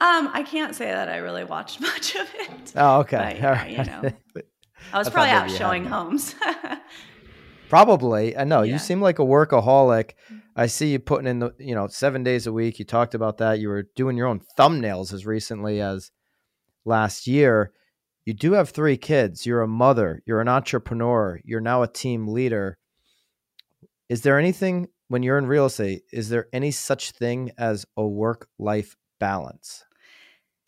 Um, 0.00 0.30
I 0.32 0.42
can't 0.42 0.74
say 0.74 0.86
that 0.86 1.08
I 1.08 1.18
really 1.18 1.44
watched 1.44 1.80
much 1.80 2.14
of 2.16 2.28
it. 2.34 2.72
Oh, 2.76 3.00
okay. 3.00 3.16
But, 3.18 3.36
yeah, 3.38 3.46
All 3.48 3.54
right. 3.54 3.70
you 3.70 3.84
know. 3.84 4.42
I 4.94 4.98
was 4.98 5.08
I 5.08 5.10
probably 5.10 5.30
out 5.30 5.42
maybe 5.42 5.52
you 5.52 5.58
had 5.58 5.64
showing 5.66 5.84
homes. 5.84 6.34
Probably. 7.68 8.36
I 8.36 8.44
know 8.44 8.62
Yeah. 8.62 8.72
you 8.74 8.78
seem 8.78 9.00
like 9.00 9.18
a 9.18 9.22
workaholic. 9.24 10.12
I 10.56 10.66
see 10.66 10.88
you 10.92 10.98
putting 10.98 11.26
in 11.28 11.38
the 11.38 11.54
you 11.58 11.74
know 11.74 11.86
seven 11.86 12.24
days 12.24 12.46
a 12.46 12.52
week. 12.52 12.78
You 12.78 12.84
talked 12.84 13.14
about 13.14 13.38
that. 13.38 13.60
You 13.60 13.68
were 13.68 13.84
doing 13.94 14.16
your 14.16 14.26
own 14.26 14.40
thumbnails 14.58 15.12
as 15.12 15.24
recently 15.26 15.80
as 15.80 16.10
last 16.84 17.26
year. 17.26 17.72
you 18.24 18.34
do 18.34 18.52
have 18.52 18.70
three 18.70 18.96
kids. 18.96 19.46
You're 19.46 19.62
a 19.62 19.68
mother. 19.68 20.22
You're 20.26 20.40
an 20.40 20.48
entrepreneur. 20.48 21.40
You're 21.44 21.60
now 21.60 21.82
a 21.82 21.88
team 21.88 22.26
leader. 22.28 22.78
Is 24.08 24.22
there 24.22 24.38
anything 24.38 24.88
when 25.08 25.22
you're 25.22 25.38
in 25.38 25.46
real 25.46 25.66
estate? 25.66 26.02
Is 26.12 26.28
there 26.28 26.48
any 26.52 26.70
such 26.70 27.12
thing 27.12 27.50
as 27.58 27.86
a 27.96 28.06
work 28.06 28.48
life 28.58 28.96
balance? 29.18 29.84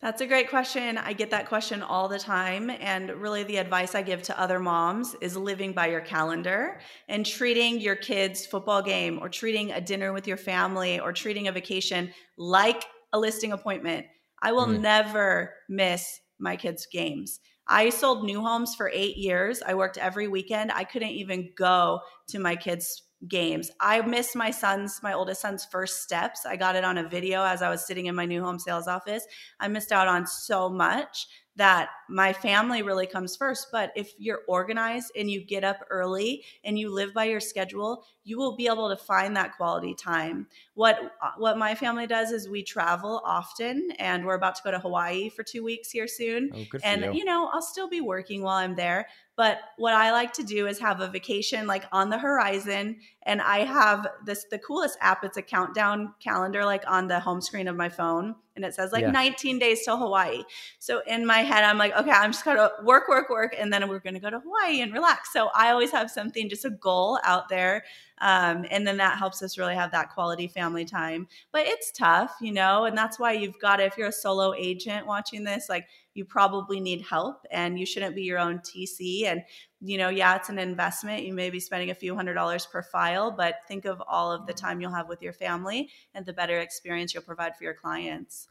That's 0.03 0.19
a 0.19 0.27
great 0.27 0.49
question. 0.49 0.97
I 0.97 1.13
get 1.13 1.29
that 1.29 1.47
question 1.47 1.81
all 1.81 2.09
the 2.09 2.19
time. 2.19 2.69
And 2.69 3.09
really, 3.09 3.43
the 3.43 3.55
advice 3.55 3.95
I 3.95 4.01
give 4.01 4.21
to 4.23 4.37
other 4.37 4.59
moms 4.59 5.15
is 5.21 5.37
living 5.37 5.71
by 5.71 5.87
your 5.87 6.01
calendar 6.01 6.81
and 7.07 7.25
treating 7.25 7.79
your 7.79 7.95
kids' 7.95 8.45
football 8.45 8.81
game 8.81 9.17
or 9.21 9.29
treating 9.29 9.71
a 9.71 9.79
dinner 9.79 10.11
with 10.11 10.27
your 10.27 10.35
family 10.35 10.99
or 10.99 11.13
treating 11.13 11.47
a 11.47 11.53
vacation 11.53 12.13
like 12.37 12.83
a 13.13 13.17
listing 13.17 13.53
appointment. 13.53 14.05
I 14.41 14.51
will 14.51 14.67
mm. 14.67 14.81
never 14.81 15.53
miss 15.69 16.19
my 16.37 16.57
kids' 16.57 16.85
games. 16.91 17.39
I 17.65 17.89
sold 17.89 18.25
new 18.25 18.41
homes 18.41 18.75
for 18.75 18.91
eight 18.93 19.15
years. 19.15 19.61
I 19.65 19.73
worked 19.73 19.97
every 19.97 20.27
weekend. 20.27 20.73
I 20.73 20.83
couldn't 20.83 21.11
even 21.11 21.53
go 21.57 22.01
to 22.27 22.39
my 22.39 22.57
kids' 22.57 23.02
games. 23.27 23.71
I 23.79 24.01
missed 24.01 24.35
my 24.35 24.51
son's, 24.51 25.01
my 25.01 25.13
oldest 25.13 25.41
son's 25.41 25.65
first 25.65 26.03
steps. 26.03 26.45
I 26.45 26.55
got 26.55 26.75
it 26.75 26.83
on 26.83 26.97
a 26.97 27.07
video 27.07 27.43
as 27.43 27.61
I 27.61 27.69
was 27.69 27.85
sitting 27.85 28.07
in 28.07 28.15
my 28.15 28.25
new 28.25 28.43
home 28.43 28.59
sales 28.59 28.87
office. 28.87 29.25
I 29.59 29.67
missed 29.67 29.91
out 29.91 30.07
on 30.07 30.27
so 30.27 30.69
much 30.69 31.27
that 31.55 31.89
my 32.09 32.33
family 32.33 32.81
really 32.81 33.05
comes 33.05 33.35
first. 33.35 33.67
But 33.71 33.91
if 33.95 34.13
you're 34.17 34.41
organized 34.47 35.11
and 35.15 35.29
you 35.29 35.43
get 35.43 35.63
up 35.63 35.77
early 35.89 36.43
and 36.63 36.79
you 36.79 36.89
live 36.89 37.13
by 37.13 37.25
your 37.25 37.39
schedule, 37.39 38.05
you 38.23 38.37
will 38.37 38.55
be 38.55 38.67
able 38.67 38.89
to 38.89 38.97
find 38.97 39.35
that 39.35 39.55
quality 39.55 39.93
time. 39.93 40.47
What 40.73 40.97
what 41.37 41.57
my 41.57 41.75
family 41.75 42.07
does 42.07 42.31
is 42.31 42.49
we 42.49 42.63
travel 42.63 43.21
often 43.23 43.89
and 43.99 44.25
we're 44.25 44.33
about 44.33 44.55
to 44.55 44.61
go 44.63 44.71
to 44.71 44.79
Hawaii 44.79 45.29
for 45.29 45.43
2 45.43 45.63
weeks 45.63 45.91
here 45.91 46.07
soon. 46.07 46.49
Oh, 46.53 46.79
and 46.83 47.03
you. 47.03 47.13
you 47.13 47.25
know, 47.25 47.49
I'll 47.53 47.61
still 47.61 47.89
be 47.89 48.01
working 48.01 48.41
while 48.41 48.57
I'm 48.57 48.75
there, 48.75 49.07
but 49.35 49.59
what 49.77 49.93
I 49.93 50.11
like 50.11 50.33
to 50.33 50.43
do 50.43 50.67
is 50.67 50.79
have 50.79 51.01
a 51.01 51.07
vacation 51.07 51.65
like 51.65 51.85
on 51.91 52.09
the 52.09 52.17
horizon 52.17 52.97
and 53.23 53.41
I 53.41 53.59
have 53.59 54.07
this 54.25 54.45
the 54.51 54.59
coolest 54.59 54.97
app 55.01 55.23
it's 55.23 55.37
a 55.37 55.41
countdown 55.41 56.13
calendar 56.19 56.65
like 56.65 56.83
on 56.87 57.07
the 57.07 57.19
home 57.19 57.41
screen 57.41 57.67
of 57.67 57.75
my 57.75 57.89
phone 57.89 58.35
and 58.55 58.63
it 58.63 58.75
says 58.75 58.91
like 58.91 59.01
yeah. 59.01 59.11
19 59.11 59.57
days 59.57 59.83
till 59.83 59.97
Hawaii. 59.97 60.43
So 60.77 61.01
in 61.07 61.25
my 61.25 61.39
head 61.39 61.63
I'm 61.63 61.77
like 61.77 61.95
okay, 61.95 62.11
I'm 62.11 62.31
just 62.31 62.43
to 62.43 62.71
work 62.83 63.07
work 63.07 63.29
work 63.29 63.55
and 63.57 63.73
then 63.73 63.87
we're 63.89 63.99
to 63.99 64.19
go 64.19 64.29
to 64.29 64.39
Hawaii 64.39 64.81
and 64.81 64.93
relax. 64.93 65.33
So 65.33 65.49
I 65.55 65.71
always 65.71 65.91
have 65.91 66.11
something 66.11 66.49
just 66.49 66.65
a 66.65 66.69
goal 66.69 67.19
out 67.23 67.49
there 67.49 67.83
um, 68.23 68.65
and 68.71 68.87
then 68.87 68.97
that 68.97 69.17
helps 69.17 69.41
us 69.41 69.57
really 69.57 69.75
have 69.75 69.91
that 69.91 70.11
quality 70.11 70.47
family 70.47 70.85
time. 70.85 71.27
But 71.51 71.63
it's 71.65 71.91
tough, 71.91 72.37
you 72.39 72.53
know, 72.53 72.85
and 72.85 72.97
that's 72.97 73.19
why 73.19 73.33
you've 73.33 73.59
got 73.59 73.77
to, 73.77 73.83
if 73.85 73.97
you're 73.97 74.07
a 74.07 74.13
solo 74.13 74.53
agent 74.53 75.05
watching 75.05 75.43
this, 75.43 75.67
like 75.67 75.87
you 76.13 76.25
probably 76.25 76.79
need 76.79 77.01
help 77.01 77.45
and 77.51 77.79
you 77.79 77.85
shouldn't 77.85 78.15
be 78.15 78.23
your 78.23 78.39
own 78.39 78.59
TC. 78.59 79.25
And, 79.25 79.41
you 79.81 79.97
know, 79.97 80.09
yeah, 80.09 80.35
it's 80.35 80.49
an 80.49 80.59
investment. 80.59 81.23
You 81.23 81.33
may 81.33 81.49
be 81.49 81.59
spending 81.59 81.89
a 81.89 81.95
few 81.95 82.15
hundred 82.15 82.35
dollars 82.35 82.65
per 82.65 82.83
file, 82.83 83.31
but 83.31 83.55
think 83.67 83.85
of 83.85 84.01
all 84.07 84.31
of 84.31 84.45
the 84.45 84.53
time 84.53 84.79
you'll 84.79 84.93
have 84.93 85.09
with 85.09 85.21
your 85.21 85.33
family 85.33 85.89
and 86.13 86.25
the 86.25 86.33
better 86.33 86.59
experience 86.59 87.13
you'll 87.13 87.23
provide 87.23 87.55
for 87.55 87.63
your 87.63 87.73
clients. 87.73 88.47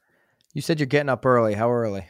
You 0.54 0.62
said 0.62 0.80
you're 0.80 0.86
getting 0.86 1.08
up 1.08 1.24
early. 1.24 1.54
How 1.54 1.70
early? 1.70 2.08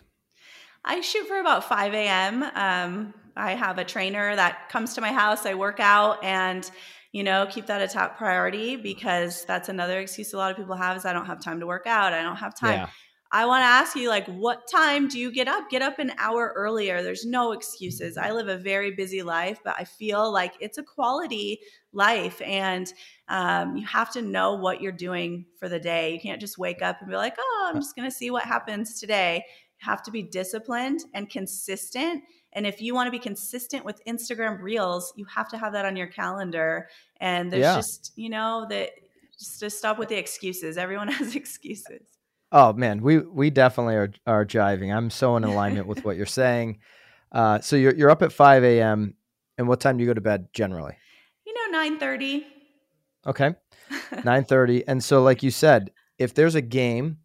I 0.84 1.00
shoot 1.00 1.26
for 1.26 1.38
about 1.38 1.64
5 1.68 1.94
a.m. 1.94 2.42
Um, 2.42 3.14
I 3.36 3.52
have 3.52 3.78
a 3.78 3.84
trainer 3.84 4.34
that 4.34 4.68
comes 4.68 4.94
to 4.94 5.00
my 5.00 5.12
house. 5.12 5.46
I 5.46 5.54
work 5.54 5.80
out 5.80 6.24
and 6.24 6.68
you 7.12 7.22
know, 7.22 7.46
keep 7.48 7.66
that 7.66 7.82
a 7.82 7.88
top 7.88 8.16
priority 8.16 8.76
because 8.76 9.44
that's 9.44 9.68
another 9.68 10.00
excuse 10.00 10.32
a 10.32 10.38
lot 10.38 10.50
of 10.50 10.56
people 10.56 10.74
have 10.74 10.96
is 10.96 11.04
I 11.04 11.12
don't 11.12 11.26
have 11.26 11.40
time 11.40 11.60
to 11.60 11.66
work 11.66 11.86
out. 11.86 12.14
I 12.14 12.22
don't 12.22 12.36
have 12.36 12.54
time. 12.54 12.72
Yeah. 12.72 12.88
I 13.34 13.46
want 13.46 13.62
to 13.62 13.66
ask 13.66 13.96
you, 13.96 14.08
like, 14.08 14.26
what 14.26 14.68
time 14.70 15.08
do 15.08 15.18
you 15.18 15.32
get 15.32 15.48
up? 15.48 15.70
Get 15.70 15.80
up 15.80 15.98
an 15.98 16.12
hour 16.18 16.52
earlier. 16.54 17.02
There's 17.02 17.24
no 17.24 17.52
excuses. 17.52 18.18
I 18.18 18.30
live 18.30 18.48
a 18.48 18.58
very 18.58 18.90
busy 18.90 19.22
life, 19.22 19.58
but 19.64 19.74
I 19.78 19.84
feel 19.84 20.30
like 20.30 20.52
it's 20.60 20.76
a 20.76 20.82
quality 20.82 21.60
life. 21.92 22.42
And 22.42 22.92
um, 23.28 23.76
you 23.76 23.86
have 23.86 24.12
to 24.12 24.22
know 24.22 24.54
what 24.54 24.82
you're 24.82 24.92
doing 24.92 25.46
for 25.58 25.68
the 25.68 25.80
day. 25.80 26.12
You 26.12 26.20
can't 26.20 26.40
just 26.40 26.58
wake 26.58 26.82
up 26.82 27.00
and 27.00 27.08
be 27.08 27.16
like, 27.16 27.36
oh, 27.38 27.70
I'm 27.72 27.80
just 27.80 27.96
going 27.96 28.08
to 28.08 28.14
see 28.14 28.30
what 28.30 28.44
happens 28.44 29.00
today. 29.00 29.44
You 29.80 29.90
have 29.90 30.02
to 30.02 30.10
be 30.10 30.22
disciplined 30.22 31.00
and 31.14 31.30
consistent 31.30 32.22
and 32.52 32.66
if 32.66 32.82
you 32.82 32.94
want 32.94 33.06
to 33.06 33.10
be 33.10 33.18
consistent 33.18 33.84
with 33.84 34.04
Instagram 34.06 34.60
Reels, 34.60 35.12
you 35.16 35.24
have 35.24 35.48
to 35.48 35.58
have 35.58 35.72
that 35.72 35.86
on 35.86 35.96
your 35.96 36.06
calendar. 36.06 36.88
And 37.20 37.50
there's 37.50 37.62
yeah. 37.62 37.76
just, 37.76 38.12
you 38.14 38.28
know, 38.28 38.66
that 38.68 38.90
just 39.38 39.60
to 39.60 39.70
stop 39.70 39.98
with 39.98 40.10
the 40.10 40.18
excuses. 40.18 40.76
Everyone 40.76 41.08
has 41.12 41.34
excuses. 41.34 42.11
Oh 42.52 42.72
man, 42.72 43.02
we 43.02 43.18
we 43.18 43.50
definitely 43.50 43.94
are 43.96 44.12
are 44.26 44.46
jiving. 44.46 44.94
I'm 44.94 45.10
so 45.10 45.36
in 45.36 45.44
alignment 45.44 45.86
with 45.86 46.04
what 46.04 46.16
you're 46.16 46.26
saying. 46.26 46.78
Uh, 47.32 47.60
so 47.60 47.76
you're 47.76 47.94
you're 47.94 48.10
up 48.10 48.22
at 48.22 48.32
5 48.32 48.62
a.m. 48.62 49.14
And 49.58 49.68
what 49.68 49.80
time 49.80 49.96
do 49.96 50.04
you 50.04 50.10
go 50.10 50.14
to 50.14 50.20
bed 50.20 50.48
generally? 50.52 50.96
You 51.46 51.54
know, 51.54 51.78
9:30. 51.78 52.44
Okay, 53.26 53.54
9:30. 54.12 54.84
And 54.86 55.02
so, 55.02 55.22
like 55.22 55.42
you 55.42 55.50
said, 55.50 55.90
if 56.18 56.34
there's 56.34 56.54
a 56.54 56.62
game 56.62 57.18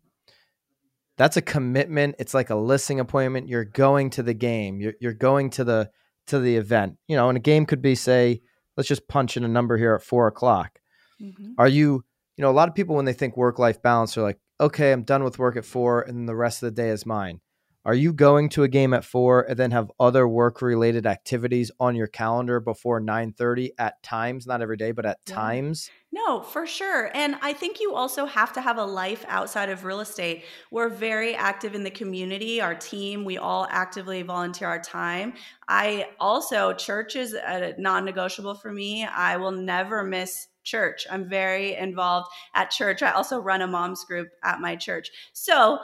that's 1.17 1.35
a 1.35 1.41
commitment. 1.41 2.15
It's 2.19 2.33
like 2.33 2.51
a 2.51 2.55
listing 2.55 2.99
appointment. 2.99 3.49
You're 3.49 3.65
going 3.65 4.11
to 4.11 4.23
the 4.23 4.35
game. 4.35 4.79
You're 4.79 4.93
you're 5.01 5.13
going 5.13 5.49
to 5.51 5.63
the 5.63 5.89
to 6.27 6.39
the 6.39 6.55
event. 6.55 6.97
You 7.07 7.17
know, 7.17 7.27
and 7.27 7.37
a 7.37 7.41
game 7.41 7.65
could 7.65 7.81
be 7.81 7.95
say, 7.95 8.41
let's 8.77 8.87
just 8.87 9.07
punch 9.07 9.35
in 9.35 9.43
a 9.43 9.47
number 9.47 9.77
here 9.77 9.95
at 9.95 10.03
four 10.03 10.27
o'clock. 10.27 10.79
Mm-hmm. 11.21 11.53
Are 11.57 11.67
you, 11.67 12.05
you 12.37 12.41
know, 12.41 12.51
a 12.51 12.53
lot 12.53 12.69
of 12.69 12.75
people 12.75 12.95
when 12.95 13.05
they 13.05 13.13
think 13.13 13.35
work 13.35 13.57
life 13.57 13.81
balance 13.81 14.15
are 14.17 14.21
like, 14.21 14.39
okay, 14.59 14.91
I'm 14.91 15.03
done 15.03 15.23
with 15.23 15.39
work 15.39 15.55
at 15.55 15.65
four, 15.65 16.01
and 16.01 16.27
the 16.27 16.35
rest 16.35 16.63
of 16.63 16.67
the 16.67 16.81
day 16.81 16.89
is 16.89 17.05
mine. 17.05 17.41
Are 17.87 17.93
you 17.93 18.11
going 18.11 18.49
to 18.49 18.63
a 18.63 18.67
game 18.67 18.93
at 18.93 19.05
four 19.05 19.43
and 19.43 19.57
then 19.57 19.71
have 19.71 19.89
other 19.97 20.27
work 20.27 20.61
related 20.61 21.05
activities 21.05 21.71
on 21.79 21.95
your 21.95 22.07
calendar 22.07 22.59
before 22.59 22.99
9:30 22.99 23.69
at 23.79 24.03
times, 24.03 24.45
not 24.45 24.61
every 24.61 24.75
day, 24.75 24.91
but 24.91 25.05
at 25.05 25.19
yeah. 25.25 25.35
times? 25.35 25.89
No, 26.11 26.41
for 26.41 26.67
sure. 26.67 27.09
And 27.13 27.37
I 27.41 27.53
think 27.53 27.79
you 27.79 27.95
also 27.95 28.25
have 28.25 28.51
to 28.53 28.61
have 28.61 28.77
a 28.77 28.83
life 28.83 29.23
outside 29.29 29.69
of 29.69 29.85
real 29.85 30.01
estate. 30.01 30.43
We're 30.69 30.89
very 30.89 31.33
active 31.33 31.75
in 31.75 31.85
the 31.85 31.89
community, 31.89 32.59
our 32.59 32.75
team, 32.75 33.23
we 33.23 33.37
all 33.37 33.65
actively 33.69 34.21
volunteer 34.21 34.67
our 34.67 34.81
time. 34.81 35.35
I 35.69 36.09
also, 36.19 36.73
church 36.73 37.15
is 37.15 37.33
a 37.35 37.73
non-negotiable 37.77 38.55
for 38.55 38.73
me. 38.73 39.05
I 39.05 39.37
will 39.37 39.51
never 39.51 40.03
miss 40.03 40.47
church. 40.67 41.07
I'm 41.09 41.27
very 41.27 41.75
involved 41.75 42.29
at 42.53 42.69
church. 42.69 43.01
I 43.01 43.11
also 43.11 43.39
run 43.39 43.61
a 43.61 43.67
mom's 43.67 44.03
group 44.03 44.27
at 44.43 44.59
my 44.59 44.75
church. 44.75 45.09
So 45.33 45.79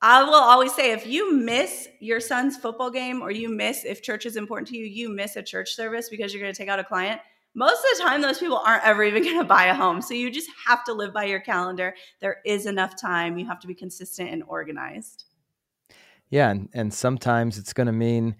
I 0.00 0.22
will 0.22 0.34
always 0.34 0.74
say 0.74 0.92
if 0.92 1.06
you 1.06 1.34
miss 1.34 1.88
your 2.00 2.20
son's 2.20 2.56
football 2.56 2.90
game 2.90 3.20
or 3.20 3.30
you 3.30 3.50
miss 3.50 3.84
if 3.84 4.02
church 4.02 4.24
is 4.24 4.36
important 4.36 4.68
to 4.68 4.76
you, 4.76 4.86
you 4.86 5.10
miss 5.10 5.36
a 5.36 5.42
church 5.42 5.74
service 5.74 6.08
because 6.08 6.32
you're 6.32 6.42
going 6.42 6.54
to 6.54 6.56
take 6.56 6.70
out 6.70 6.78
a 6.78 6.84
client. 6.84 7.20
Most 7.54 7.78
of 7.78 7.98
the 7.98 8.04
time, 8.04 8.22
those 8.22 8.38
people 8.38 8.62
aren't 8.64 8.84
ever 8.84 9.04
even 9.04 9.22
going 9.24 9.38
to 9.38 9.44
buy 9.44 9.66
a 9.66 9.74
home. 9.74 10.00
So 10.00 10.14
you 10.14 10.30
just 10.30 10.48
have 10.66 10.84
to 10.84 10.94
live 10.94 11.12
by 11.12 11.24
your 11.24 11.40
calendar. 11.40 11.94
There 12.20 12.38
is 12.46 12.64
enough 12.64 12.98
time. 12.98 13.36
You 13.36 13.46
have 13.46 13.60
to 13.60 13.66
be 13.66 13.74
consistent 13.74 14.30
and 14.30 14.42
organized. 14.46 15.24
Yeah. 16.30 16.50
And, 16.50 16.68
and 16.72 16.94
sometimes 16.94 17.58
it's 17.58 17.72
going 17.72 17.88
to 17.88 17.92
mean 17.92 18.36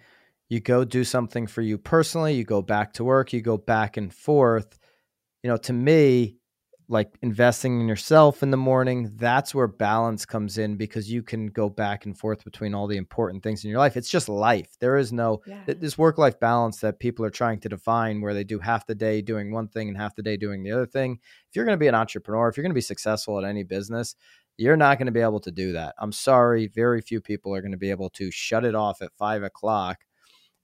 you 0.48 0.60
go 0.60 0.84
do 0.84 1.04
something 1.04 1.46
for 1.46 1.62
you 1.62 1.78
personally, 1.78 2.34
you 2.34 2.44
go 2.44 2.60
back 2.60 2.92
to 2.94 3.04
work, 3.04 3.32
you 3.32 3.40
go 3.40 3.56
back 3.56 3.96
and 3.96 4.12
forth. 4.12 4.79
You 5.42 5.50
know, 5.50 5.56
to 5.58 5.72
me, 5.72 6.36
like 6.90 7.16
investing 7.22 7.80
in 7.80 7.86
yourself 7.86 8.42
in 8.42 8.50
the 8.50 8.56
morning 8.56 9.12
that's 9.14 9.54
where 9.54 9.68
balance 9.68 10.26
comes 10.26 10.58
in 10.58 10.76
because 10.76 11.08
you 11.08 11.22
can 11.22 11.46
go 11.46 11.68
back 11.68 12.04
and 12.04 12.18
forth 12.18 12.42
between 12.42 12.74
all 12.74 12.88
the 12.88 12.96
important 12.96 13.44
things 13.44 13.64
in 13.64 13.70
your 13.70 13.78
life. 13.78 13.96
It's 13.96 14.10
just 14.10 14.28
life. 14.28 14.76
There 14.80 14.96
is 14.96 15.12
no 15.12 15.40
yeah. 15.46 15.62
this 15.68 15.96
work 15.96 16.18
life 16.18 16.40
balance 16.40 16.80
that 16.80 16.98
people 16.98 17.24
are 17.24 17.30
trying 17.30 17.60
to 17.60 17.68
define 17.68 18.20
where 18.20 18.34
they 18.34 18.42
do 18.42 18.58
half 18.58 18.86
the 18.86 18.96
day 18.96 19.22
doing 19.22 19.52
one 19.52 19.68
thing 19.68 19.88
and 19.88 19.96
half 19.96 20.16
the 20.16 20.22
day 20.22 20.36
doing 20.36 20.64
the 20.64 20.72
other 20.72 20.84
thing. 20.84 21.20
If 21.48 21.54
you're 21.54 21.64
going 21.64 21.76
to 21.76 21.80
be 21.80 21.86
an 21.86 21.94
entrepreneur 21.94 22.48
if 22.48 22.56
you're 22.56 22.64
going 22.64 22.72
to 22.72 22.74
be 22.74 22.80
successful 22.80 23.38
at 23.38 23.48
any 23.48 23.62
business 23.62 24.16
you're 24.56 24.76
not 24.76 24.98
going 24.98 25.06
to 25.06 25.12
be 25.12 25.20
able 25.20 25.40
to 25.40 25.50
do 25.50 25.72
that. 25.72 25.94
I'm 25.98 26.12
sorry 26.12 26.66
very 26.66 27.00
few 27.00 27.20
people 27.20 27.54
are 27.54 27.62
going 27.62 27.72
to 27.72 27.78
be 27.78 27.90
able 27.90 28.10
to 28.10 28.30
shut 28.30 28.64
it 28.64 28.74
off 28.74 29.00
at 29.00 29.16
five 29.16 29.42
o'clock 29.42 30.04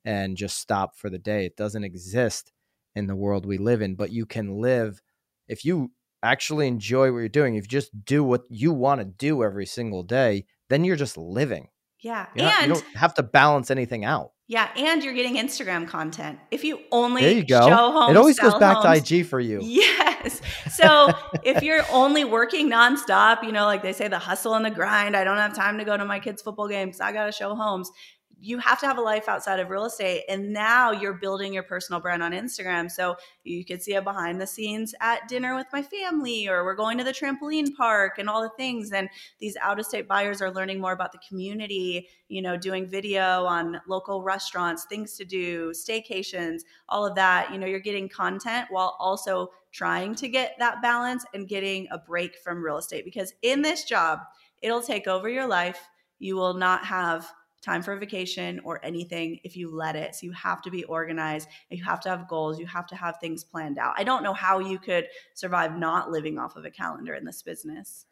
and 0.04 0.36
just 0.36 0.58
stop 0.58 0.96
for 0.96 1.08
the 1.08 1.18
day. 1.18 1.46
It 1.46 1.56
doesn't 1.56 1.82
exist 1.82 2.52
in 2.96 3.06
the 3.06 3.14
world 3.14 3.46
we 3.46 3.58
live 3.58 3.80
in 3.80 3.94
but 3.94 4.10
you 4.10 4.26
can 4.26 4.60
live 4.60 5.00
if 5.48 5.64
you 5.64 5.90
actually 6.22 6.66
enjoy 6.66 7.12
what 7.12 7.18
you're 7.18 7.28
doing, 7.28 7.54
if 7.54 7.64
you 7.64 7.68
just 7.68 8.04
do 8.04 8.22
what 8.22 8.42
you 8.48 8.72
want 8.72 9.00
to 9.00 9.04
do 9.04 9.42
every 9.42 9.66
single 9.66 10.02
day, 10.02 10.46
then 10.68 10.84
you're 10.84 10.96
just 10.96 11.16
living. 11.16 11.68
Yeah. 12.00 12.26
You're 12.34 12.46
and 12.46 12.54
not, 12.54 12.62
you 12.62 12.74
don't 12.74 12.96
have 12.96 13.14
to 13.14 13.22
balance 13.22 13.70
anything 13.70 14.04
out. 14.04 14.32
Yeah, 14.48 14.70
and 14.76 15.02
you're 15.02 15.14
getting 15.14 15.34
Instagram 15.34 15.88
content. 15.88 16.38
If 16.52 16.62
you 16.62 16.78
only 16.92 17.22
there 17.22 17.32
you 17.32 17.44
go. 17.44 17.68
Homes, 17.68 18.12
it 18.12 18.16
always 18.16 18.38
goes 18.38 18.54
back 18.54 18.76
homes, 18.76 19.02
to 19.02 19.16
IG 19.16 19.26
for 19.26 19.40
you. 19.40 19.58
Yes. 19.60 20.40
So 20.72 21.12
if 21.42 21.64
you're 21.64 21.82
only 21.90 22.24
working 22.24 22.70
nonstop, 22.70 23.42
you 23.42 23.50
know, 23.50 23.64
like 23.64 23.82
they 23.82 23.92
say, 23.92 24.06
the 24.06 24.20
hustle 24.20 24.54
and 24.54 24.64
the 24.64 24.70
grind. 24.70 25.16
I 25.16 25.24
don't 25.24 25.38
have 25.38 25.52
time 25.52 25.78
to 25.78 25.84
go 25.84 25.96
to 25.96 26.04
my 26.04 26.20
kids' 26.20 26.42
football 26.42 26.68
games. 26.68 27.00
I 27.00 27.10
got 27.10 27.26
to 27.26 27.32
show 27.32 27.56
homes 27.56 27.90
you 28.38 28.58
have 28.58 28.78
to 28.80 28.86
have 28.86 28.98
a 28.98 29.02
life 29.02 29.28
outside 29.28 29.60
of 29.60 29.70
real 29.70 29.86
estate 29.86 30.24
and 30.28 30.52
now 30.52 30.90
you're 30.90 31.14
building 31.14 31.54
your 31.54 31.62
personal 31.62 32.00
brand 32.00 32.22
on 32.22 32.32
instagram. 32.32 32.90
So 32.90 33.16
you 33.44 33.64
could 33.64 33.82
see 33.82 33.94
a 33.94 34.02
behind 34.02 34.40
the 34.40 34.46
scenes 34.46 34.94
at 35.00 35.26
dinner 35.26 35.56
with 35.56 35.66
my 35.72 35.82
family 35.82 36.46
or 36.46 36.64
we're 36.64 36.74
going 36.74 36.98
to 36.98 37.04
the 37.04 37.12
trampoline 37.12 37.74
park 37.74 38.18
and 38.18 38.28
all 38.28 38.42
the 38.42 38.50
things. 38.50 38.92
And 38.92 39.08
these 39.38 39.56
out 39.62 39.78
of 39.78 39.86
state 39.86 40.06
buyers 40.06 40.42
are 40.42 40.50
learning 40.50 40.80
more 40.80 40.92
about 40.92 41.12
the 41.12 41.20
community 41.26 42.08
you 42.28 42.42
know 42.42 42.56
doing 42.56 42.86
video 42.86 43.44
on 43.44 43.80
local 43.86 44.22
restaurants 44.22 44.84
things 44.84 45.16
to 45.16 45.24
do 45.24 45.70
staycations 45.70 46.60
all 46.88 47.06
of 47.06 47.14
that. 47.14 47.50
You 47.52 47.58
know 47.58 47.66
you're 47.66 47.80
getting 47.80 48.08
content 48.08 48.66
while 48.70 48.96
also 48.98 49.50
trying 49.72 50.14
to 50.16 50.28
get 50.28 50.56
that 50.58 50.82
balance 50.82 51.24
and 51.32 51.48
getting 51.48 51.88
a 51.90 51.98
break 51.98 52.36
from 52.36 52.62
real 52.62 52.78
estate 52.78 53.04
because 53.04 53.32
in 53.42 53.62
this 53.62 53.84
job 53.84 54.20
it'll 54.60 54.82
take 54.82 55.06
over 55.06 55.28
your 55.28 55.46
life. 55.46 55.88
You 56.18 56.36
will 56.36 56.54
not 56.54 56.84
have 56.84 57.30
time 57.62 57.82
for 57.82 57.92
a 57.92 57.98
vacation 57.98 58.60
or 58.64 58.84
anything 58.84 59.38
if 59.44 59.56
you 59.56 59.74
let 59.74 59.96
it. 59.96 60.14
So 60.14 60.26
you 60.26 60.32
have 60.32 60.62
to 60.62 60.70
be 60.70 60.84
organized. 60.84 61.48
You 61.70 61.84
have 61.84 62.00
to 62.00 62.08
have 62.08 62.28
goals. 62.28 62.58
You 62.58 62.66
have 62.66 62.86
to 62.88 62.96
have 62.96 63.16
things 63.20 63.44
planned 63.44 63.78
out. 63.78 63.94
I 63.96 64.04
don't 64.04 64.22
know 64.22 64.34
how 64.34 64.58
you 64.58 64.78
could 64.78 65.06
survive 65.34 65.76
not 65.76 66.10
living 66.10 66.38
off 66.38 66.56
of 66.56 66.64
a 66.64 66.70
calendar 66.70 67.14
in 67.14 67.24
this 67.24 67.42
business. 67.42 68.06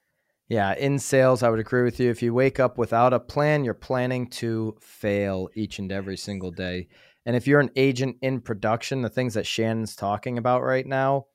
Yeah, 0.49 0.74
in 0.74 0.99
sales, 0.99 1.42
I 1.42 1.49
would 1.49 1.59
agree 1.59 1.82
with 1.82 1.99
you. 1.99 2.11
If 2.11 2.22
you 2.22 2.34
wake 2.34 2.61
up 2.61 2.76
without 2.76 3.14
a 3.14 3.20
plan, 3.20 3.64
you're 3.64 3.72
planning 3.72 4.28
to 4.30 4.76
fail 4.80 5.49
each 5.55 5.78
and 5.78 5.90
every 5.90 6.18
single 6.18 6.51
day. 6.51 6.88
And 7.24 7.34
if 7.34 7.47
you're 7.47 7.61
an 7.61 7.70
agent 7.76 8.16
in 8.20 8.42
production, 8.42 9.01
the 9.01 9.09
things 9.09 9.34
that 9.34 9.47
Shannon's 9.47 9.97
talking 9.97 10.36
about 10.36 10.62
right 10.62 10.86
now, 10.86 11.26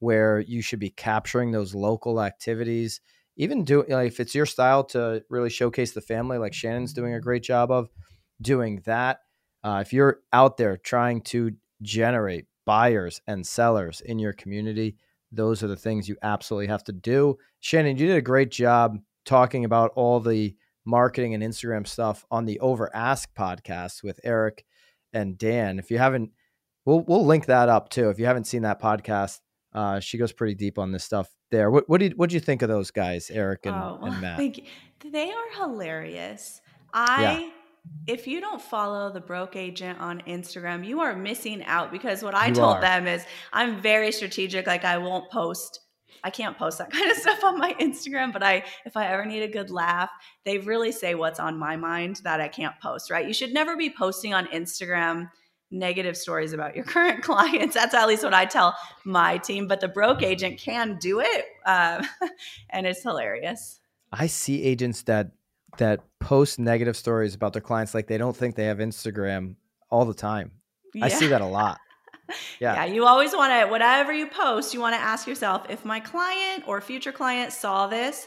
where 0.00 0.40
you 0.40 0.62
should 0.62 0.80
be 0.80 0.90
capturing 0.90 1.52
those 1.52 1.74
local 1.74 2.20
activities, 2.20 3.00
even 3.36 3.64
do 3.64 3.84
like, 3.88 4.08
if 4.08 4.20
it's 4.20 4.34
your 4.34 4.46
style 4.46 4.84
to 4.84 5.22
really 5.28 5.50
showcase 5.50 5.92
the 5.92 6.00
family, 6.00 6.38
like 6.38 6.54
Shannon's 6.54 6.92
doing 6.92 7.14
a 7.14 7.20
great 7.20 7.42
job 7.42 7.70
of 7.70 7.88
doing 8.40 8.82
that. 8.86 9.20
Uh, 9.62 9.82
if 9.84 9.92
you're 9.92 10.20
out 10.32 10.56
there 10.56 10.76
trying 10.76 11.20
to 11.20 11.52
generate 11.82 12.46
buyers 12.64 13.20
and 13.26 13.46
sellers 13.46 14.00
in 14.00 14.18
your 14.18 14.32
community, 14.32 14.96
those 15.32 15.62
are 15.62 15.68
the 15.68 15.76
things 15.76 16.08
you 16.08 16.16
absolutely 16.22 16.68
have 16.68 16.84
to 16.84 16.92
do. 16.92 17.36
Shannon, 17.60 17.96
you 17.96 18.06
did 18.06 18.16
a 18.16 18.22
great 18.22 18.50
job 18.50 18.98
talking 19.24 19.64
about 19.64 19.92
all 19.96 20.20
the 20.20 20.54
marketing 20.84 21.34
and 21.34 21.42
Instagram 21.42 21.86
stuff 21.86 22.24
on 22.30 22.44
the 22.44 22.60
Over 22.60 22.94
Ask 22.94 23.34
podcast 23.34 24.02
with 24.02 24.20
Eric 24.22 24.64
and 25.12 25.36
Dan. 25.36 25.78
If 25.78 25.90
you 25.90 25.98
haven't, 25.98 26.30
we'll 26.84 27.00
we'll 27.00 27.26
link 27.26 27.46
that 27.46 27.68
up 27.68 27.90
too. 27.90 28.08
If 28.08 28.18
you 28.18 28.26
haven't 28.26 28.46
seen 28.46 28.62
that 28.62 28.80
podcast, 28.80 29.40
uh, 29.76 30.00
she 30.00 30.16
goes 30.16 30.32
pretty 30.32 30.54
deep 30.54 30.78
on 30.78 30.90
this 30.90 31.04
stuff 31.04 31.28
there. 31.50 31.70
What 31.70 31.86
what 31.88 32.00
did 32.00 32.16
what 32.16 32.30
did 32.30 32.34
you 32.34 32.40
think 32.40 32.62
of 32.62 32.68
those 32.68 32.90
guys, 32.90 33.30
Eric 33.30 33.66
and, 33.66 33.76
oh, 33.76 34.00
and 34.02 34.20
Matt? 34.20 34.40
You. 34.42 34.64
They 35.12 35.30
are 35.30 35.50
hilarious. 35.54 36.62
I 36.94 37.22
yeah. 37.22 37.50
if 38.14 38.26
you 38.26 38.40
don't 38.40 38.60
follow 38.60 39.12
the 39.12 39.20
broke 39.20 39.54
agent 39.54 40.00
on 40.00 40.22
Instagram, 40.22 40.84
you 40.84 41.00
are 41.00 41.14
missing 41.14 41.62
out 41.64 41.92
because 41.92 42.22
what 42.22 42.34
I 42.34 42.46
you 42.46 42.54
told 42.54 42.76
are. 42.76 42.80
them 42.80 43.06
is 43.06 43.26
I'm 43.52 43.78
very 43.78 44.10
strategic. 44.12 44.66
Like 44.66 44.86
I 44.86 44.96
won't 44.96 45.30
post 45.30 45.80
I 46.24 46.30
can't 46.30 46.56
post 46.56 46.78
that 46.78 46.90
kind 46.92 47.10
of 47.10 47.16
stuff 47.18 47.44
on 47.44 47.58
my 47.58 47.74
Instagram, 47.74 48.32
but 48.32 48.42
I 48.42 48.64
if 48.86 48.96
I 48.96 49.08
ever 49.08 49.26
need 49.26 49.42
a 49.42 49.48
good 49.48 49.70
laugh, 49.70 50.10
they 50.46 50.56
really 50.56 50.90
say 50.90 51.14
what's 51.14 51.38
on 51.38 51.58
my 51.58 51.76
mind 51.76 52.22
that 52.24 52.40
I 52.40 52.48
can't 52.48 52.74
post, 52.80 53.10
right? 53.10 53.26
You 53.26 53.34
should 53.34 53.52
never 53.52 53.76
be 53.76 53.90
posting 53.90 54.32
on 54.32 54.46
Instagram 54.46 55.28
negative 55.70 56.16
stories 56.16 56.52
about 56.52 56.76
your 56.76 56.84
current 56.94 57.22
clients. 57.22 57.74
That's 57.74 57.94
at 57.94 58.06
least 58.06 58.24
what 58.24 58.34
I 58.34 58.44
tell 58.44 58.76
my 59.04 59.38
team. 59.38 59.68
But 59.68 59.80
the 59.80 59.88
broke 59.88 60.22
agent 60.22 60.58
can 60.58 60.98
do 61.00 61.20
it, 61.20 61.44
uh, 61.64 62.04
and 62.70 62.86
it's 62.86 63.02
hilarious. 63.02 63.80
I 64.12 64.26
see 64.26 64.62
agents 64.62 65.02
that 65.02 65.32
that 65.78 66.00
post 66.20 66.58
negative 66.58 66.96
stories 66.96 67.34
about 67.34 67.52
their 67.52 67.62
clients 67.62 67.94
like 67.94 68.06
they 68.06 68.18
don't 68.18 68.36
think 68.36 68.54
they 68.54 68.64
have 68.64 68.78
Instagram 68.78 69.56
all 69.90 70.04
the 70.04 70.14
time. 70.14 70.52
Yeah. 70.94 71.04
I 71.04 71.08
see 71.08 71.26
that 71.28 71.40
a 71.40 71.46
lot. 71.46 71.78
Yeah. 72.58 72.74
yeah, 72.74 72.84
you 72.86 73.06
always 73.06 73.32
want 73.32 73.52
to 73.52 73.70
whatever 73.70 74.12
you 74.12 74.26
post, 74.26 74.74
you 74.74 74.80
want 74.80 74.96
to 74.96 75.00
ask 75.00 75.28
yourself 75.28 75.66
if 75.70 75.84
my 75.84 76.00
client 76.00 76.64
or 76.66 76.80
future 76.80 77.12
client 77.12 77.52
saw 77.52 77.86
this, 77.86 78.26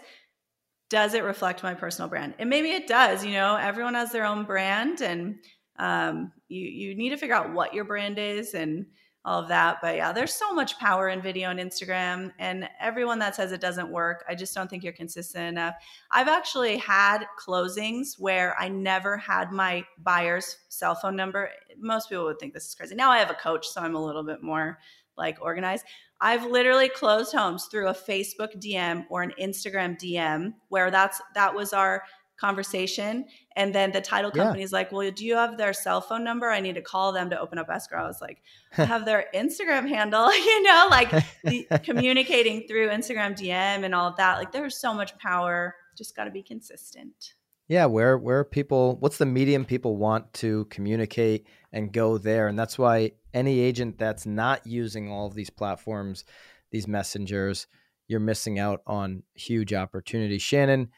does 0.89 1.13
it 1.13 1.23
reflect 1.25 1.63
my 1.63 1.73
personal 1.73 2.07
brand? 2.07 2.33
And 2.39 2.49
maybe 2.49 2.69
it 2.71 2.87
does, 2.87 3.25
you 3.25 3.33
know, 3.33 3.57
everyone 3.57 3.95
has 3.95 4.13
their 4.13 4.25
own 4.25 4.45
brand 4.45 5.01
and 5.01 5.35
um, 5.79 6.31
you 6.47 6.65
you 6.67 6.95
need 6.95 7.09
to 7.09 7.17
figure 7.17 7.35
out 7.35 7.53
what 7.53 7.73
your 7.73 7.85
brand 7.85 8.19
is 8.19 8.53
and 8.53 8.85
all 9.25 9.41
of 9.41 9.47
that. 9.49 9.77
But 9.81 9.95
yeah, 9.97 10.11
there's 10.11 10.33
so 10.33 10.53
much 10.53 10.79
power 10.79 11.09
in 11.09 11.21
video 11.21 11.49
and 11.49 11.59
Instagram, 11.59 12.31
and 12.39 12.69
everyone 12.79 13.19
that 13.19 13.35
says 13.35 13.51
it 13.51 13.61
doesn't 13.61 13.89
work, 13.89 14.23
I 14.27 14.35
just 14.35 14.53
don't 14.53 14.69
think 14.69 14.83
you're 14.83 14.93
consistent 14.93 15.45
enough. 15.45 15.75
I've 16.11 16.27
actually 16.27 16.77
had 16.77 17.25
closings 17.39 18.19
where 18.19 18.55
I 18.59 18.69
never 18.69 19.17
had 19.17 19.51
my 19.51 19.83
buyer's 20.03 20.57
cell 20.69 20.95
phone 20.95 21.15
number. 21.15 21.49
Most 21.77 22.09
people 22.09 22.25
would 22.25 22.39
think 22.39 22.53
this 22.53 22.67
is 22.67 22.75
crazy. 22.75 22.95
Now 22.95 23.11
I 23.11 23.17
have 23.17 23.31
a 23.31 23.35
coach, 23.35 23.67
so 23.67 23.81
I'm 23.81 23.95
a 23.95 24.03
little 24.03 24.23
bit 24.23 24.41
more 24.41 24.79
like 25.17 25.37
organized. 25.41 25.85
I've 26.21 26.45
literally 26.45 26.89
closed 26.89 27.33
homes 27.33 27.65
through 27.65 27.87
a 27.87 27.93
Facebook 27.93 28.55
DM 28.55 29.05
or 29.09 29.21
an 29.21 29.33
Instagram 29.39 29.97
DM 29.97 30.53
where 30.69 30.91
that's 30.91 31.21
that 31.35 31.53
was 31.53 31.71
our 31.71 32.03
conversation. 32.39 33.25
And 33.55 33.75
then 33.75 33.91
the 33.91 34.01
title 34.01 34.31
company 34.31 34.63
is 34.63 34.71
like, 34.71 34.91
Well, 34.91 35.09
do 35.11 35.25
you 35.25 35.35
have 35.35 35.57
their 35.57 35.73
cell 35.73 36.01
phone 36.01 36.23
number? 36.23 36.49
I 36.49 36.59
need 36.59 36.75
to 36.75 36.81
call 36.81 37.11
them 37.11 37.29
to 37.29 37.39
open 37.39 37.57
up 37.57 37.69
escrow. 37.69 38.03
I 38.03 38.07
was 38.07 38.21
like, 38.21 38.41
I 38.77 38.85
have 38.85 39.05
their 39.05 39.25
Instagram 39.35 39.87
handle, 39.87 40.33
you 40.35 40.63
know, 40.63 40.87
like 40.89 41.11
the, 41.43 41.67
communicating 41.83 42.67
through 42.67 42.89
Instagram 42.89 43.37
DM 43.37 43.83
and 43.83 43.93
all 43.93 44.07
of 44.07 44.15
that. 44.17 44.37
Like 44.37 44.51
there's 44.51 44.79
so 44.79 44.93
much 44.93 45.17
power. 45.17 45.75
Just 45.97 46.15
got 46.15 46.25
to 46.25 46.31
be 46.31 46.43
consistent. 46.43 47.33
Yeah, 47.67 47.85
where 47.85 48.17
where 48.17 48.43
people 48.43 48.97
what's 48.99 49.17
the 49.17 49.27
medium 49.27 49.63
people 49.63 49.97
want 49.97 50.33
to 50.35 50.65
communicate 50.65 51.45
and 51.71 51.93
go 51.93 52.17
there. 52.17 52.47
And 52.47 52.57
that's 52.57 52.79
why 52.79 53.11
any 53.33 53.59
agent 53.59 53.99
that's 53.99 54.25
not 54.25 54.65
using 54.65 55.11
all 55.11 55.27
of 55.27 55.35
these 55.35 55.51
platforms, 55.51 56.23
these 56.71 56.87
messengers, 56.87 57.67
you're 58.07 58.19
missing 58.19 58.57
out 58.59 58.81
on 58.87 59.23
huge 59.35 59.73
opportunity. 59.73 60.39
Shannon, 60.39 60.89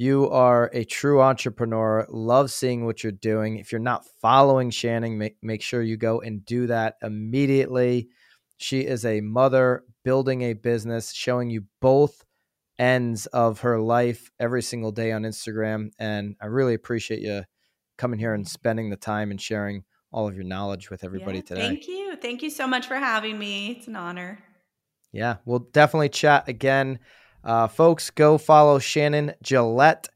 you 0.00 0.30
are 0.30 0.70
a 0.72 0.82
true 0.82 1.20
entrepreneur. 1.20 2.06
Love 2.08 2.50
seeing 2.50 2.86
what 2.86 3.02
you're 3.02 3.12
doing. 3.12 3.58
If 3.58 3.70
you're 3.70 3.82
not 3.82 4.06
following 4.22 4.70
Shannon, 4.70 5.18
make, 5.18 5.36
make 5.42 5.60
sure 5.60 5.82
you 5.82 5.98
go 5.98 6.22
and 6.22 6.42
do 6.42 6.68
that 6.68 6.94
immediately. 7.02 8.08
She 8.56 8.80
is 8.80 9.04
a 9.04 9.20
mother 9.20 9.84
building 10.02 10.40
a 10.40 10.54
business, 10.54 11.12
showing 11.12 11.50
you 11.50 11.64
both 11.82 12.24
ends 12.78 13.26
of 13.26 13.60
her 13.60 13.78
life 13.78 14.30
every 14.40 14.62
single 14.62 14.90
day 14.90 15.12
on 15.12 15.24
Instagram. 15.24 15.90
And 15.98 16.34
I 16.40 16.46
really 16.46 16.72
appreciate 16.72 17.20
you 17.20 17.44
coming 17.98 18.18
here 18.18 18.32
and 18.32 18.48
spending 18.48 18.88
the 18.88 18.96
time 18.96 19.30
and 19.30 19.38
sharing 19.38 19.84
all 20.14 20.26
of 20.26 20.34
your 20.34 20.44
knowledge 20.44 20.88
with 20.88 21.04
everybody 21.04 21.40
yeah, 21.40 21.44
today. 21.44 21.60
Thank 21.60 21.88
you. 21.88 22.16
Thank 22.16 22.42
you 22.42 22.48
so 22.48 22.66
much 22.66 22.86
for 22.86 22.96
having 22.96 23.38
me. 23.38 23.72
It's 23.72 23.86
an 23.86 23.96
honor. 23.96 24.38
Yeah, 25.12 25.36
we'll 25.44 25.58
definitely 25.58 26.08
chat 26.08 26.48
again. 26.48 27.00
Uh, 27.44 27.68
folks, 27.68 28.10
go 28.10 28.38
follow 28.38 28.78
Shannon 28.78 29.32
Gillette. 29.42 30.08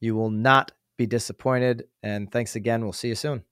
You 0.00 0.14
will 0.14 0.30
not 0.30 0.72
be 0.96 1.06
disappointed. 1.06 1.84
And 2.02 2.30
thanks 2.30 2.56
again. 2.56 2.82
We'll 2.82 2.92
see 2.92 3.08
you 3.08 3.14
soon. 3.14 3.44